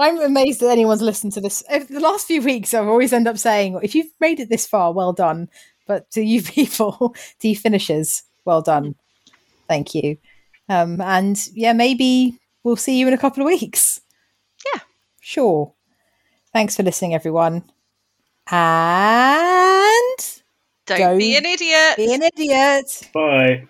I'm 0.00 0.20
amazed 0.20 0.60
that 0.60 0.70
anyone's 0.70 1.02
listened 1.02 1.32
to 1.34 1.40
this. 1.40 1.62
If- 1.70 1.88
The 1.88 2.00
last 2.00 2.26
few 2.26 2.42
weeks, 2.42 2.72
I've 2.74 2.88
always 2.88 3.12
end 3.12 3.28
up 3.28 3.38
saying, 3.38 3.78
"If 3.82 3.94
you've 3.94 4.12
made 4.18 4.40
it 4.40 4.48
this 4.48 4.66
far, 4.66 4.92
well 4.92 5.12
done." 5.12 5.48
But 5.86 6.10
to 6.12 6.22
you 6.22 6.42
people, 6.56 7.14
to 7.40 7.48
you 7.48 7.56
finishers, 7.56 8.22
well 8.44 8.62
done. 8.62 8.94
Thank 9.68 9.94
you. 9.94 10.16
Um, 10.68 11.00
and 11.00 11.38
yeah, 11.54 11.72
maybe 11.72 12.38
we'll 12.64 12.76
see 12.76 12.98
you 12.98 13.06
in 13.08 13.14
a 13.14 13.18
couple 13.18 13.42
of 13.42 13.46
weeks. 13.46 14.00
Yeah. 14.74 14.80
Sure. 15.20 15.72
Thanks 16.52 16.76
for 16.76 16.82
listening, 16.82 17.14
everyone. 17.14 17.62
And 18.50 20.18
Don't, 20.86 20.98
Don't 20.98 21.18
be 21.18 21.36
an 21.36 21.44
idiot. 21.46 21.96
be 21.96 22.12
an 22.14 22.22
idiot. 22.22 23.08
Bye. 23.12 23.66